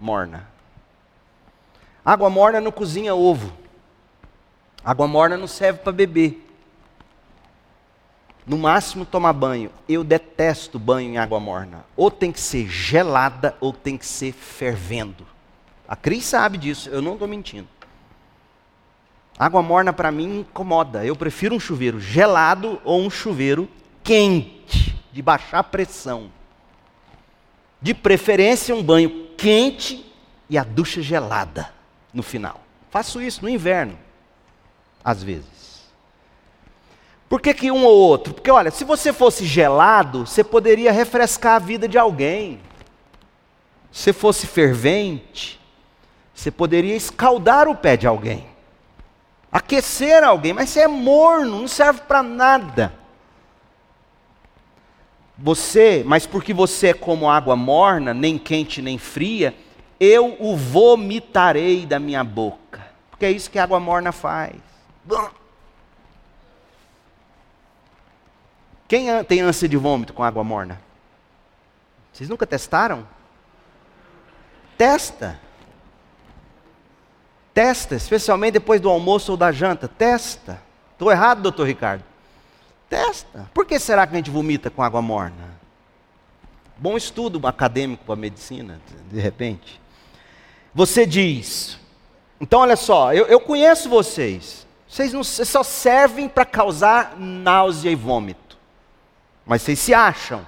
morna. 0.00 0.48
Água 2.04 2.28
morna 2.28 2.60
não 2.60 2.70
cozinha 2.70 3.14
ovo. 3.14 3.52
Água 4.84 5.06
morna 5.06 5.36
não 5.36 5.46
serve 5.46 5.78
para 5.78 5.92
beber. 5.92 6.40
No 8.46 8.58
máximo 8.58 9.06
tomar 9.06 9.32
banho. 9.32 9.70
Eu 9.88 10.04
detesto 10.04 10.78
banho 10.78 11.10
em 11.10 11.16
água 11.16 11.40
morna. 11.40 11.84
Ou 11.96 12.10
tem 12.10 12.30
que 12.30 12.40
ser 12.40 12.68
gelada 12.68 13.56
ou 13.60 13.72
tem 13.72 13.96
que 13.96 14.04
ser 14.04 14.32
fervendo. 14.32 15.26
A 15.86 15.94
Cris 15.94 16.24
sabe 16.24 16.58
disso, 16.58 16.88
eu 16.88 17.02
não 17.02 17.12
estou 17.12 17.28
mentindo. 17.28 17.68
Água 19.38 19.62
morna 19.62 19.92
para 19.92 20.12
mim 20.12 20.40
incomoda. 20.40 21.04
Eu 21.04 21.16
prefiro 21.16 21.54
um 21.54 21.60
chuveiro 21.60 22.00
gelado 22.00 22.80
ou 22.84 23.00
um 23.00 23.10
chuveiro 23.10 23.68
quente, 24.02 24.96
de 25.12 25.20
baixar 25.20 25.62
pressão. 25.64 26.30
De 27.80 27.92
preferência, 27.92 28.74
um 28.74 28.82
banho 28.82 29.28
quente 29.36 30.10
e 30.48 30.56
a 30.56 30.64
ducha 30.64 31.02
gelada 31.02 31.72
no 32.12 32.22
final. 32.22 32.60
Faço 32.90 33.20
isso 33.20 33.42
no 33.42 33.48
inverno, 33.48 33.98
às 35.04 35.22
vezes. 35.22 35.84
Por 37.28 37.40
que, 37.40 37.52
que 37.52 37.70
um 37.70 37.84
ou 37.84 37.96
outro? 37.96 38.32
Porque, 38.32 38.50
olha, 38.50 38.70
se 38.70 38.84
você 38.84 39.12
fosse 39.12 39.44
gelado, 39.44 40.24
você 40.24 40.44
poderia 40.44 40.92
refrescar 40.92 41.56
a 41.56 41.58
vida 41.58 41.88
de 41.88 41.98
alguém. 41.98 42.60
Se 43.90 44.12
fosse 44.12 44.46
fervente, 44.46 45.60
você 46.34 46.50
poderia 46.50 46.96
escaldar 46.96 47.68
o 47.68 47.76
pé 47.76 47.96
de 47.96 48.06
alguém, 48.06 48.46
aquecer 49.52 50.24
alguém, 50.24 50.52
mas 50.52 50.70
você 50.70 50.80
é 50.80 50.88
morno, 50.88 51.60
não 51.60 51.68
serve 51.68 52.00
para 52.00 52.22
nada. 52.22 52.92
Você, 55.38 56.02
mas 56.06 56.26
porque 56.26 56.52
você 56.52 56.88
é 56.88 56.94
como 56.94 57.30
água 57.30 57.56
morna, 57.56 58.12
nem 58.12 58.38
quente 58.38 58.82
nem 58.82 58.98
fria, 58.98 59.54
eu 59.98 60.36
o 60.40 60.56
vomitarei 60.56 61.86
da 61.86 61.98
minha 61.98 62.22
boca. 62.22 62.84
Porque 63.10 63.24
é 63.24 63.30
isso 63.30 63.50
que 63.50 63.58
a 63.58 63.64
água 63.64 63.80
morna 63.80 64.12
faz. 64.12 64.56
Quem 68.86 69.06
tem 69.24 69.40
ânsia 69.40 69.68
de 69.68 69.76
vômito 69.76 70.12
com 70.12 70.22
água 70.22 70.44
morna? 70.44 70.80
Vocês 72.12 72.28
nunca 72.28 72.46
testaram? 72.46 73.06
Testa. 74.76 75.40
Testa, 77.54 77.94
especialmente 77.94 78.54
depois 78.54 78.80
do 78.80 78.90
almoço 78.90 79.30
ou 79.30 79.38
da 79.38 79.52
janta. 79.52 79.86
Testa. 79.86 80.60
Estou 80.92 81.10
errado, 81.10 81.40
doutor 81.40 81.66
Ricardo? 81.66 82.02
Testa. 82.90 83.48
Por 83.54 83.64
que 83.64 83.78
será 83.78 84.06
que 84.06 84.12
a 84.12 84.16
gente 84.16 84.30
vomita 84.30 84.68
com 84.68 84.82
água 84.82 85.00
morna? 85.00 85.54
Bom 86.76 86.96
estudo 86.96 87.40
acadêmico 87.46 88.04
para 88.04 88.16
medicina, 88.16 88.80
de 89.10 89.20
repente. 89.20 89.80
Você 90.74 91.06
diz, 91.06 91.78
então 92.40 92.60
olha 92.60 92.74
só, 92.74 93.14
eu, 93.14 93.26
eu 93.26 93.38
conheço 93.38 93.88
vocês. 93.88 94.66
Vocês, 94.88 95.12
não, 95.12 95.22
vocês 95.22 95.48
só 95.48 95.62
servem 95.62 96.28
para 96.28 96.44
causar 96.44 97.16
náusea 97.16 97.90
e 97.90 97.94
vômito. 97.94 98.58
Mas 99.46 99.62
vocês 99.62 99.78
se 99.78 99.94
acham. 99.94 100.44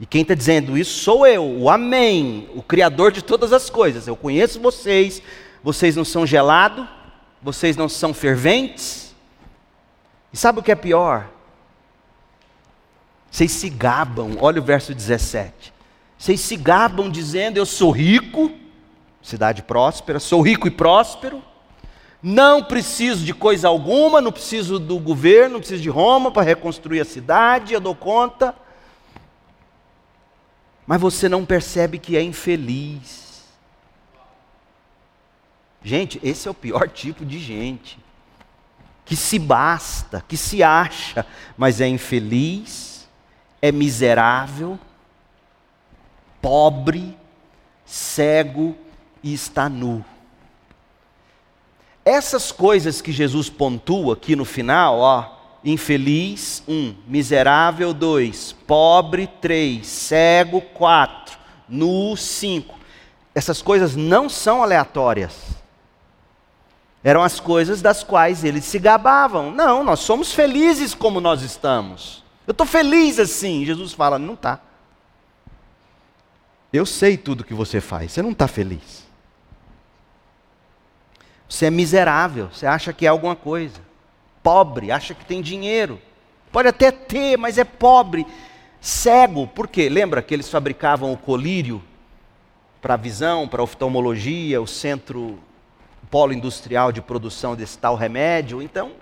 E 0.00 0.06
quem 0.06 0.22
está 0.22 0.34
dizendo 0.34 0.78
isso 0.78 1.02
sou 1.02 1.26
eu, 1.26 1.44
o 1.44 1.68
Amém, 1.68 2.48
o 2.54 2.62
Criador 2.62 3.10
de 3.10 3.22
todas 3.22 3.52
as 3.52 3.68
coisas. 3.68 4.06
Eu 4.06 4.16
conheço 4.16 4.60
vocês, 4.60 5.20
vocês 5.62 5.96
não 5.96 6.04
são 6.04 6.24
gelados, 6.24 6.86
vocês 7.42 7.76
não 7.76 7.88
são 7.88 8.14
ferventes. 8.14 9.14
E 10.32 10.36
sabe 10.36 10.60
o 10.60 10.62
que 10.62 10.70
é 10.70 10.76
pior? 10.76 11.28
Vocês 13.30 13.50
se 13.50 13.68
gabam, 13.68 14.36
olha 14.40 14.60
o 14.60 14.64
verso 14.64 14.94
17. 14.94 15.72
Vocês 16.16 16.40
se 16.40 16.56
gabam 16.56 17.10
dizendo: 17.10 17.56
Eu 17.56 17.66
sou 17.66 17.90
rico, 17.90 18.52
cidade 19.20 19.62
próspera, 19.62 20.20
sou 20.20 20.40
rico 20.42 20.68
e 20.68 20.70
próspero, 20.70 21.42
não 22.22 22.62
preciso 22.62 23.24
de 23.24 23.34
coisa 23.34 23.66
alguma, 23.66 24.20
não 24.20 24.30
preciso 24.30 24.78
do 24.78 24.98
governo, 24.98 25.54
não 25.54 25.60
preciso 25.60 25.82
de 25.82 25.88
Roma 25.88 26.30
para 26.30 26.42
reconstruir 26.42 27.00
a 27.00 27.04
cidade, 27.04 27.74
eu 27.74 27.80
dou 27.80 27.96
conta 27.96 28.54
mas 30.88 30.98
você 31.02 31.28
não 31.28 31.44
percebe 31.44 31.98
que 31.98 32.16
é 32.16 32.22
infeliz. 32.22 33.44
Gente, 35.84 36.18
esse 36.22 36.48
é 36.48 36.50
o 36.50 36.54
pior 36.54 36.88
tipo 36.88 37.26
de 37.26 37.38
gente. 37.38 37.98
Que 39.04 39.14
se 39.14 39.38
basta, 39.38 40.24
que 40.26 40.34
se 40.34 40.62
acha, 40.62 41.26
mas 41.58 41.82
é 41.82 41.86
infeliz, 41.86 43.06
é 43.60 43.70
miserável, 43.70 44.78
pobre, 46.40 47.14
cego 47.84 48.74
e 49.22 49.34
está 49.34 49.68
nu. 49.68 50.02
Essas 52.02 52.50
coisas 52.50 53.02
que 53.02 53.12
Jesus 53.12 53.50
pontua 53.50 54.14
aqui 54.14 54.34
no 54.34 54.46
final, 54.46 54.98
ó, 55.00 55.37
infeliz, 55.70 56.62
um, 56.68 56.94
miserável, 57.06 57.92
dois, 57.92 58.54
pobre, 58.66 59.26
três, 59.26 59.86
cego, 59.86 60.60
quatro, 60.60 61.38
nu, 61.68 62.16
cinco. 62.16 62.78
Essas 63.34 63.62
coisas 63.62 63.96
não 63.96 64.28
são 64.28 64.62
aleatórias. 64.62 65.56
Eram 67.02 67.22
as 67.22 67.40
coisas 67.40 67.80
das 67.80 68.02
quais 68.02 68.44
eles 68.44 68.64
se 68.64 68.78
gabavam. 68.78 69.50
Não, 69.52 69.84
nós 69.84 70.00
somos 70.00 70.32
felizes 70.32 70.94
como 70.94 71.20
nós 71.20 71.42
estamos. 71.42 72.24
Eu 72.46 72.52
estou 72.52 72.66
feliz 72.66 73.18
assim. 73.18 73.64
Jesus 73.64 73.92
fala, 73.92 74.18
não 74.18 74.34
está. 74.34 74.60
Eu 76.72 76.84
sei 76.84 77.16
tudo 77.16 77.44
que 77.44 77.54
você 77.54 77.80
faz, 77.80 78.12
você 78.12 78.22
não 78.22 78.32
está 78.32 78.46
feliz. 78.46 79.06
Você 81.48 81.66
é 81.66 81.70
miserável, 81.70 82.50
você 82.52 82.66
acha 82.66 82.92
que 82.92 83.06
é 83.06 83.08
alguma 83.08 83.34
coisa 83.34 83.87
pobre, 84.48 84.90
acha 84.90 85.12
que 85.12 85.26
tem 85.26 85.42
dinheiro. 85.42 86.00
Pode 86.50 86.68
até 86.68 86.90
ter, 86.90 87.36
mas 87.36 87.58
é 87.58 87.64
pobre. 87.64 88.26
Cego, 88.80 89.46
por 89.46 89.68
quê? 89.68 89.90
Lembra 89.90 90.22
que 90.22 90.32
eles 90.32 90.48
fabricavam 90.48 91.12
o 91.12 91.18
colírio 91.18 91.82
para 92.80 92.94
a 92.94 92.96
visão, 92.96 93.46
para 93.46 93.60
a 93.60 93.64
oftalmologia, 93.64 94.62
o 94.62 94.66
centro 94.66 95.38
o 96.02 96.06
polo 96.10 96.32
industrial 96.32 96.90
de 96.90 97.02
produção 97.02 97.54
desse 97.54 97.76
tal 97.76 97.94
remédio? 97.94 98.62
Então, 98.62 98.92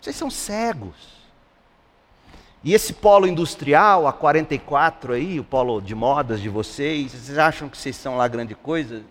vocês 0.00 0.16
são 0.16 0.30
cegos. 0.30 0.96
E 2.64 2.72
esse 2.72 2.94
polo 2.94 3.26
industrial, 3.26 4.06
a 4.06 4.14
44 4.14 5.12
aí, 5.12 5.38
o 5.38 5.44
polo 5.44 5.78
de 5.78 5.94
modas 5.94 6.40
de 6.40 6.48
vocês, 6.48 7.12
vocês 7.12 7.36
acham 7.36 7.68
que 7.68 7.76
vocês 7.76 7.96
são 7.96 8.16
lá 8.16 8.26
grande 8.26 8.54
coisa? 8.54 9.02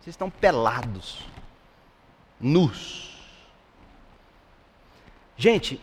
Vocês 0.00 0.14
estão 0.14 0.30
pelados, 0.30 1.26
nus. 2.40 3.09
Gente, 5.40 5.80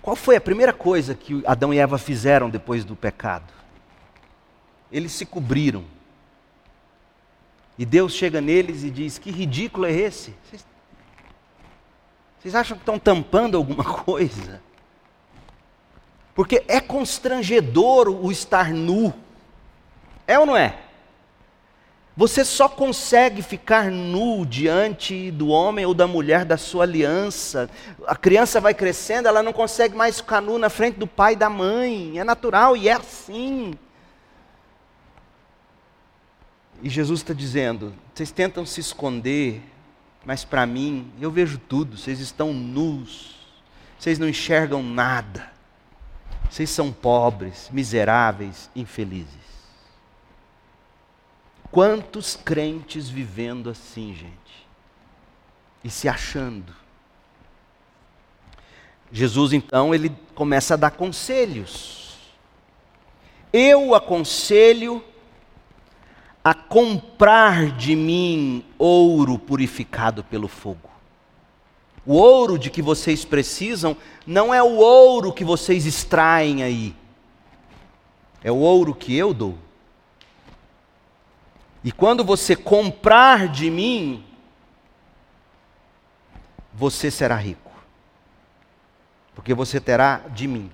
qual 0.00 0.14
foi 0.14 0.36
a 0.36 0.40
primeira 0.40 0.72
coisa 0.72 1.12
que 1.12 1.42
Adão 1.44 1.74
e 1.74 1.78
Eva 1.78 1.98
fizeram 1.98 2.48
depois 2.48 2.84
do 2.84 2.94
pecado? 2.94 3.52
Eles 4.92 5.10
se 5.10 5.26
cobriram. 5.26 5.84
E 7.76 7.84
Deus 7.84 8.12
chega 8.12 8.40
neles 8.40 8.84
e 8.84 8.90
diz: 8.92 9.18
Que 9.18 9.32
ridículo 9.32 9.86
é 9.86 9.92
esse? 9.92 10.36
Vocês, 12.38 12.54
acham 12.54 12.76
que 12.76 12.82
estão 12.82 12.96
tampando 12.96 13.56
alguma 13.56 13.82
coisa? 14.04 14.62
Porque 16.32 16.64
é 16.68 16.80
constrangedor 16.80 18.08
o 18.08 18.30
estar 18.30 18.72
nu. 18.72 19.12
É 20.28 20.38
ou 20.38 20.46
não 20.46 20.56
é? 20.56 20.78
Você 22.16 22.44
só 22.44 22.68
consegue 22.68 23.42
ficar 23.42 23.90
nu 23.90 24.46
diante 24.46 25.32
do 25.32 25.48
homem 25.48 25.84
ou 25.84 25.92
da 25.92 26.06
mulher 26.06 26.44
da 26.44 26.56
sua 26.56 26.84
aliança. 26.84 27.68
A 28.06 28.14
criança 28.14 28.60
vai 28.60 28.72
crescendo, 28.72 29.26
ela 29.26 29.42
não 29.42 29.52
consegue 29.52 29.96
mais 29.96 30.20
ficar 30.20 30.40
nu 30.40 30.56
na 30.56 30.70
frente 30.70 30.96
do 30.96 31.08
pai 31.08 31.32
e 31.32 31.36
da 31.36 31.50
mãe. 31.50 32.16
É 32.16 32.22
natural 32.22 32.76
e 32.76 32.88
é 32.88 32.92
assim. 32.92 33.74
E 36.80 36.88
Jesus 36.88 37.20
está 37.20 37.34
dizendo: 37.34 37.92
vocês 38.14 38.30
tentam 38.30 38.64
se 38.64 38.80
esconder, 38.80 39.60
mas 40.24 40.44
para 40.44 40.64
mim, 40.66 41.10
eu 41.20 41.32
vejo 41.32 41.58
tudo, 41.58 41.96
vocês 41.98 42.20
estão 42.20 42.52
nus, 42.52 43.34
vocês 43.98 44.20
não 44.20 44.28
enxergam 44.28 44.84
nada, 44.84 45.50
vocês 46.48 46.70
são 46.70 46.92
pobres, 46.92 47.68
miseráveis, 47.72 48.70
infelizes. 48.76 49.43
Quantos 51.74 52.36
crentes 52.36 53.08
vivendo 53.08 53.68
assim, 53.68 54.14
gente, 54.14 54.68
e 55.82 55.90
se 55.90 56.08
achando. 56.08 56.72
Jesus 59.10 59.52
então 59.52 59.92
ele 59.92 60.12
começa 60.36 60.74
a 60.74 60.76
dar 60.76 60.92
conselhos. 60.92 62.16
Eu 63.52 63.92
aconselho 63.92 65.02
a 66.44 66.54
comprar 66.54 67.72
de 67.72 67.96
mim 67.96 68.64
ouro 68.78 69.36
purificado 69.36 70.22
pelo 70.22 70.46
fogo. 70.46 70.88
O 72.06 72.14
ouro 72.14 72.56
de 72.56 72.70
que 72.70 72.82
vocês 72.82 73.24
precisam 73.24 73.96
não 74.24 74.54
é 74.54 74.62
o 74.62 74.76
ouro 74.76 75.32
que 75.32 75.44
vocês 75.44 75.86
extraem 75.86 76.62
aí, 76.62 76.94
é 78.44 78.52
o 78.52 78.58
ouro 78.58 78.94
que 78.94 79.12
eu 79.16 79.34
dou. 79.34 79.58
E 81.84 81.92
quando 81.92 82.24
você 82.24 82.56
comprar 82.56 83.46
de 83.46 83.70
mim, 83.70 84.24
você 86.72 87.10
será 87.10 87.36
rico, 87.36 87.70
porque 89.34 89.52
você 89.52 89.78
terá 89.78 90.22
de 90.30 90.48
mim. 90.48 90.72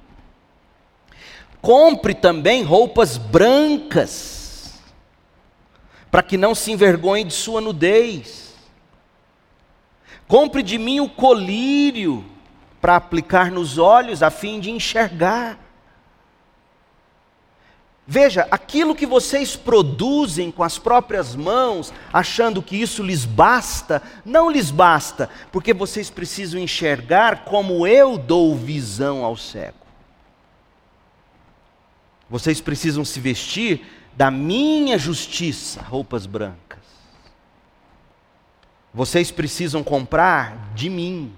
Compre 1.61 2.15
também 2.15 2.63
roupas 2.63 3.19
brancas 3.19 4.81
para 6.11 6.23
que 6.23 6.37
não 6.37 6.55
se 6.55 6.71
envergonhe 6.71 7.25
de 7.25 7.35
sua 7.35 7.61
nudez. 7.61 8.55
Compre 10.29 10.63
de 10.63 10.79
mim 10.79 11.01
o 11.01 11.09
colírio 11.09 12.25
para 12.81 12.97
aplicar 12.97 13.51
nos 13.51 13.79
olhos 13.79 14.23
a 14.23 14.31
fim 14.31 14.61
de 14.61 14.71
enxergar. 14.71 15.59
Veja, 18.07 18.49
aquilo 18.51 18.95
que 18.95 19.07
vocês 19.07 19.55
produzem 19.55 20.51
com 20.51 20.65
as 20.65 20.79
próprias 20.79 21.37
mãos, 21.37 21.93
achando 22.13 22.63
que 22.63 22.77
isso 22.77 23.03
lhes 23.03 23.25
basta, 23.25 24.03
não 24.25 24.51
lhes 24.51 24.71
basta, 24.71 25.31
porque 25.53 25.73
vocês 25.73 26.11
precisam 26.11 26.61
enxergar 26.61 27.45
como 27.45 27.87
eu 27.87 28.19
dou 28.19 28.57
visão 28.57 29.25
ao 29.25 29.37
cego. 29.37 29.79
Vocês 32.29 32.61
precisam 32.61 33.05
se 33.05 33.21
vestir 33.21 33.87
da 34.17 34.31
minha 34.31 34.99
justiça 34.99 35.81
roupas 35.81 36.27
brancas. 36.27 36.79
Vocês 38.93 39.31
precisam 39.31 39.83
comprar 39.83 40.73
de 40.75 40.91
mim. 40.91 41.33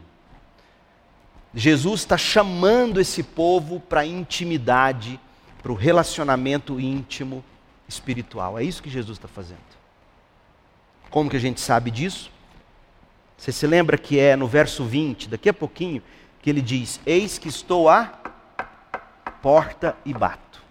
Jesus 1.55 2.01
está 2.01 2.17
chamando 2.17 3.01
esse 3.01 3.23
povo 3.23 3.79
para 3.79 4.07
intimidade, 4.07 5.21
para 5.63 5.73
o 5.73 5.75
relacionamento 5.75 6.81
íntimo 6.81 7.45
espiritual. 7.89 8.59
É 8.59 8.65
isso 8.65 8.83
que 8.83 8.91
Jesus 8.91 9.19
está 9.19 9.29
fazendo. 9.29 9.61
Como 11.11 11.31
que 11.31 11.37
a 11.37 11.41
gente 11.41 11.61
sabe 11.61 11.91
disso? 11.91 12.31
Você 13.37 13.53
se 13.53 13.67
lembra 13.67 13.99
que 13.99 14.19
é 14.19 14.35
no 14.37 14.47
verso 14.47 14.85
20, 14.85 15.29
daqui 15.29 15.49
a 15.49 15.55
pouquinho, 15.55 16.03
que 16.41 16.51
ele 16.51 16.63
diz: 16.63 17.01
Eis 17.05 17.39
que 17.39 17.49
estou 17.49 17.89
à 17.89 18.13
porta 19.43 19.97
e 20.05 20.13
bato. 20.13 20.63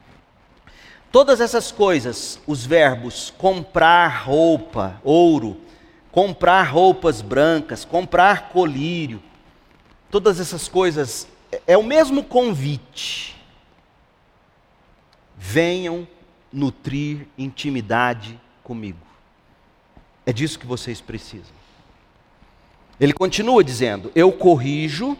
Todas 1.12 1.42
essas 1.42 1.72
coisas, 1.72 2.40
os 2.48 2.66
verbos 2.66 3.34
comprar 3.38 4.24
roupa, 4.24 5.00
ouro, 5.04 5.60
comprar 6.12 6.64
roupas 6.64 7.22
brancas, 7.22 7.84
comprar 7.84 8.50
colírio, 8.50 9.22
todas 10.10 10.40
essas 10.40 10.70
coisas 10.70 11.28
é 11.68 11.78
o 11.78 11.84
mesmo 11.84 12.24
convite. 12.24 13.36
Venham 15.44 16.08
nutrir 16.54 17.28
intimidade 17.36 18.40
comigo. 18.64 19.00
É 20.24 20.32
disso 20.32 20.60
que 20.60 20.68
vocês 20.68 21.02
precisam. 21.02 21.52
Ele 23.00 23.12
continua 23.12 23.64
dizendo: 23.64 24.12
Eu 24.14 24.32
corrijo 24.32 25.18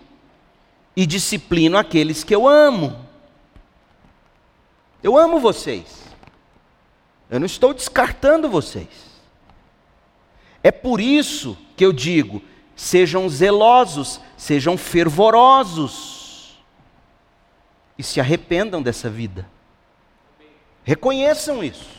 e 0.96 1.08
disciplino 1.08 1.76
aqueles 1.76 2.24
que 2.24 2.36
eu 2.36 2.48
amo. 2.48 3.04
Eu 5.02 5.18
amo 5.18 5.40
vocês. 5.40 6.04
Eu 7.28 7.40
não 7.40 7.48
estou 7.48 7.74
descartando 7.74 8.48
vocês. 8.48 8.90
É 10.62 10.72
por 10.72 11.02
isso 11.02 11.58
que 11.76 11.84
eu 11.84 11.92
digo: 11.92 12.44
sejam 12.76 13.28
zelosos, 13.28 14.22
sejam 14.38 14.78
fervorosos 14.78 16.62
e 17.98 18.04
se 18.04 18.20
arrependam 18.20 18.84
dessa 18.84 19.10
vida. 19.10 19.50
Reconheçam 20.84 21.64
isso. 21.64 21.90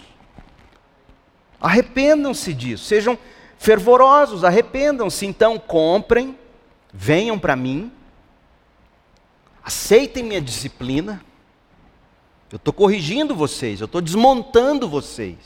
Arrependam-se 1.60 2.52
disso, 2.52 2.84
sejam 2.84 3.18
fervorosos, 3.56 4.44
arrependam-se. 4.44 5.24
Então, 5.24 5.58
comprem, 5.58 6.36
venham 6.92 7.38
para 7.38 7.54
mim, 7.54 7.92
aceitem 9.62 10.24
minha 10.24 10.40
disciplina 10.40 11.22
eu 12.52 12.56
estou 12.56 12.74
corrigindo 12.74 13.34
vocês, 13.34 13.80
eu 13.80 13.86
estou 13.86 14.02
desmontando 14.02 14.86
vocês. 14.86 15.38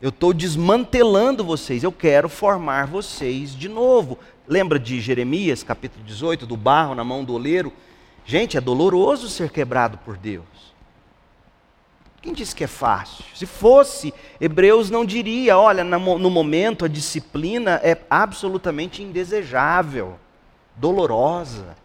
Eu 0.00 0.08
estou 0.08 0.32
desmantelando 0.32 1.44
vocês, 1.44 1.82
eu 1.82 1.92
quero 1.92 2.30
formar 2.30 2.86
vocês 2.86 3.54
de 3.54 3.68
novo. 3.68 4.18
Lembra 4.48 4.78
de 4.78 4.98
Jeremias, 5.02 5.62
capítulo 5.62 6.02
18, 6.02 6.46
do 6.46 6.56
barro 6.56 6.94
na 6.94 7.04
mão 7.04 7.22
do 7.22 7.34
oleiro? 7.34 7.70
Gente, 8.24 8.56
é 8.56 8.60
doloroso 8.60 9.28
ser 9.28 9.50
quebrado 9.50 9.98
por 9.98 10.16
Deus. 10.16 10.69
Quem 12.22 12.32
disse 12.32 12.54
que 12.54 12.64
é 12.64 12.66
fácil? 12.66 13.24
Se 13.34 13.46
fosse, 13.46 14.12
Hebreus 14.40 14.90
não 14.90 15.04
diria: 15.04 15.56
olha, 15.56 15.82
no 15.82 16.30
momento 16.30 16.84
a 16.84 16.88
disciplina 16.88 17.80
é 17.82 17.98
absolutamente 18.10 19.02
indesejável, 19.02 20.18
dolorosa 20.76 21.76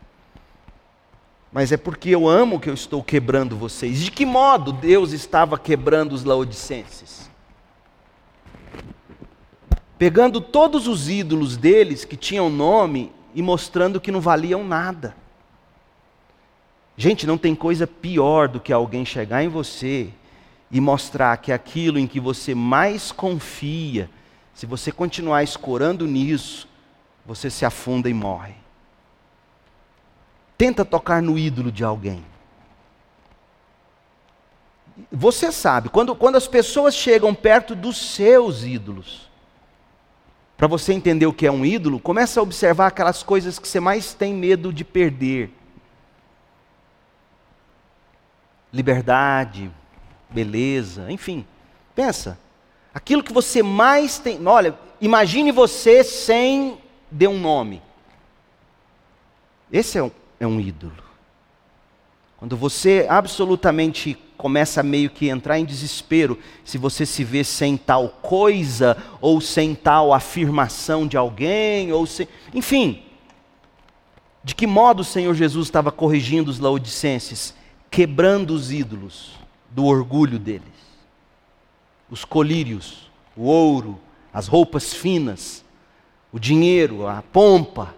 mas 1.56 1.72
é 1.72 1.78
porque 1.78 2.10
eu 2.10 2.28
amo 2.28 2.60
que 2.60 2.70
eu 2.70 2.74
estou 2.74 3.02
quebrando 3.02 3.56
vocês. 3.56 4.02
De 4.02 4.12
que 4.12 4.26
modo 4.26 4.74
Deus 4.74 5.14
estava 5.14 5.58
quebrando 5.58 6.12
os 6.12 6.26
laodicenses? 6.26 7.30
Pegando 9.98 10.42
todos 10.42 10.86
os 10.86 11.08
ídolos 11.10 11.56
deles 11.56 12.04
que 12.04 12.18
tinham 12.18 12.50
nome 12.50 13.10
e 13.34 13.42
mostrando 13.42 14.02
que 14.02 14.12
não 14.12 14.20
valiam 14.20 14.66
nada. 14.66 15.16
Gente, 16.98 17.26
não 17.26 17.38
tem 17.38 17.56
coisa 17.56 17.88
pior 17.88 18.50
do 18.50 18.60
que 18.60 18.74
alguém 18.74 19.06
chegar 19.06 19.42
em 19.42 19.48
você 19.48 20.10
e 20.70 20.82
mostrar 20.82 21.38
que 21.38 21.52
aquilo 21.52 22.00
em 22.00 22.08
que 22.08 22.20
você 22.20 22.56
mais 22.56 23.12
confia, 23.12 24.10
se 24.54 24.66
você 24.66 24.92
continuar 24.92 25.44
escorando 25.44 26.08
nisso, 26.08 26.68
você 27.26 27.50
se 27.50 27.66
afunda 27.66 28.10
e 28.10 28.14
morre. 28.14 28.56
Tenta 30.58 30.86
tocar 30.86 31.22
no 31.22 31.38
ídolo 31.38 31.72
de 31.72 31.84
alguém. 31.84 32.24
Você 35.12 35.52
sabe, 35.52 35.90
quando, 35.90 36.16
quando 36.16 36.38
as 36.38 36.48
pessoas 36.48 36.96
chegam 36.96 37.36
perto 37.36 37.76
dos 37.76 37.98
seus 37.98 38.64
ídolos, 38.64 39.30
para 40.56 40.68
você 40.68 40.94
entender 40.94 41.26
o 41.26 41.34
que 41.34 41.46
é 41.46 41.52
um 41.52 41.66
ídolo, 41.66 42.00
começa 42.00 42.40
a 42.40 42.44
observar 42.44 42.88
aquelas 42.88 43.22
coisas 43.22 43.60
que 43.60 43.68
você 43.68 43.80
mais 43.80 44.14
tem 44.14 44.34
medo 44.34 44.72
de 44.72 44.86
perder. 44.86 45.52
Liberdade, 48.72 49.70
beleza, 50.36 51.10
enfim. 51.10 51.46
Pensa, 51.96 52.38
aquilo 52.94 53.24
que 53.24 53.32
você 53.32 53.64
mais 53.64 54.20
tem. 54.20 54.46
Olha, 54.46 54.78
imagine 55.00 55.50
você 55.52 56.04
sem 56.04 56.78
de 57.10 57.26
um 57.26 57.40
nome. 57.40 57.82
Esse 59.72 59.98
é 59.98 60.04
um, 60.04 60.12
é 60.38 60.46
um 60.46 60.60
ídolo. 60.60 61.06
Quando 62.38 62.58
você 62.58 63.08
absolutamente 63.10 64.18
começa 64.38 64.82
a 64.82 64.84
meio 64.84 65.10
que 65.10 65.30
entrar 65.30 65.58
em 65.58 65.64
desespero, 65.64 66.38
se 66.66 66.78
você 66.78 67.06
se 67.06 67.24
vê 67.24 67.46
sem 67.46 67.78
tal 67.78 68.10
coisa, 68.10 68.98
ou 69.22 69.40
sem 69.40 69.74
tal 69.74 70.14
afirmação 70.14 71.08
de 71.08 71.16
alguém, 71.16 71.94
ou 71.94 72.06
sem. 72.06 72.28
Enfim. 72.54 73.02
De 74.44 74.54
que 74.54 74.68
modo 74.68 75.00
o 75.00 75.06
Senhor 75.06 75.34
Jesus 75.34 75.66
estava 75.66 75.92
corrigindo 75.92 76.52
os 76.52 76.60
laodicenses? 76.60 77.56
Quebrando 77.90 78.52
os 78.52 78.72
ídolos 78.72 79.45
do 79.76 79.86
orgulho 79.86 80.40
deles. 80.40 80.64
Os 82.10 82.26
colírios, 82.26 83.12
o 83.36 83.44
ouro, 83.44 84.00
as 84.34 84.48
roupas 84.48 84.94
finas, 84.94 85.64
o 86.32 86.40
dinheiro, 86.40 87.06
a 87.06 87.22
pompa 87.22 87.94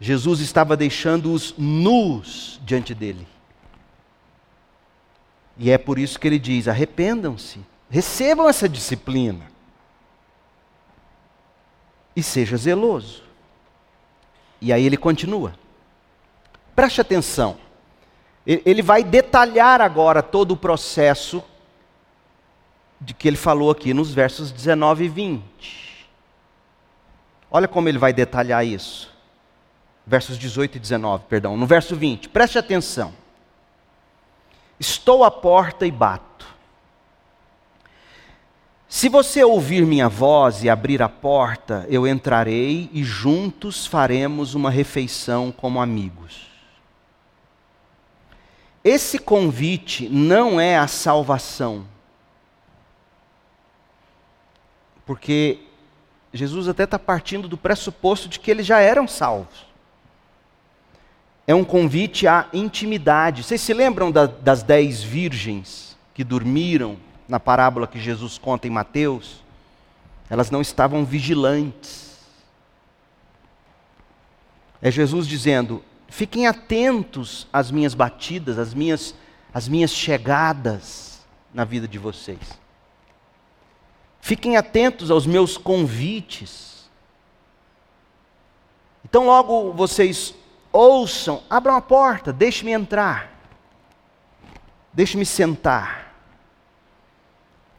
Jesus 0.00 0.38
estava 0.38 0.76
deixando-os 0.76 1.54
nus 1.58 2.60
diante 2.64 2.94
dele. 2.94 3.26
E 5.56 5.72
é 5.72 5.76
por 5.76 5.98
isso 5.98 6.20
que 6.20 6.28
ele 6.28 6.38
diz: 6.38 6.68
arrependam-se 6.68 7.58
Recebam 7.90 8.48
essa 8.48 8.68
disciplina. 8.68 9.50
E 12.14 12.22
seja 12.22 12.56
zeloso. 12.56 13.22
E 14.60 14.72
aí 14.72 14.84
ele 14.84 14.96
continua. 14.96 15.54
Preste 16.76 17.00
atenção. 17.00 17.56
Ele 18.46 18.80
vai 18.82 19.04
detalhar 19.04 19.80
agora 19.80 20.22
todo 20.22 20.52
o 20.52 20.56
processo 20.56 21.42
de 23.00 23.14
que 23.14 23.28
ele 23.28 23.36
falou 23.36 23.70
aqui 23.70 23.94
nos 23.94 24.12
versos 24.12 24.50
19 24.50 25.04
e 25.04 25.08
20. 25.08 26.08
Olha 27.50 27.68
como 27.68 27.88
ele 27.88 27.98
vai 27.98 28.12
detalhar 28.12 28.66
isso. 28.66 29.12
Versos 30.06 30.38
18 30.38 30.76
e 30.76 30.80
19, 30.80 31.24
perdão. 31.28 31.56
No 31.56 31.66
verso 31.66 31.94
20, 31.94 32.28
preste 32.30 32.58
atenção. 32.58 33.12
Estou 34.80 35.24
à 35.24 35.30
porta 35.30 35.86
e 35.86 35.90
bato. 35.90 36.46
Se 38.88 39.08
você 39.08 39.44
ouvir 39.44 39.84
minha 39.84 40.08
voz 40.08 40.64
e 40.64 40.70
abrir 40.70 41.02
a 41.02 41.10
porta, 41.10 41.86
eu 41.90 42.06
entrarei 42.06 42.88
e 42.90 43.04
juntos 43.04 43.86
faremos 43.86 44.54
uma 44.54 44.70
refeição 44.70 45.52
como 45.52 45.80
amigos. 45.80 46.47
Esse 48.84 49.18
convite 49.18 50.08
não 50.08 50.60
é 50.60 50.78
a 50.78 50.86
salvação. 50.86 51.84
Porque 55.04 55.60
Jesus 56.32 56.68
até 56.68 56.84
está 56.84 56.98
partindo 56.98 57.48
do 57.48 57.56
pressuposto 57.56 58.28
de 58.28 58.38
que 58.38 58.50
eles 58.50 58.66
já 58.66 58.80
eram 58.80 59.08
salvos. 59.08 59.66
É 61.46 61.54
um 61.54 61.64
convite 61.64 62.26
à 62.26 62.46
intimidade. 62.52 63.42
Vocês 63.42 63.60
se 63.60 63.72
lembram 63.72 64.12
da, 64.12 64.26
das 64.26 64.62
dez 64.62 65.02
virgens 65.02 65.96
que 66.12 66.22
dormiram 66.22 66.98
na 67.26 67.40
parábola 67.40 67.86
que 67.86 67.98
Jesus 67.98 68.36
conta 68.36 68.66
em 68.66 68.70
Mateus? 68.70 69.42
Elas 70.28 70.50
não 70.50 70.60
estavam 70.60 71.06
vigilantes. 71.06 72.18
É 74.82 74.90
Jesus 74.90 75.26
dizendo: 75.26 75.82
fiquem 76.08 76.46
atentos 76.46 77.46
às 77.52 77.70
minhas 77.70 77.94
batidas, 77.94 78.58
às 78.58 78.74
minhas, 78.74 79.14
às 79.52 79.68
minhas 79.68 79.92
chegadas 79.92 81.26
na 81.52 81.64
vida 81.64 81.86
de 81.86 81.98
vocês. 81.98 82.58
Fiquem 84.20 84.56
atentos 84.56 85.10
aos 85.10 85.26
meus 85.26 85.56
convites. 85.56 86.90
Então, 89.04 89.26
logo 89.26 89.72
vocês 89.72 90.34
ouçam, 90.72 91.42
abram 91.48 91.76
a 91.76 91.80
porta, 91.80 92.32
deixe-me 92.32 92.72
entrar, 92.72 93.32
deixe-me 94.92 95.24
sentar. 95.24 96.14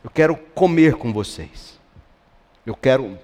Eu 0.03 0.09
quero 0.09 0.35
comer 0.35 0.95
com 0.95 1.11
vocês, 1.11 1.79
eu 2.65 2.75
quero 2.75 3.19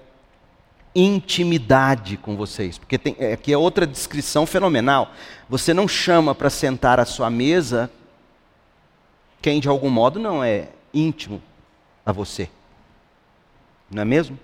intimidade 0.98 2.16
com 2.16 2.36
vocês, 2.36 2.78
porque 2.78 2.96
tem, 2.96 3.14
é, 3.18 3.34
aqui 3.34 3.52
é 3.52 3.58
outra 3.58 3.86
descrição 3.86 4.46
fenomenal. 4.46 5.12
Você 5.48 5.74
não 5.74 5.86
chama 5.86 6.34
para 6.34 6.50
sentar 6.50 6.98
à 6.98 7.04
sua 7.04 7.30
mesa 7.30 7.90
quem 9.42 9.60
de 9.60 9.68
algum 9.68 9.90
modo 9.90 10.18
não 10.18 10.42
é 10.42 10.70
íntimo 10.92 11.40
a 12.04 12.10
você 12.10 12.48
não 13.90 14.02
é 14.02 14.04
mesmo? 14.04 14.38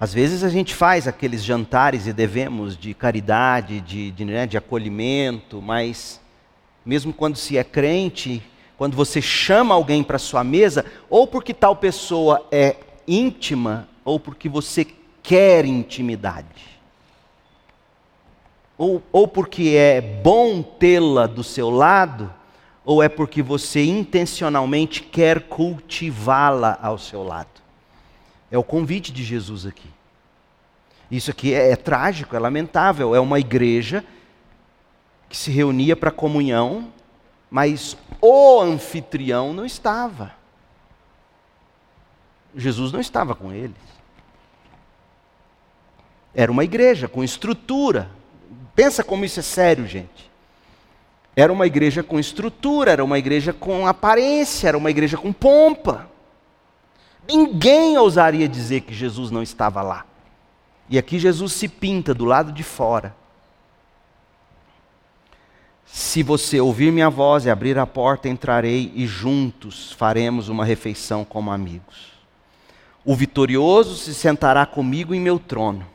Às 0.00 0.12
vezes 0.12 0.42
a 0.42 0.48
gente 0.48 0.74
faz 0.74 1.06
aqueles 1.06 1.44
jantares 1.44 2.06
e 2.06 2.12
devemos 2.12 2.76
de 2.76 2.92
caridade, 2.92 3.80
de, 3.80 4.10
de, 4.10 4.24
né, 4.24 4.46
de 4.46 4.56
acolhimento, 4.56 5.62
mas 5.62 6.20
mesmo 6.84 7.12
quando 7.12 7.36
se 7.36 7.56
é 7.56 7.62
crente, 7.62 8.42
quando 8.76 8.96
você 8.96 9.22
chama 9.22 9.74
alguém 9.74 10.02
para 10.02 10.18
sua 10.18 10.42
mesa, 10.42 10.84
ou 11.08 11.26
porque 11.26 11.54
tal 11.54 11.76
pessoa 11.76 12.44
é 12.50 12.76
íntima, 13.06 13.88
ou 14.04 14.18
porque 14.18 14.48
você 14.48 14.86
quer 15.22 15.64
intimidade. 15.64 16.80
Ou, 18.76 19.02
ou 19.12 19.28
porque 19.28 19.74
é 19.76 20.00
bom 20.00 20.62
tê-la 20.62 21.26
do 21.26 21.44
seu 21.44 21.70
lado, 21.70 22.32
ou 22.84 23.02
é 23.02 23.08
porque 23.08 23.42
você 23.42 23.84
intencionalmente 23.84 25.02
quer 25.02 25.42
cultivá-la 25.42 26.78
ao 26.82 26.98
seu 26.98 27.22
lado. 27.22 27.62
É 28.50 28.58
o 28.58 28.64
convite 28.64 29.12
de 29.12 29.22
Jesus 29.22 29.66
aqui. 29.66 29.88
Isso 31.10 31.30
aqui 31.30 31.54
é, 31.54 31.70
é 31.70 31.76
trágico, 31.76 32.34
é 32.34 32.38
lamentável. 32.38 33.14
É 33.14 33.20
uma 33.20 33.38
igreja 33.38 34.04
que 35.28 35.36
se 35.36 35.50
reunia 35.50 35.94
para 35.94 36.10
comunhão, 36.10 36.92
mas 37.50 37.96
o 38.20 38.60
anfitrião 38.60 39.52
não 39.52 39.64
estava. 39.64 40.32
Jesus 42.54 42.92
não 42.92 43.00
estava 43.00 43.34
com 43.34 43.52
eles. 43.52 43.91
Era 46.34 46.50
uma 46.50 46.64
igreja 46.64 47.08
com 47.08 47.22
estrutura. 47.22 48.10
Pensa 48.74 49.04
como 49.04 49.24
isso 49.24 49.40
é 49.40 49.42
sério, 49.42 49.86
gente. 49.86 50.30
Era 51.34 51.52
uma 51.52 51.66
igreja 51.66 52.02
com 52.02 52.18
estrutura, 52.18 52.92
era 52.92 53.04
uma 53.04 53.18
igreja 53.18 53.52
com 53.52 53.86
aparência, 53.86 54.68
era 54.68 54.76
uma 54.76 54.90
igreja 54.90 55.16
com 55.16 55.32
pompa. 55.32 56.08
Ninguém 57.26 57.96
ousaria 57.96 58.48
dizer 58.48 58.82
que 58.82 58.92
Jesus 58.92 59.30
não 59.30 59.42
estava 59.42 59.80
lá. 59.82 60.04
E 60.88 60.98
aqui 60.98 61.18
Jesus 61.18 61.52
se 61.52 61.68
pinta 61.68 62.12
do 62.12 62.24
lado 62.24 62.52
de 62.52 62.62
fora. 62.62 63.14
Se 65.86 66.22
você 66.22 66.60
ouvir 66.60 66.90
minha 66.90 67.10
voz 67.10 67.44
e 67.44 67.50
abrir 67.50 67.78
a 67.78 67.86
porta, 67.86 68.28
entrarei 68.28 68.90
e 68.94 69.06
juntos 69.06 69.92
faremos 69.92 70.48
uma 70.48 70.64
refeição 70.64 71.24
como 71.24 71.50
amigos. 71.50 72.12
O 73.04 73.14
vitorioso 73.14 73.96
se 73.96 74.14
sentará 74.14 74.64
comigo 74.64 75.14
em 75.14 75.20
meu 75.20 75.38
trono, 75.38 75.86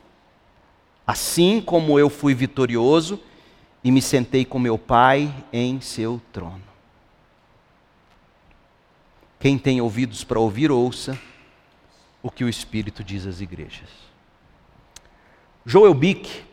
assim 1.08 1.58
como 1.58 1.98
eu 1.98 2.10
fui 2.10 2.34
vitorioso 2.34 3.18
e 3.82 3.90
me 3.90 4.02
sentei 4.02 4.44
com 4.44 4.58
meu 4.58 4.76
Pai 4.76 5.34
em 5.50 5.80
seu 5.80 6.20
trono. 6.30 6.60
Quem 9.40 9.56
tem 9.56 9.80
ouvidos 9.80 10.22
para 10.22 10.38
ouvir, 10.38 10.70
ouça 10.70 11.18
o 12.22 12.30
que 12.30 12.44
o 12.44 12.48
Espírito 12.48 13.02
diz 13.02 13.26
às 13.26 13.40
igrejas. 13.40 13.88
Joel 15.64 15.94
Bick, 15.94 16.44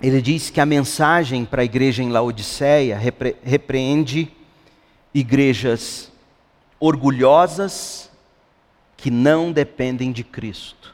ele 0.00 0.22
diz 0.22 0.48
que 0.48 0.62
a 0.62 0.66
mensagem 0.66 1.44
para 1.44 1.60
a 1.60 1.64
igreja 1.66 2.02
em 2.02 2.08
Laodiceia 2.08 2.96
repre 2.96 3.36
repreende 3.44 4.32
igrejas 5.12 6.10
orgulhosas 6.80 8.10
que 8.96 9.10
não 9.10 9.52
dependem 9.52 10.10
de 10.10 10.24
Cristo. 10.24 10.93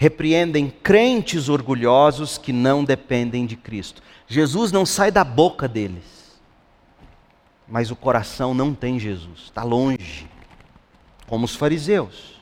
Repreendem 0.00 0.70
crentes 0.70 1.48
orgulhosos 1.48 2.38
que 2.38 2.52
não 2.52 2.84
dependem 2.84 3.44
de 3.44 3.56
Cristo. 3.56 4.00
Jesus 4.28 4.70
não 4.70 4.86
sai 4.86 5.10
da 5.10 5.24
boca 5.24 5.66
deles, 5.66 6.38
mas 7.66 7.90
o 7.90 7.96
coração 7.96 8.54
não 8.54 8.72
tem 8.72 8.96
Jesus, 8.96 9.40
está 9.46 9.64
longe 9.64 10.28
como 11.26 11.44
os 11.44 11.56
fariseus. 11.56 12.40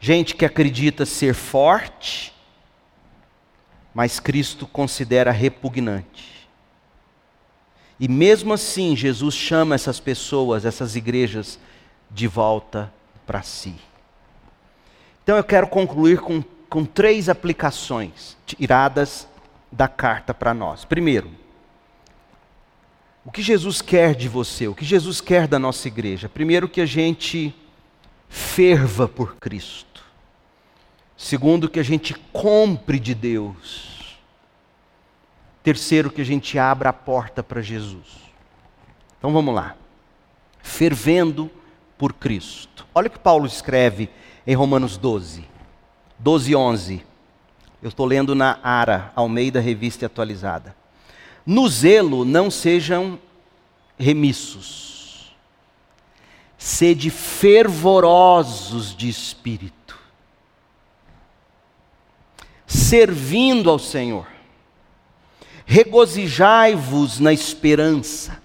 Gente 0.00 0.34
que 0.34 0.44
acredita 0.44 1.06
ser 1.06 1.34
forte, 1.34 2.34
mas 3.94 4.18
Cristo 4.18 4.66
considera 4.66 5.30
repugnante. 5.30 6.48
E 7.98 8.08
mesmo 8.08 8.52
assim, 8.52 8.96
Jesus 8.96 9.36
chama 9.36 9.76
essas 9.76 10.00
pessoas, 10.00 10.64
essas 10.64 10.96
igrejas, 10.96 11.60
de 12.10 12.26
volta 12.26 12.92
para 13.24 13.40
si. 13.40 13.76
Então 15.24 15.38
eu 15.38 15.42
quero 15.42 15.66
concluir 15.66 16.20
com, 16.20 16.44
com 16.68 16.84
três 16.84 17.30
aplicações 17.30 18.36
tiradas 18.44 19.26
da 19.72 19.88
carta 19.88 20.34
para 20.34 20.52
nós. 20.52 20.84
Primeiro, 20.84 21.30
o 23.24 23.32
que 23.32 23.40
Jesus 23.40 23.80
quer 23.80 24.14
de 24.14 24.28
você? 24.28 24.68
O 24.68 24.74
que 24.74 24.84
Jesus 24.84 25.22
quer 25.22 25.48
da 25.48 25.58
nossa 25.58 25.88
igreja? 25.88 26.28
Primeiro, 26.28 26.68
que 26.68 26.80
a 26.80 26.86
gente 26.86 27.54
ferva 28.28 29.08
por 29.08 29.36
Cristo. 29.36 30.04
Segundo, 31.16 31.70
que 31.70 31.80
a 31.80 31.82
gente 31.82 32.12
compre 32.30 32.98
de 32.98 33.14
Deus. 33.14 34.18
Terceiro, 35.62 36.10
que 36.10 36.20
a 36.20 36.24
gente 36.24 36.58
abra 36.58 36.90
a 36.90 36.92
porta 36.92 37.42
para 37.42 37.62
Jesus. 37.62 38.24
Então 39.18 39.32
vamos 39.32 39.54
lá. 39.54 39.74
Fervendo 40.62 41.50
por 41.96 42.12
Cristo. 42.12 42.86
Olha 42.94 43.06
o 43.06 43.10
que 43.10 43.18
Paulo 43.18 43.46
escreve 43.46 44.10
em 44.46 44.54
Romanos 44.54 44.96
12, 44.96 45.44
12 46.18 46.52
e 46.52 46.56
11. 46.56 47.06
Eu 47.82 47.88
estou 47.88 48.06
lendo 48.06 48.34
na 48.34 48.58
Ara, 48.62 49.12
Almeida 49.14 49.60
Revista 49.60 50.06
Atualizada. 50.06 50.74
No 51.44 51.68
zelo 51.68 52.24
não 52.24 52.50
sejam 52.50 53.18
remissos, 53.98 55.34
sede 56.56 57.10
fervorosos 57.10 58.96
de 58.96 59.08
espírito, 59.08 59.98
servindo 62.66 63.68
ao 63.68 63.78
Senhor, 63.78 64.26
regozijai-vos 65.66 67.20
na 67.20 67.32
esperança, 67.32 68.42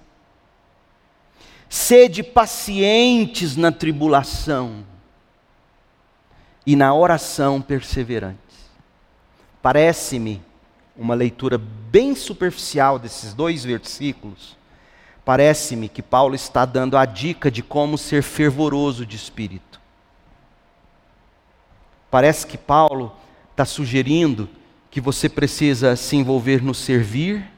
Sede 1.70 2.24
pacientes 2.24 3.56
na 3.56 3.72
tribulação 3.72 4.84
e 6.70 6.76
na 6.76 6.94
oração 6.94 7.60
perseverantes. 7.60 8.70
Parece-me 9.60 10.40
uma 10.96 11.16
leitura 11.16 11.58
bem 11.58 12.14
superficial 12.14 13.00
desses 13.00 13.34
dois 13.34 13.64
versículos. 13.64 14.56
Parece-me 15.26 15.90
que 15.90 16.04
Paulo 16.04 16.36
está 16.36 16.66
dando 16.66 16.96
a 16.96 17.06
dica 17.06 17.50
de 17.50 17.64
como 17.64 17.98
ser 17.98 18.22
fervoroso 18.22 19.04
de 19.04 19.16
espírito. 19.16 19.82
Parece 22.12 22.46
que 22.46 22.56
Paulo 22.56 23.16
está 23.50 23.66
sugerindo 23.66 24.48
que 24.92 25.02
você 25.02 25.28
precisa 25.28 25.96
se 25.96 26.18
envolver 26.18 26.62
no 26.62 26.76
servir, 26.76 27.52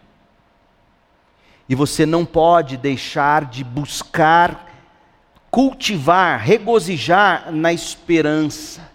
e 1.68 1.76
você 1.76 2.06
não 2.06 2.26
pode 2.26 2.78
deixar 2.78 3.44
de 3.44 3.62
buscar, 3.62 4.72
cultivar, 5.50 6.40
regozijar 6.40 7.52
na 7.52 7.74
esperança, 7.74 8.90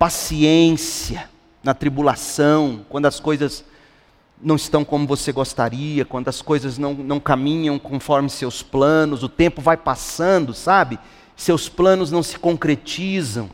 paciência 0.00 1.28
na 1.62 1.74
tribulação, 1.74 2.86
quando 2.88 3.04
as 3.04 3.20
coisas 3.20 3.62
não 4.40 4.56
estão 4.56 4.82
como 4.82 5.06
você 5.06 5.30
gostaria, 5.30 6.06
quando 6.06 6.28
as 6.28 6.40
coisas 6.40 6.78
não, 6.78 6.94
não 6.94 7.20
caminham 7.20 7.78
conforme 7.78 8.30
seus 8.30 8.62
planos, 8.62 9.22
o 9.22 9.28
tempo 9.28 9.60
vai 9.60 9.76
passando, 9.76 10.54
sabe? 10.54 10.98
Seus 11.36 11.68
planos 11.68 12.10
não 12.10 12.22
se 12.22 12.38
concretizam. 12.38 13.50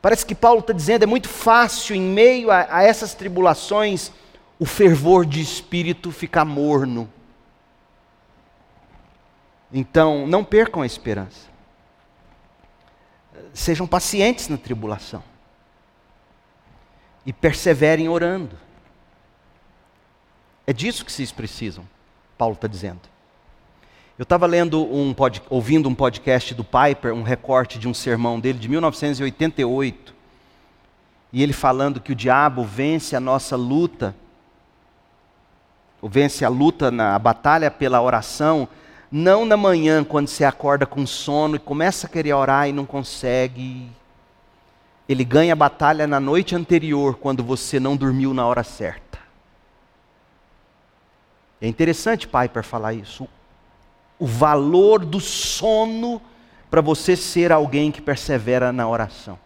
Parece 0.00 0.24
que 0.24 0.36
Paulo 0.36 0.60
está 0.60 0.72
dizendo, 0.72 1.02
é 1.02 1.06
muito 1.06 1.28
fácil, 1.28 1.96
em 1.96 2.00
meio 2.00 2.48
a, 2.48 2.68
a 2.70 2.82
essas 2.84 3.12
tribulações, 3.12 4.12
o 4.56 4.64
fervor 4.64 5.26
de 5.26 5.40
espírito 5.40 6.12
fica 6.12 6.44
morno. 6.44 7.10
Então, 9.72 10.28
não 10.28 10.44
percam 10.44 10.82
a 10.82 10.86
esperança. 10.86 11.53
Sejam 13.52 13.86
pacientes 13.86 14.48
na 14.48 14.56
tribulação. 14.56 15.22
E 17.26 17.32
perseverem 17.32 18.08
orando. 18.08 18.56
É 20.66 20.72
disso 20.72 21.04
que 21.04 21.12
vocês 21.12 21.32
precisam, 21.32 21.86
Paulo 22.38 22.54
está 22.54 22.66
dizendo. 22.66 23.00
Eu 24.18 24.22
estava 24.22 24.46
lendo 24.46 24.82
um 24.94 25.12
pod, 25.12 25.42
ouvindo 25.50 25.88
um 25.88 25.94
podcast 25.94 26.54
do 26.54 26.64
Piper, 26.64 27.12
um 27.12 27.22
recorte 27.22 27.78
de 27.78 27.88
um 27.88 27.94
sermão 27.94 28.38
dele 28.38 28.58
de 28.58 28.68
1988, 28.68 30.14
e 31.32 31.42
ele 31.42 31.52
falando 31.52 32.00
que 32.00 32.12
o 32.12 32.14
diabo 32.14 32.62
vence 32.62 33.16
a 33.16 33.20
nossa 33.20 33.56
luta 33.56 34.14
vence 36.08 36.44
a 36.44 36.48
luta, 36.48 36.90
na, 36.90 37.14
a 37.14 37.18
batalha 37.18 37.70
pela 37.70 38.00
oração, 38.00 38.68
não 39.16 39.44
na 39.44 39.56
manhã, 39.56 40.02
quando 40.02 40.26
você 40.26 40.44
acorda 40.44 40.84
com 40.84 41.06
sono 41.06 41.54
e 41.54 41.60
começa 41.60 42.08
a 42.08 42.10
querer 42.10 42.32
orar 42.32 42.68
e 42.68 42.72
não 42.72 42.84
consegue. 42.84 43.88
Ele 45.08 45.24
ganha 45.24 45.52
a 45.52 45.56
batalha 45.56 46.04
na 46.04 46.18
noite 46.18 46.56
anterior, 46.56 47.14
quando 47.14 47.44
você 47.44 47.78
não 47.78 47.96
dormiu 47.96 48.34
na 48.34 48.44
hora 48.44 48.64
certa. 48.64 49.20
É 51.60 51.68
interessante 51.68 52.26
Piper 52.26 52.64
falar 52.64 52.92
isso. 52.92 53.28
O 54.18 54.26
valor 54.26 55.04
do 55.04 55.20
sono 55.20 56.20
para 56.68 56.80
você 56.80 57.14
ser 57.14 57.52
alguém 57.52 57.92
que 57.92 58.02
persevera 58.02 58.72
na 58.72 58.88
oração. 58.88 59.38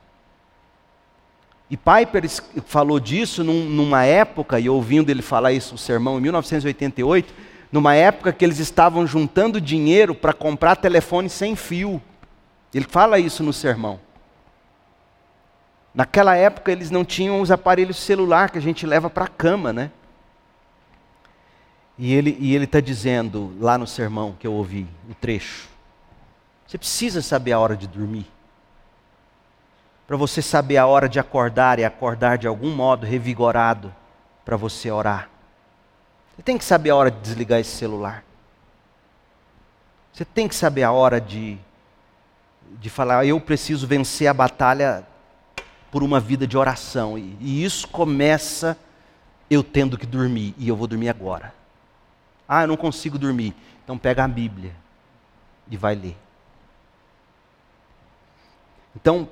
E 1.69 1.77
Piper 1.77 2.27
falou 2.65 2.99
disso 2.99 3.45
num, 3.45 3.65
numa 3.65 4.03
época, 4.07 4.59
e 4.59 4.67
ouvindo 4.67 5.11
ele 5.11 5.21
falar 5.21 5.53
isso 5.53 5.73
no 5.73 5.79
sermão 5.79 6.17
em 6.17 6.23
1988, 6.23 7.48
numa 7.71 7.95
época 7.95 8.33
que 8.33 8.45
eles 8.45 8.59
estavam 8.59 9.07
juntando 9.07 9.61
dinheiro 9.61 10.15
para 10.15 10.33
comprar 10.33 10.77
telefone 10.77 11.29
sem 11.29 11.55
fio. 11.55 12.01
Ele 12.73 12.87
fala 12.89 13.19
isso 13.19 13.43
no 13.43 13.53
sermão. 13.53 14.01
Naquela 15.95 16.37
época 16.37 16.71
eles 16.71 16.91
não 16.91 17.05
tinham 17.05 17.41
os 17.41 17.51
aparelhos 17.51 17.97
celular 17.97 18.51
que 18.51 18.59
a 18.59 18.63
gente 18.63 18.87
leva 18.87 19.11
para 19.11 19.25
a 19.25 19.29
cama, 19.29 19.73
né? 19.73 19.91
E 21.97 22.15
ele 22.15 22.37
e 22.39 22.55
ele 22.55 22.65
está 22.65 22.81
dizendo 22.81 23.57
lá 23.59 23.77
no 23.77 23.87
sermão 23.87 24.37
que 24.39 24.47
eu 24.47 24.53
ouvi, 24.53 24.87
o 25.09 25.11
um 25.11 25.15
trecho. 25.15 25.69
Você 26.67 26.79
precisa 26.79 27.21
saber 27.23 27.53
a 27.53 27.59
hora 27.59 27.77
de 27.77 27.87
dormir 27.89 28.27
para 30.09 30.17
você 30.17 30.41
saber 30.41 30.79
a 30.79 30.87
hora 30.87 31.07
de 31.07 31.21
acordar 31.21 31.79
e 31.79 31.85
acordar 31.85 32.39
de 32.39 32.47
algum 32.47 32.75
modo 32.75 33.05
revigorado 33.05 33.95
para 34.43 34.57
você 34.57 34.91
orar. 34.91 35.29
Você 36.39 36.43
tem 36.45 36.57
que 36.57 36.65
saber 36.65 36.91
a 36.91 36.95
hora 36.95 37.11
de 37.11 37.19
desligar 37.19 37.59
esse 37.59 37.73
celular. 37.73 38.23
Você 40.13 40.25
tem 40.25 40.47
que 40.47 40.55
saber 40.55 40.85
a 40.85 40.93
hora 40.93 41.21
de, 41.21 41.59
de 42.79 42.89
falar, 42.89 43.27
eu 43.27 43.41
preciso 43.41 43.89
vencer 43.89 44.29
a 44.29 44.33
batalha 44.33 45.05
por 45.91 46.05
uma 46.05 46.21
vida 46.21 46.47
de 46.47 46.57
oração. 46.57 47.19
E, 47.19 47.37
e 47.41 47.65
isso 47.65 47.89
começa 47.89 48.79
eu 49.51 49.65
tendo 49.65 49.99
que 49.99 50.07
dormir, 50.07 50.55
e 50.57 50.69
eu 50.69 50.77
vou 50.77 50.87
dormir 50.87 51.09
agora. 51.09 51.53
Ah, 52.49 52.63
eu 52.63 52.69
não 52.69 52.77
consigo 52.77 53.19
dormir. 53.19 53.53
Então 53.83 53.99
pega 53.99 54.23
a 54.23 54.29
Bíblia 54.29 54.73
e 55.69 55.77
vai 55.77 55.97
ler. 55.97 56.17
Então, 58.95 59.29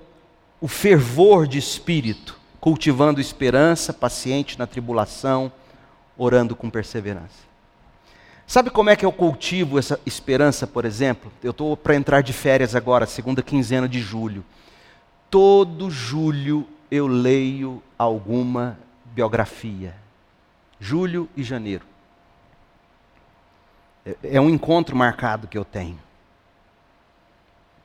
o 0.61 0.67
fervor 0.67 1.47
de 1.47 1.57
espírito, 1.57 2.37
cultivando 2.61 3.21
esperança, 3.21 3.93
paciente 3.93 4.59
na 4.59 4.67
tribulação, 4.67 5.53
orando 6.17 6.57
com 6.57 6.71
perseverança. 6.71 7.47
Sabe 8.47 8.71
como 8.71 8.91
é 8.91 8.97
que 8.97 9.05
eu 9.05 9.13
cultivo 9.13 9.79
essa 9.79 9.99
esperança, 10.07 10.67
por 10.67 10.85
exemplo? 10.85 11.33
Eu 11.43 11.51
estou 11.51 11.77
para 11.77 11.97
entrar 11.97 12.23
de 12.23 12.33
férias 12.33 12.77
agora, 12.77 13.05
segunda 13.05 13.43
quinzena 13.43 13.89
de 13.89 14.01
julho. 14.01 14.45
Todo 15.29 15.91
julho 15.91 16.67
eu 16.89 17.09
leio 17.09 17.83
alguma 17.99 18.79
biografia. 19.07 19.95
Julho 20.79 21.29
e 21.37 21.43
janeiro. 21.43 21.85
É, 24.05 24.17
é 24.35 24.41
um 24.41 24.49
encontro 24.49 24.95
marcado 24.95 25.49
que 25.49 25.59
eu 25.59 25.65
tenho. 25.65 25.99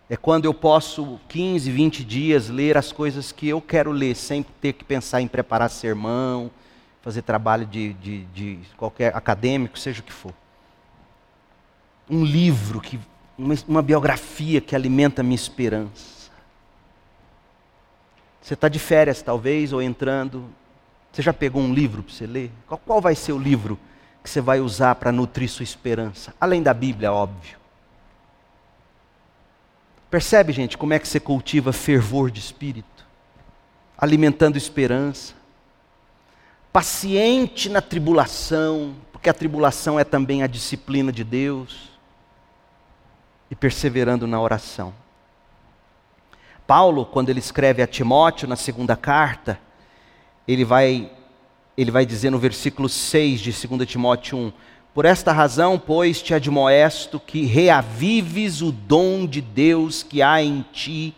É 0.07 0.17
quando 0.17 0.45
eu 0.45 0.53
posso, 0.53 1.19
15, 1.29 1.71
20 1.71 2.03
dias, 2.03 2.49
ler 2.49 2.77
as 2.77 2.91
coisas 2.91 3.32
que 3.32 3.47
eu 3.47 3.61
quero 3.61 3.91
ler, 3.91 4.15
sem 4.15 4.43
ter 4.43 4.73
que 4.73 4.84
pensar 4.84 5.21
em 5.21 5.27
preparar 5.27 5.69
sermão, 5.69 6.51
fazer 7.02 7.24
trabalho 7.24 7.66
de, 7.66 7.93
de, 7.93 8.24
de 8.26 8.60
qualquer 8.78 9.16
acadêmico, 9.16 9.78
seja 9.78 10.02
o 10.02 10.04
que 10.04 10.14
for. 10.14 10.34
Um 12.10 12.24
livro, 12.24 12.80
que, 12.80 12.99
uma, 13.38 13.56
uma 13.68 13.82
biografia 13.82 14.62
que 14.62 14.76
alimenta 14.76 15.22
a 15.22 15.24
minha 15.24 15.36
esperança. 15.36 16.32
Você 18.41 18.54
está 18.54 18.68
de 18.68 18.80
férias, 18.80 19.22
talvez, 19.22 19.72
ou 19.74 19.82
entrando. 19.82 20.49
Você 21.12 21.22
já 21.22 21.34
pegou 21.34 21.62
um 21.62 21.74
livro 21.74 22.04
para 22.04 22.14
você 22.14 22.26
ler? 22.26 22.52
Qual, 22.68 22.78
qual 22.78 23.02
vai 23.02 23.16
ser 23.16 23.34
o 23.34 23.38
livro 23.38 23.80
que 24.24 24.30
você 24.30 24.41
vai 24.41 24.60
usar 24.60 24.95
para 24.95 25.12
nutrir 25.12 25.49
sua 25.49 25.64
esperança? 25.64 26.34
Além 26.39 26.62
da 26.62 26.74
Bíblia, 26.74 27.12
óbvio. 27.12 27.58
Percebe, 30.10 30.52
gente, 30.52 30.78
como 30.78 30.93
é 30.93 30.99
que 30.99 31.08
você 31.08 31.20
cultiva 31.20 31.72
fervor 31.72 32.30
de 32.30 32.39
espírito? 32.39 33.06
Alimentando 33.97 34.58
esperança. 34.58 35.41
Paciente 36.72 37.69
na 37.69 37.82
tribulação, 37.82 38.95
porque 39.11 39.30
a 39.30 39.34
tribulação 39.34 39.99
é 39.99 40.03
também 40.03 40.43
a 40.43 40.47
disciplina 40.47 41.11
de 41.11 41.24
Deus. 41.24 41.91
E 43.49 43.55
perseverando 43.55 44.26
na 44.26 44.39
oração. 44.39 44.93
Paulo, 46.65 47.05
quando 47.05 47.30
ele 47.30 47.39
escreve 47.39 47.82
a 47.82 47.88
Timóteo 47.88 48.47
na 48.47 48.55
segunda 48.55 48.95
carta, 48.95 49.59
ele 50.47 50.63
vai, 50.63 51.11
ele 51.76 51.91
vai 51.91 52.05
dizer 52.05 52.30
no 52.30 52.39
versículo 52.39 52.88
6 52.88 53.41
de 53.41 53.67
2 53.67 53.89
Timóteo 53.89 54.38
1: 54.38 54.53
por 54.93 55.05
esta 55.05 55.32
razão, 55.32 55.80
pois, 55.80 56.22
te 56.22 56.34
admoesto 56.34 57.17
que 57.17 57.45
reavives 57.45 58.61
o 58.61 58.74
dom 58.74 59.26
de 59.26 59.39
Deus 59.39 60.03
que 60.03 60.22
há 60.22 60.43
em 60.43 60.65
ti 60.74 61.15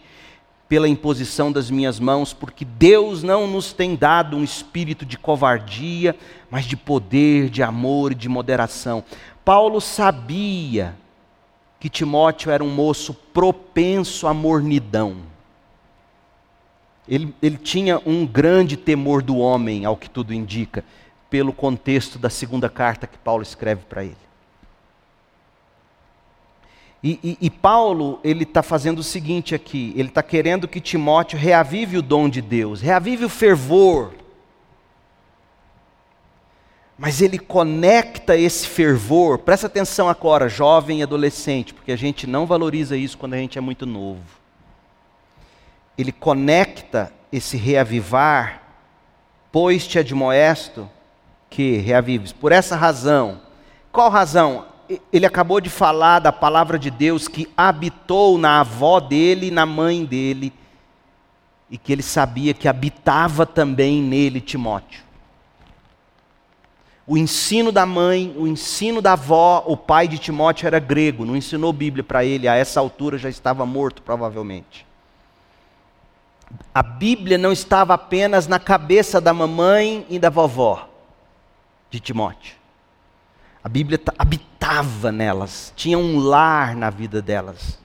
pela 0.73 0.89
imposição 0.89 1.51
das 1.51 1.69
minhas 1.69 1.99
mãos, 1.99 2.33
porque 2.33 2.65
Deus 2.65 3.21
não 3.21 3.45
nos 3.45 3.71
tem 3.71 3.95
dado 3.95 4.35
um 4.35 4.43
espírito 4.43 5.05
de 5.05 5.19
covardia, 5.19 6.15
mas 6.49 6.65
de 6.65 6.75
poder, 6.75 7.47
de 7.51 7.61
amor 7.61 8.11
e 8.11 8.15
de 8.15 8.27
moderação. 8.27 9.03
Paulo 9.45 9.79
sabia 9.79 10.95
que 11.79 11.89
Timóteo 11.89 12.49
era 12.49 12.63
um 12.63 12.73
moço 12.73 13.13
propenso 13.13 14.25
à 14.25 14.33
mornidão. 14.33 15.17
Ele, 17.07 17.35
ele 17.39 17.57
tinha 17.57 18.01
um 18.03 18.25
grande 18.25 18.75
temor 18.75 19.21
do 19.21 19.37
homem, 19.37 19.85
ao 19.85 19.95
que 19.95 20.09
tudo 20.09 20.33
indica 20.33 20.83
pelo 21.29 21.53
contexto 21.53 22.17
da 22.17 22.31
segunda 22.31 22.67
carta 22.67 23.05
que 23.05 23.19
Paulo 23.19 23.43
escreve 23.43 23.83
para 23.87 24.03
ele. 24.03 24.22
E, 27.03 27.19
e, 27.21 27.37
e, 27.41 27.49
Paulo, 27.49 28.21
ele 28.23 28.43
está 28.43 28.63
fazendo 28.63 28.99
o 28.99 29.03
seguinte 29.03 29.53
aqui: 29.53 29.93
ele 29.97 30.07
está 30.07 30.23
querendo 30.23 30.69
que 30.69 30.79
Timóteo 30.79 31.37
reavive 31.37 31.97
o 31.97 32.01
dom 32.01 32.29
de 32.29 32.41
Deus, 32.41 32.79
reavive 32.79 33.25
o 33.25 33.29
fervor. 33.29 34.13
Mas 36.97 37.21
ele 37.21 37.37
conecta 37.37 38.37
esse 38.37 38.67
fervor, 38.67 39.39
presta 39.39 39.67
atenção 39.67 40.07
agora, 40.07 40.47
jovem 40.47 40.99
e 40.99 41.03
adolescente, 41.03 41.73
porque 41.73 41.91
a 41.91 41.97
gente 41.97 42.25
não 42.25 42.45
valoriza 42.45 42.95
isso 42.95 43.17
quando 43.17 43.33
a 43.33 43.37
gente 43.37 43.57
é 43.57 43.61
muito 43.61 43.85
novo. 43.85 44.21
Ele 45.97 46.11
conecta 46.11 47.11
esse 47.31 47.57
reavivar, 47.57 48.61
pois 49.51 49.85
te 49.85 49.99
admoesto 49.99 50.89
que 51.49 51.77
reavives. 51.77 52.31
Por 52.31 52.51
essa 52.51 52.75
razão. 52.75 53.41
Qual 53.91 54.09
razão? 54.09 54.65
Ele 55.11 55.25
acabou 55.25 55.61
de 55.61 55.69
falar 55.69 56.19
da 56.19 56.31
palavra 56.31 56.77
de 56.77 56.91
Deus 56.91 57.27
que 57.27 57.49
habitou 57.55 58.37
na 58.37 58.59
avó 58.61 58.99
dele 58.99 59.47
e 59.47 59.51
na 59.51 59.65
mãe 59.65 60.03
dele, 60.03 60.53
e 61.69 61.77
que 61.77 61.91
ele 61.91 62.03
sabia 62.03 62.53
que 62.53 62.67
habitava 62.67 63.45
também 63.45 64.01
nele 64.01 64.41
Timóteo. 64.41 65.03
O 67.05 67.17
ensino 67.17 67.71
da 67.71 67.85
mãe, 67.85 68.33
o 68.37 68.47
ensino 68.47 69.01
da 69.01 69.13
avó, 69.13 69.63
o 69.67 69.75
pai 69.75 70.07
de 70.07 70.17
Timóteo 70.17 70.67
era 70.67 70.79
grego, 70.79 71.25
não 71.25 71.35
ensinou 71.35 71.73
Bíblia 71.73 72.03
para 72.03 72.23
ele, 72.23 72.47
a 72.47 72.55
essa 72.55 72.79
altura 72.79 73.17
já 73.17 73.29
estava 73.29 73.65
morto 73.65 74.01
provavelmente. 74.01 74.85
A 76.73 76.81
Bíblia 76.81 77.37
não 77.37 77.51
estava 77.51 77.93
apenas 77.93 78.47
na 78.47 78.59
cabeça 78.59 79.19
da 79.19 79.33
mamãe 79.33 80.05
e 80.09 80.17
da 80.17 80.29
vovó 80.29 80.87
de 81.89 81.99
Timóteo. 81.99 82.62
A 83.63 83.69
Bíblia 83.69 83.99
habitava 84.17 85.11
nelas, 85.11 85.71
tinha 85.75 85.97
um 85.97 86.19
lar 86.19 86.75
na 86.75 86.89
vida 86.89 87.21
delas. 87.21 87.79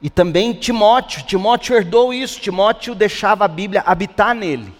E 0.00 0.08
também 0.08 0.52
Timóteo, 0.52 1.24
Timóteo 1.24 1.74
herdou 1.74 2.12
isso, 2.12 2.40
Timóteo 2.40 2.94
deixava 2.94 3.44
a 3.44 3.48
Bíblia 3.48 3.82
habitar 3.84 4.34
nele. 4.34 4.72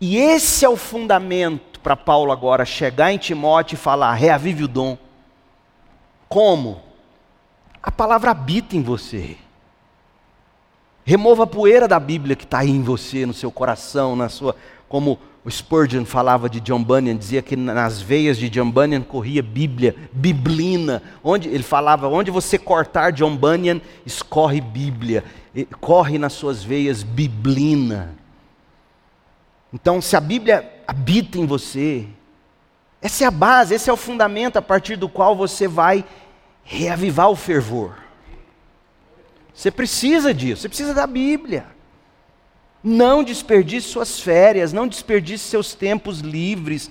E 0.00 0.16
esse 0.18 0.64
é 0.64 0.68
o 0.68 0.76
fundamento 0.76 1.80
para 1.80 1.96
Paulo 1.96 2.32
agora 2.32 2.64
chegar 2.64 3.12
em 3.12 3.18
Timóteo 3.18 3.76
e 3.76 3.78
falar: 3.78 4.12
reavive 4.14 4.64
o 4.64 4.68
dom. 4.68 4.98
Como? 6.28 6.82
A 7.82 7.90
palavra 7.90 8.32
habita 8.32 8.76
em 8.76 8.82
você. 8.82 9.36
Remova 11.04 11.44
a 11.44 11.46
poeira 11.46 11.88
da 11.88 11.98
Bíblia 11.98 12.36
que 12.36 12.44
está 12.44 12.58
aí 12.58 12.70
em 12.70 12.82
você, 12.82 13.24
no 13.24 13.32
seu 13.32 13.50
coração, 13.50 14.14
na 14.14 14.28
sua. 14.28 14.54
Como 14.88 15.18
o 15.44 15.50
Spurgeon 15.50 16.04
falava 16.04 16.48
de 16.48 16.60
John 16.60 16.82
Bunyan, 16.82 17.16
dizia 17.16 17.40
que 17.40 17.56
nas 17.56 18.00
veias 18.00 18.36
de 18.36 18.50
John 18.50 18.70
Bunyan 18.70 19.00
corria 19.02 19.42
Bíblia, 19.42 19.94
biblina. 20.12 21.02
Onde, 21.22 21.48
ele 21.48 21.62
falava: 21.62 22.08
onde 22.08 22.30
você 22.30 22.58
cortar 22.58 23.12
John 23.12 23.36
Bunyan, 23.36 23.80
escorre 24.04 24.60
Bíblia. 24.60 25.24
Corre 25.80 26.18
nas 26.18 26.34
suas 26.34 26.62
veias 26.62 27.02
biblina. 27.02 28.14
Então, 29.72 30.00
se 30.00 30.16
a 30.16 30.20
Bíblia 30.20 30.70
habita 30.86 31.38
em 31.38 31.46
você, 31.46 32.06
essa 33.00 33.24
é 33.24 33.26
a 33.26 33.30
base, 33.30 33.74
esse 33.74 33.88
é 33.88 33.92
o 33.92 33.96
fundamento 33.96 34.56
a 34.56 34.62
partir 34.62 34.96
do 34.96 35.08
qual 35.08 35.36
você 35.36 35.68
vai 35.68 36.04
reavivar 36.64 37.30
o 37.30 37.36
fervor. 37.36 37.94
Você 39.54 39.70
precisa 39.70 40.32
disso, 40.34 40.62
você 40.62 40.68
precisa 40.68 40.94
da 40.94 41.06
Bíblia. 41.06 41.77
Não 42.82 43.24
desperdice 43.24 43.88
suas 43.88 44.20
férias, 44.20 44.72
não 44.72 44.86
desperdice 44.86 45.44
seus 45.44 45.74
tempos 45.74 46.20
livres. 46.20 46.90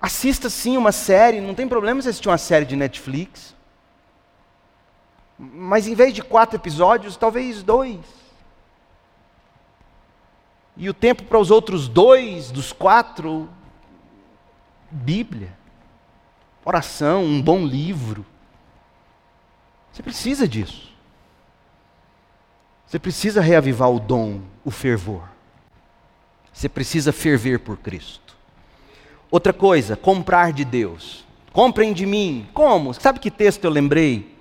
Assista 0.00 0.50
sim 0.50 0.76
uma 0.76 0.92
série, 0.92 1.40
não 1.40 1.54
tem 1.54 1.68
problema 1.68 2.02
você 2.02 2.08
assistir 2.08 2.28
uma 2.28 2.38
série 2.38 2.64
de 2.64 2.76
Netflix. 2.76 3.54
Mas 5.38 5.86
em 5.86 5.94
vez 5.94 6.14
de 6.14 6.22
quatro 6.22 6.56
episódios, 6.56 7.16
talvez 7.16 7.62
dois. 7.62 8.00
E 10.76 10.88
o 10.88 10.94
tempo 10.94 11.24
para 11.24 11.38
os 11.38 11.50
outros 11.50 11.88
dois 11.88 12.50
dos 12.50 12.72
quatro, 12.72 13.48
Bíblia, 14.90 15.56
oração, 16.64 17.24
um 17.24 17.40
bom 17.40 17.64
livro. 17.64 18.26
Você 19.92 20.02
precisa 20.02 20.46
disso. 20.46 20.95
Você 22.86 22.98
precisa 22.98 23.40
reavivar 23.40 23.90
o 23.90 23.98
dom, 23.98 24.40
o 24.64 24.70
fervor. 24.70 25.28
Você 26.52 26.68
precisa 26.68 27.12
ferver 27.12 27.60
por 27.60 27.76
Cristo. 27.76 28.36
Outra 29.30 29.52
coisa, 29.52 29.96
comprar 29.96 30.52
de 30.52 30.64
Deus. 30.64 31.24
Comprem 31.52 31.92
de 31.92 32.06
mim. 32.06 32.48
Como? 32.54 32.94
Sabe 32.94 33.18
que 33.18 33.30
texto 33.30 33.64
eu 33.64 33.70
lembrei? 33.70 34.36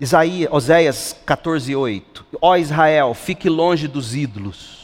Isaías, 0.00 0.50
Oséias 0.52 1.16
14, 1.26 1.74
8. 1.76 2.26
Ó 2.40 2.56
Israel, 2.56 3.12
fique 3.14 3.48
longe 3.48 3.86
dos 3.86 4.14
ídolos. 4.14 4.78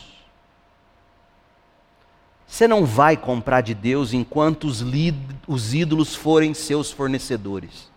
Você 2.47 2.69
não 2.69 2.85
vai 2.85 3.17
comprar 3.17 3.63
de 3.63 3.75
Deus 3.75 4.13
enquanto 4.13 4.65
os, 4.65 4.85
os 5.47 5.75
ídolos 5.75 6.15
forem 6.15 6.53
seus 6.55 6.93
fornecedores. 6.93 7.91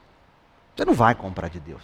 Você 0.75 0.85
não 0.85 0.93
vai 0.93 1.13
comprar 1.13 1.49
de 1.49 1.59
Deus. 1.59 1.83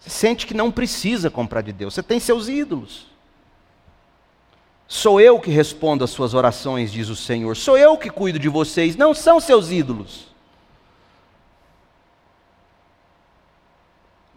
Você 0.00 0.10
sente 0.10 0.46
que 0.46 0.54
não 0.54 0.70
precisa 0.70 1.30
comprar 1.30 1.60
de 1.60 1.72
Deus. 1.72 1.94
Você 1.94 2.02
tem 2.02 2.18
seus 2.18 2.48
ídolos. 2.48 3.06
Sou 4.88 5.20
eu 5.20 5.38
que 5.38 5.50
respondo 5.50 6.02
às 6.02 6.10
suas 6.10 6.34
orações, 6.34 6.90
diz 6.90 7.08
o 7.08 7.14
Senhor. 7.14 7.56
Sou 7.56 7.78
eu 7.78 7.96
que 7.96 8.10
cuido 8.10 8.38
de 8.38 8.48
vocês, 8.48 8.96
não 8.96 9.14
são 9.14 9.38
seus 9.38 9.70
ídolos. 9.70 10.26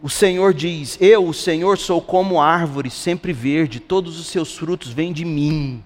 O 0.02 0.10
Senhor 0.10 0.54
diz: 0.54 0.98
Eu, 1.02 1.26
o 1.26 1.34
Senhor, 1.34 1.78
sou 1.78 2.02
como 2.02 2.42
árvore 2.42 2.92
sempre 2.92 3.32
verde, 3.32 3.80
todos 3.80 4.20
os 4.20 4.28
seus 4.28 4.54
frutos 4.54 4.92
vêm 4.92 5.14
de 5.14 5.24
mim. 5.24 5.82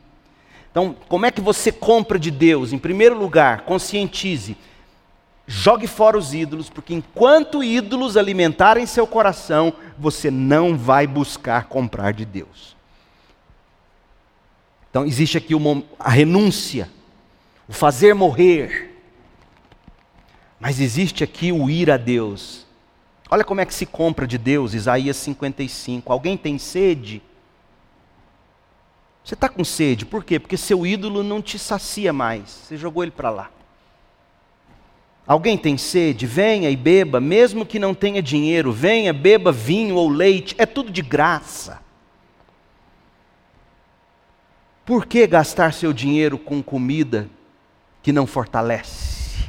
Então, 0.71 0.95
como 1.07 1.25
é 1.25 1.32
que 1.32 1.39
você 1.39 1.71
compra 1.71 2.19
de 2.19 2.32
Deus? 2.32 2.73
Em 2.73 2.78
primeiro 2.78 3.17
lugar, 3.17 3.61
conscientize 3.61 4.57
Jogue 5.49 5.87
fora 5.87 6.17
os 6.17 6.33
ídolos, 6.33 6.69
porque 6.69 6.93
enquanto 6.93 7.63
ídolos 7.63 8.17
alimentarem 8.17 8.85
seu 8.85 9.07
coração, 9.07 9.73
você 9.97 10.29
não 10.29 10.77
vai 10.77 11.07
buscar 11.07 11.69
comprar 11.69 12.11
de 12.11 12.25
Deus. 12.25 12.75
Então 14.89 15.05
existe 15.05 15.37
aqui 15.37 15.55
uma, 15.55 15.81
a 15.97 16.09
renúncia, 16.09 16.89
o 17.65 17.71
fazer 17.71 18.13
morrer. 18.13 18.93
Mas 20.59 20.81
existe 20.81 21.23
aqui 21.23 21.49
o 21.53 21.69
ir 21.69 21.89
a 21.89 21.95
Deus. 21.95 22.65
Olha 23.29 23.45
como 23.45 23.61
é 23.61 23.65
que 23.65 23.73
se 23.73 23.85
compra 23.85 24.27
de 24.27 24.37
Deus, 24.37 24.73
Isaías 24.73 25.15
55. 25.15 26.11
Alguém 26.11 26.35
tem 26.35 26.57
sede? 26.57 27.21
Você 29.23 29.33
está 29.33 29.47
com 29.47 29.63
sede, 29.63 30.05
por 30.05 30.25
quê? 30.25 30.39
Porque 30.39 30.57
seu 30.57 30.85
ídolo 30.85 31.23
não 31.23 31.41
te 31.41 31.57
sacia 31.57 32.11
mais, 32.11 32.49
você 32.49 32.75
jogou 32.75 33.03
ele 33.03 33.11
para 33.11 33.29
lá. 33.29 33.56
Alguém 35.28 35.57
tem 35.57 35.78
sede? 35.78 36.25
Venha 36.25 36.69
e 36.69 36.75
beba, 36.75 37.19
mesmo 37.19 37.65
que 37.65 37.78
não 37.78 37.93
tenha 37.93 38.21
dinheiro, 38.21 38.71
venha, 38.71 39.11
beba 39.11 39.51
vinho 39.51 39.95
ou 39.95 40.07
leite, 40.07 40.55
é 40.57 40.65
tudo 40.65 40.89
de 40.89 41.01
graça. 41.01 41.82
Por 44.86 45.05
que 45.05 45.28
gastar 45.28 45.73
seu 45.73 45.91
dinheiro 45.91 46.38
com 46.38 46.63
comida 46.63 47.30
que 48.01 48.13
não 48.13 48.25
fortalece? 48.25 49.45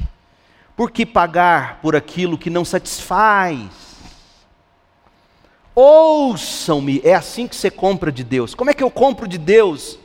Por 0.75 0.91
que 0.91 1.05
pagar 1.05 1.79
por 1.81 1.95
aquilo 1.95 2.37
que 2.37 2.49
não 2.49 2.65
satisfaz? 2.65 3.69
Ouçam-me, 5.73 6.99
é 7.05 7.15
assim 7.15 7.47
que 7.47 7.55
você 7.55 7.71
compra 7.71 8.11
de 8.11 8.21
Deus. 8.25 8.53
Como 8.53 8.69
é 8.69 8.73
que 8.73 8.83
eu 8.83 8.91
compro 8.91 9.29
de 9.29 9.37
Deus? 9.37 9.97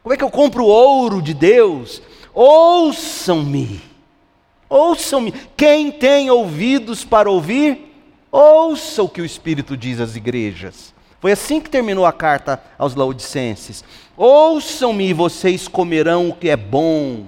Como 0.00 0.14
é 0.14 0.16
que 0.16 0.22
eu 0.22 0.30
compro 0.30 0.64
ouro 0.64 1.20
de 1.20 1.34
Deus? 1.34 2.00
Ouçam-me. 2.32 3.91
Ouçam-me. 4.72 5.32
Quem 5.54 5.92
tem 5.92 6.30
ouvidos 6.30 7.04
para 7.04 7.30
ouvir, 7.30 7.94
ouça 8.30 9.02
o 9.02 9.08
que 9.08 9.20
o 9.20 9.24
Espírito 9.24 9.76
diz 9.76 10.00
às 10.00 10.16
igrejas. 10.16 10.94
Foi 11.20 11.30
assim 11.30 11.60
que 11.60 11.68
terminou 11.68 12.06
a 12.06 12.12
carta 12.12 12.58
aos 12.78 12.94
Laodicenses. 12.94 13.84
Ouçam-me 14.16 15.10
e 15.10 15.12
vocês 15.12 15.68
comerão 15.68 16.30
o 16.30 16.34
que 16.34 16.48
é 16.48 16.56
bom. 16.56 17.26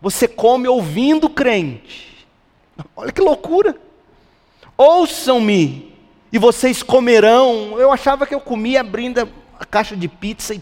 Você 0.00 0.26
come 0.26 0.66
ouvindo 0.66 1.28
crente. 1.28 2.26
Olha 2.96 3.12
que 3.12 3.20
loucura. 3.20 3.76
Ouçam-me 4.74 5.94
e 6.32 6.38
vocês 6.38 6.82
comerão. 6.82 7.78
Eu 7.78 7.92
achava 7.92 8.26
que 8.26 8.34
eu 8.34 8.40
comia 8.40 8.80
abrindo 8.80 9.28
a 9.60 9.66
caixa 9.66 9.94
de 9.94 10.08
pizza 10.08 10.54
e 10.54 10.60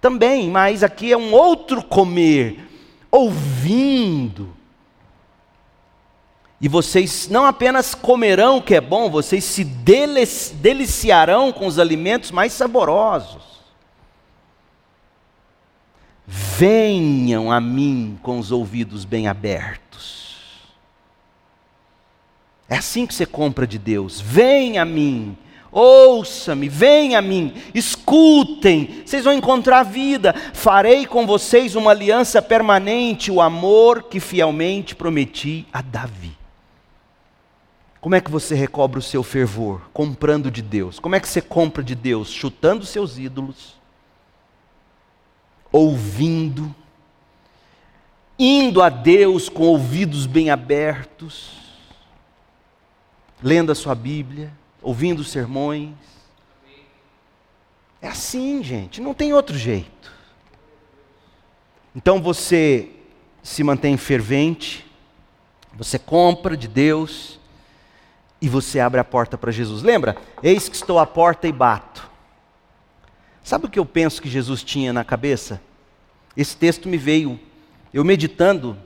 também, 0.00 0.48
mas 0.50 0.84
aqui 0.84 1.10
é 1.10 1.16
um 1.16 1.32
outro 1.32 1.82
comer, 1.82 2.64
ouvindo. 3.10 4.54
E 6.64 6.68
vocês 6.68 7.28
não 7.28 7.44
apenas 7.44 7.94
comerão 7.94 8.56
o 8.56 8.62
que 8.62 8.74
é 8.74 8.80
bom, 8.80 9.10
vocês 9.10 9.44
se 9.44 9.62
deliciarão 9.62 11.52
com 11.52 11.66
os 11.66 11.78
alimentos 11.78 12.30
mais 12.30 12.54
saborosos. 12.54 13.42
Venham 16.26 17.52
a 17.52 17.60
mim 17.60 18.18
com 18.22 18.38
os 18.38 18.50
ouvidos 18.50 19.04
bem 19.04 19.28
abertos. 19.28 20.62
É 22.66 22.78
assim 22.78 23.06
que 23.06 23.12
você 23.12 23.26
compra 23.26 23.66
de 23.66 23.78
Deus. 23.78 24.18
Venha 24.18 24.80
a 24.80 24.86
mim. 24.86 25.36
Ouça-me, 25.70 26.66
venha 26.66 27.18
a 27.18 27.22
mim, 27.22 27.52
escutem, 27.74 29.02
vocês 29.04 29.24
vão 29.24 29.34
encontrar 29.34 29.82
vida. 29.82 30.34
Farei 30.54 31.04
com 31.04 31.26
vocês 31.26 31.74
uma 31.74 31.90
aliança 31.90 32.40
permanente, 32.40 33.30
o 33.30 33.42
amor 33.42 34.04
que 34.04 34.18
fielmente 34.18 34.94
prometi 34.94 35.66
a 35.70 35.82
Davi. 35.82 36.43
Como 38.04 38.14
é 38.14 38.20
que 38.20 38.30
você 38.30 38.54
recobra 38.54 38.98
o 38.98 39.02
seu 39.02 39.22
fervor? 39.22 39.80
Comprando 39.90 40.50
de 40.50 40.60
Deus. 40.60 40.98
Como 40.98 41.14
é 41.14 41.20
que 41.20 41.26
você 41.26 41.40
compra 41.40 41.82
de 41.82 41.94
Deus? 41.94 42.28
Chutando 42.28 42.84
seus 42.84 43.16
ídolos, 43.16 43.80
ouvindo, 45.72 46.74
indo 48.38 48.82
a 48.82 48.90
Deus 48.90 49.48
com 49.48 49.62
ouvidos 49.62 50.26
bem 50.26 50.50
abertos, 50.50 51.52
lendo 53.42 53.72
a 53.72 53.74
sua 53.74 53.94
Bíblia 53.94 54.52
ouvindo 54.82 55.24
sermões. 55.24 55.94
É 58.02 58.08
assim, 58.08 58.62
gente, 58.62 59.00
não 59.00 59.14
tem 59.14 59.32
outro 59.32 59.56
jeito. 59.56 60.12
Então 61.96 62.20
você 62.20 62.90
se 63.42 63.64
mantém 63.64 63.96
fervente, 63.96 64.84
você 65.72 65.98
compra 65.98 66.54
de 66.54 66.68
Deus 66.68 67.42
e 68.44 68.48
você 68.48 68.78
abre 68.78 69.00
a 69.00 69.04
porta 69.04 69.38
para 69.38 69.50
Jesus. 69.50 69.82
Lembra? 69.82 70.16
Eis 70.42 70.68
que 70.68 70.76
estou 70.76 70.98
à 70.98 71.06
porta 71.06 71.48
e 71.48 71.52
bato. 71.52 72.10
Sabe 73.42 73.66
o 73.66 73.70
que 73.70 73.78
eu 73.78 73.86
penso 73.86 74.20
que 74.20 74.28
Jesus 74.28 74.62
tinha 74.62 74.92
na 74.92 75.02
cabeça? 75.02 75.60
Esse 76.36 76.56
texto 76.56 76.88
me 76.88 76.98
veio, 76.98 77.40
eu 77.92 78.04
meditando, 78.04 78.76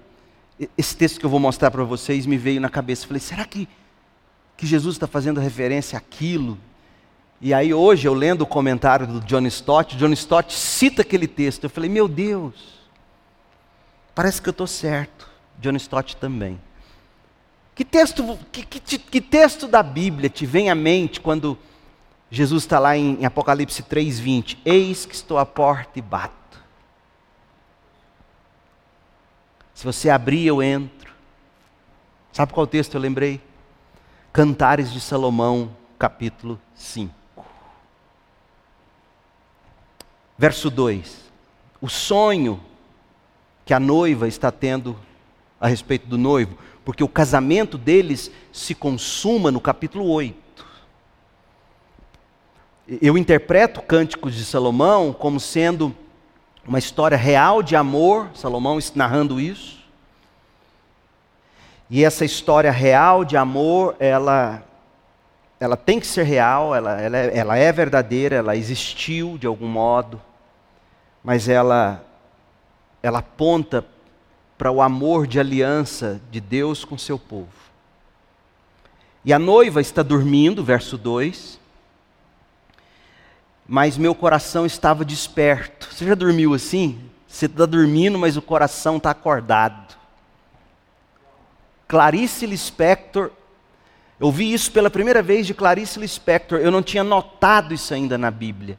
esse 0.76 0.96
texto 0.96 1.18
que 1.18 1.26
eu 1.26 1.30
vou 1.30 1.40
mostrar 1.40 1.70
para 1.70 1.82
vocês 1.82 2.24
me 2.24 2.36
veio 2.36 2.60
na 2.60 2.68
cabeça. 2.68 3.06
Falei, 3.06 3.20
será 3.20 3.44
que 3.44 3.68
que 4.56 4.66
Jesus 4.66 4.96
está 4.96 5.06
fazendo 5.06 5.40
referência 5.40 5.96
àquilo. 5.96 6.58
E 7.40 7.54
aí 7.54 7.72
hoje 7.72 8.08
eu 8.08 8.12
lendo 8.12 8.42
o 8.42 8.46
comentário 8.46 9.06
do 9.06 9.20
John 9.20 9.46
Stott, 9.46 9.96
John 9.96 10.12
Stott 10.12 10.52
cita 10.52 11.02
aquele 11.02 11.28
texto. 11.28 11.64
Eu 11.64 11.70
falei, 11.70 11.88
meu 11.88 12.08
Deus, 12.08 12.54
parece 14.16 14.42
que 14.42 14.48
eu 14.48 14.50
estou 14.50 14.66
certo. 14.66 15.28
John 15.60 15.76
Stott 15.76 16.16
também. 16.16 16.60
Que 17.78 17.84
texto, 17.84 18.36
que, 18.50 18.64
que, 18.64 18.98
que, 18.98 19.20
texto 19.20 19.68
da 19.68 19.84
Bíblia 19.84 20.28
te 20.28 20.44
vem 20.44 20.68
à 20.68 20.74
mente 20.74 21.20
quando 21.20 21.56
Jesus 22.28 22.64
está 22.64 22.80
lá 22.80 22.96
em, 22.96 23.20
em 23.20 23.24
Apocalipse 23.24 23.84
3,20? 23.84 24.58
Eis 24.64 25.06
que 25.06 25.14
estou 25.14 25.38
à 25.38 25.46
porta 25.46 25.96
e 25.96 26.02
bato. 26.02 26.60
Se 29.72 29.84
você 29.84 30.10
abrir, 30.10 30.44
eu 30.44 30.60
entro. 30.60 31.12
Sabe 32.32 32.52
qual 32.52 32.66
texto 32.66 32.94
eu 32.94 33.00
lembrei? 33.00 33.40
Cantares 34.32 34.92
de 34.92 35.00
Salomão, 35.00 35.70
capítulo 35.96 36.60
5. 36.74 37.14
Verso 40.36 40.68
2. 40.68 41.30
O 41.80 41.88
sonho 41.88 42.60
que 43.64 43.72
a 43.72 43.78
noiva 43.78 44.26
está 44.26 44.50
tendo 44.50 44.98
a 45.60 45.68
respeito 45.68 46.08
do 46.08 46.18
noivo, 46.18 46.58
porque 46.88 47.04
o 47.04 47.08
casamento 47.08 47.76
deles 47.76 48.30
se 48.50 48.74
consuma 48.74 49.50
no 49.50 49.60
capítulo 49.60 50.08
8. 50.08 50.64
Eu 53.02 53.18
interpreto 53.18 53.82
Cânticos 53.82 54.34
de 54.34 54.42
Salomão 54.42 55.12
como 55.12 55.38
sendo 55.38 55.94
uma 56.66 56.78
história 56.78 57.14
real 57.14 57.62
de 57.62 57.76
amor, 57.76 58.30
Salomão 58.32 58.78
narrando 58.94 59.38
isso, 59.38 59.84
e 61.90 62.02
essa 62.02 62.24
história 62.24 62.70
real 62.70 63.22
de 63.22 63.36
amor, 63.36 63.94
ela, 63.98 64.62
ela 65.60 65.76
tem 65.76 66.00
que 66.00 66.06
ser 66.06 66.22
real, 66.22 66.74
ela, 66.74 66.98
ela, 66.98 67.18
é, 67.18 67.36
ela 67.36 67.58
é 67.58 67.70
verdadeira, 67.70 68.36
ela 68.36 68.56
existiu 68.56 69.36
de 69.36 69.46
algum 69.46 69.68
modo, 69.68 70.18
mas 71.22 71.50
ela, 71.50 72.02
ela 73.02 73.18
aponta 73.18 73.84
para 74.58 74.72
o 74.72 74.82
amor 74.82 75.26
de 75.26 75.38
aliança 75.38 76.20
de 76.30 76.40
Deus 76.40 76.84
com 76.84 76.98
seu 76.98 77.18
povo. 77.18 77.46
E 79.24 79.32
a 79.32 79.38
noiva 79.38 79.80
está 79.80 80.02
dormindo, 80.02 80.64
verso 80.64 80.98
2, 80.98 81.60
mas 83.66 83.96
meu 83.96 84.14
coração 84.14 84.66
estava 84.66 85.04
desperto. 85.04 85.88
Você 85.92 86.04
já 86.04 86.14
dormiu 86.14 86.54
assim? 86.54 86.98
Você 87.28 87.46
está 87.46 87.66
dormindo, 87.66 88.18
mas 88.18 88.36
o 88.36 88.42
coração 88.42 88.96
está 88.96 89.10
acordado. 89.10 89.96
Clarice 91.86 92.44
Lispector, 92.44 93.30
eu 94.18 94.32
vi 94.32 94.52
isso 94.52 94.72
pela 94.72 94.90
primeira 94.90 95.22
vez 95.22 95.46
de 95.46 95.54
Clarice 95.54 96.00
Lispector, 96.00 96.58
eu 96.58 96.70
não 96.70 96.82
tinha 96.82 97.04
notado 97.04 97.72
isso 97.72 97.94
ainda 97.94 98.18
na 98.18 98.30
Bíblia. 98.30 98.78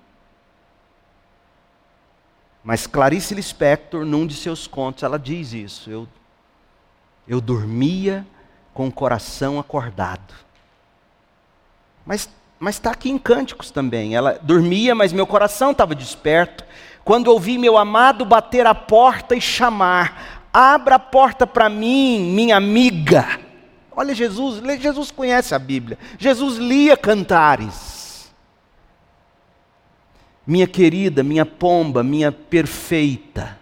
Mas 2.63 2.85
Clarice 2.85 3.33
Lispector, 3.33 4.05
num 4.05 4.27
de 4.27 4.35
seus 4.35 4.67
contos, 4.67 5.03
ela 5.03 5.17
diz 5.17 5.53
isso. 5.53 5.89
Eu, 5.89 6.07
eu 7.27 7.39
dormia 7.39 8.25
com 8.73 8.87
o 8.87 8.91
coração 8.91 9.59
acordado. 9.59 10.33
Mas 12.05 12.29
está 12.69 12.91
aqui 12.91 13.09
em 13.09 13.17
Cânticos 13.17 13.71
também. 13.71 14.15
Ela 14.15 14.39
dormia, 14.41 14.93
mas 14.93 15.13
meu 15.13 15.27
coração 15.27 15.71
estava 15.71 15.95
desperto. 15.95 16.63
Quando 17.05 17.27
ouvi 17.27 17.57
meu 17.57 17.77
amado 17.77 18.25
bater 18.25 18.67
a 18.67 18.75
porta 18.75 19.35
e 19.35 19.41
chamar, 19.41 20.41
abra 20.53 20.95
a 20.95 20.99
porta 20.99 21.47
para 21.47 21.69
mim, 21.69 22.19
minha 22.33 22.57
amiga. 22.57 23.39
Olha 23.91 24.13
Jesus, 24.13 24.61
Jesus 24.79 25.11
conhece 25.11 25.55
a 25.55 25.59
Bíblia. 25.59 25.97
Jesus 26.17 26.57
lia 26.57 26.95
cantares. 26.95 27.98
Minha 30.49 30.67
querida, 30.67 31.23
minha 31.23 31.45
pomba, 31.45 32.03
minha 32.03 32.31
perfeita. 32.31 33.57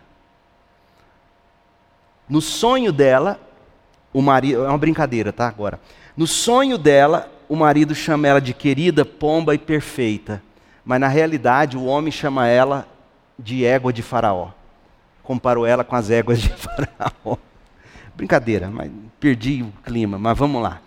No 2.30 2.42
sonho 2.42 2.92
dela, 2.92 3.40
o 4.14 4.22
marido, 4.22 4.66
é 4.66 4.70
uma 4.70 4.78
brincadeira, 4.78 5.34
tá? 5.34 5.48
Agora. 5.48 5.80
No 6.16 6.26
sonho 6.26 6.78
dela, 6.78 7.32
o 7.48 7.56
marido 7.56 7.94
chama 7.94 8.28
ela 8.28 8.42
de 8.42 8.54
querida, 8.54 9.06
pomba 9.06 9.54
e 9.54 9.58
perfeita. 9.58 10.42
Mas 10.84 11.00
na 11.00 11.08
realidade, 11.08 11.78
o 11.78 11.86
homem 11.86 12.12
chama 12.12 12.48
ela 12.48 12.88
de 13.38 13.66
égua 13.66 13.94
de 13.94 14.02
Faraó 14.02 14.52
comparou 15.28 15.66
ela 15.66 15.84
com 15.84 15.94
as 15.94 16.10
éguas 16.10 16.40
de 16.40 16.48
Faraó. 16.56 17.36
Brincadeira, 18.16 18.72
mas 18.72 18.90
perdi 19.20 19.62
o 19.62 19.74
clima, 19.84 20.18
mas 20.18 20.38
vamos 20.38 20.64
lá. 20.64 20.80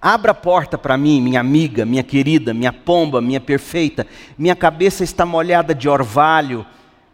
Abra 0.00 0.32
a 0.32 0.34
porta 0.34 0.78
para 0.78 0.96
mim, 0.96 1.20
minha 1.20 1.40
amiga, 1.40 1.84
minha 1.84 2.02
querida, 2.02 2.54
minha 2.54 2.72
pomba, 2.72 3.20
minha 3.20 3.40
perfeita. 3.40 4.06
Minha 4.36 4.54
cabeça 4.54 5.02
está 5.02 5.26
molhada 5.26 5.74
de 5.74 5.88
orvalho, 5.88 6.64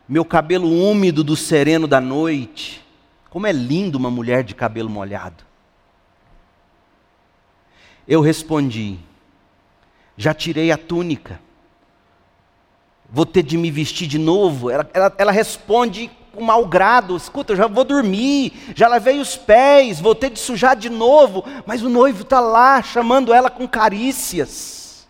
meu 0.09 0.25
cabelo 0.25 0.69
úmido 0.69 1.25
do 1.25 1.37
sereno 1.37 1.87
da 1.87 2.01
noite. 2.01 2.85
Como 3.31 3.47
é 3.47 3.53
lindo 3.53 3.97
uma 3.97 4.11
mulher 4.11 4.45
de 4.45 4.55
cabelo 4.55 4.91
molhado. 4.91 5.45
Eu 8.07 8.21
respondi: 8.21 8.99
Já 10.17 10.35
tirei 10.35 10.71
a 10.71 10.77
túnica 10.77 11.41
vou 13.15 13.25
ter 13.25 13.45
de 13.45 13.57
me 13.57 13.71
vestir 13.71 14.09
de 14.09 14.19
novo. 14.19 14.69
Ela, 14.69 14.91
ela, 14.93 15.15
ela 15.17 15.33
responde 15.33 16.11
com 16.35 16.43
mau 16.43 16.67
grado: 16.67 17.17
escuta, 17.17 17.53
eu 17.53 17.57
já 17.57 17.67
vou 17.67 17.85
dormir, 17.85 18.53
já 18.75 18.89
lavei 18.89 19.21
os 19.21 19.37
pés, 19.37 20.01
vou 20.01 20.15
ter 20.15 20.31
de 20.31 20.39
sujar 20.39 20.77
de 20.77 20.91
novo. 20.91 21.45
Mas 21.65 21.83
o 21.83 21.89
noivo 21.89 22.23
está 22.23 22.41
lá 22.41 22.83
chamando 22.83 23.33
ela 23.33 23.49
com 23.49 23.67
carícias. 23.67 25.07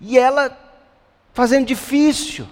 E 0.00 0.18
ela 0.18 0.56
fazendo 1.32 1.66
difícil. 1.66 2.46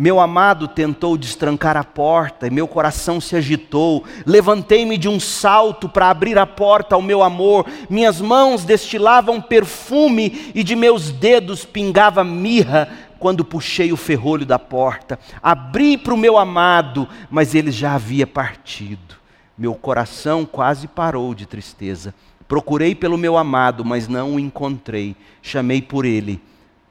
Meu 0.00 0.20
amado 0.20 0.68
tentou 0.68 1.18
destrancar 1.18 1.76
a 1.76 1.82
porta 1.82 2.46
e 2.46 2.50
meu 2.50 2.68
coração 2.68 3.20
se 3.20 3.34
agitou. 3.34 4.04
Levantei-me 4.24 4.96
de 4.96 5.08
um 5.08 5.18
salto 5.18 5.88
para 5.88 6.08
abrir 6.08 6.38
a 6.38 6.46
porta 6.46 6.94
ao 6.94 7.02
meu 7.02 7.20
amor. 7.20 7.66
Minhas 7.90 8.20
mãos 8.20 8.64
destilavam 8.64 9.40
perfume 9.40 10.52
e 10.54 10.62
de 10.62 10.76
meus 10.76 11.10
dedos 11.10 11.64
pingava 11.64 12.22
mirra 12.22 12.88
quando 13.18 13.44
puxei 13.44 13.92
o 13.92 13.96
ferrolho 13.96 14.46
da 14.46 14.58
porta. 14.58 15.18
Abri 15.42 15.98
para 15.98 16.14
o 16.14 16.18
meu 16.18 16.38
amado, 16.38 17.08
mas 17.30 17.54
ele 17.54 17.70
já 17.70 17.94
havia 17.94 18.26
partido. 18.26 19.16
Meu 19.56 19.74
coração 19.74 20.46
quase 20.46 20.86
parou 20.86 21.34
de 21.34 21.46
tristeza. 21.46 22.14
Procurei 22.46 22.94
pelo 22.94 23.18
meu 23.18 23.36
amado, 23.36 23.84
mas 23.84 24.08
não 24.08 24.36
o 24.36 24.40
encontrei. 24.40 25.16
Chamei 25.42 25.82
por 25.82 26.04
ele, 26.04 26.40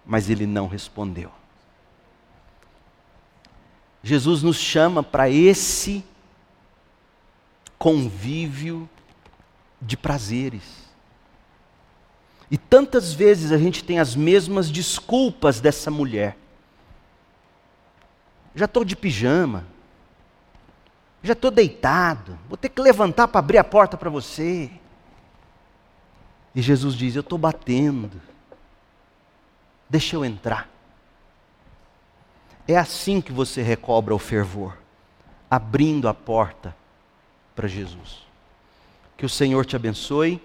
mas 0.05 0.30
ele 0.30 0.45
não 0.45 0.67
respondeu. 0.67 1.32
Jesus 4.03 4.43
nos 4.43 4.57
chama 4.57 5.01
para 5.01 5.30
esse 5.30 6.03
convívio 7.78 8.89
de 9.82 9.97
prazeres. 9.97 10.86
E 12.50 12.58
tantas 12.58 13.14
vezes 13.14 13.52
a 13.52 13.58
gente 13.58 13.84
tem 13.84 14.00
as 14.00 14.16
mesmas 14.16 14.70
desculpas 14.70 15.60
dessa 15.60 15.91
mulher. 15.91 16.38
Já 18.56 18.66
estou 18.66 18.86
de 18.86 18.95
pijama, 18.95 19.66
já 21.22 21.34
estou 21.34 21.52
deitado, 21.52 22.39
vou 22.48 22.58
ter 22.58 22.70
que 22.70 22.82
levantar 22.82 23.28
para 23.28 23.39
abrir 23.39 23.58
a 23.58 23.64
porta 23.64 23.98
para 23.98 24.10
você. 24.10 24.72
E 26.56 26.62
Jesus 26.62 26.95
diz: 26.95 27.16
Eu 27.16 27.22
estou 27.22 27.38
batendo, 27.38 28.22
deixa 29.89 30.16
eu 30.16 30.24
entrar. 30.24 30.70
É 32.68 32.78
assim 32.78 33.22
que 33.22 33.32
você 33.32 33.62
recobra 33.62 34.16
o 34.16 34.20
fervor, 34.20 34.78
abrindo 35.50 36.08
a 36.08 36.14
porta 36.14 36.76
para 37.56 37.68
Jesus. 37.68 38.26
Que 39.16 39.26
o 39.26 39.30
Senhor 39.30 39.66
te 39.66 39.76
abençoe, 39.76 40.41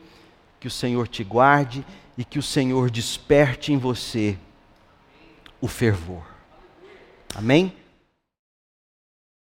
que 0.62 0.68
o 0.68 0.70
Senhor 0.70 1.08
te 1.08 1.24
guarde 1.24 1.84
e 2.16 2.24
que 2.24 2.38
o 2.38 2.42
Senhor 2.42 2.88
desperte 2.88 3.72
em 3.72 3.78
você 3.78 4.38
o 5.60 5.66
fervor. 5.66 6.22
Amém? 7.34 7.74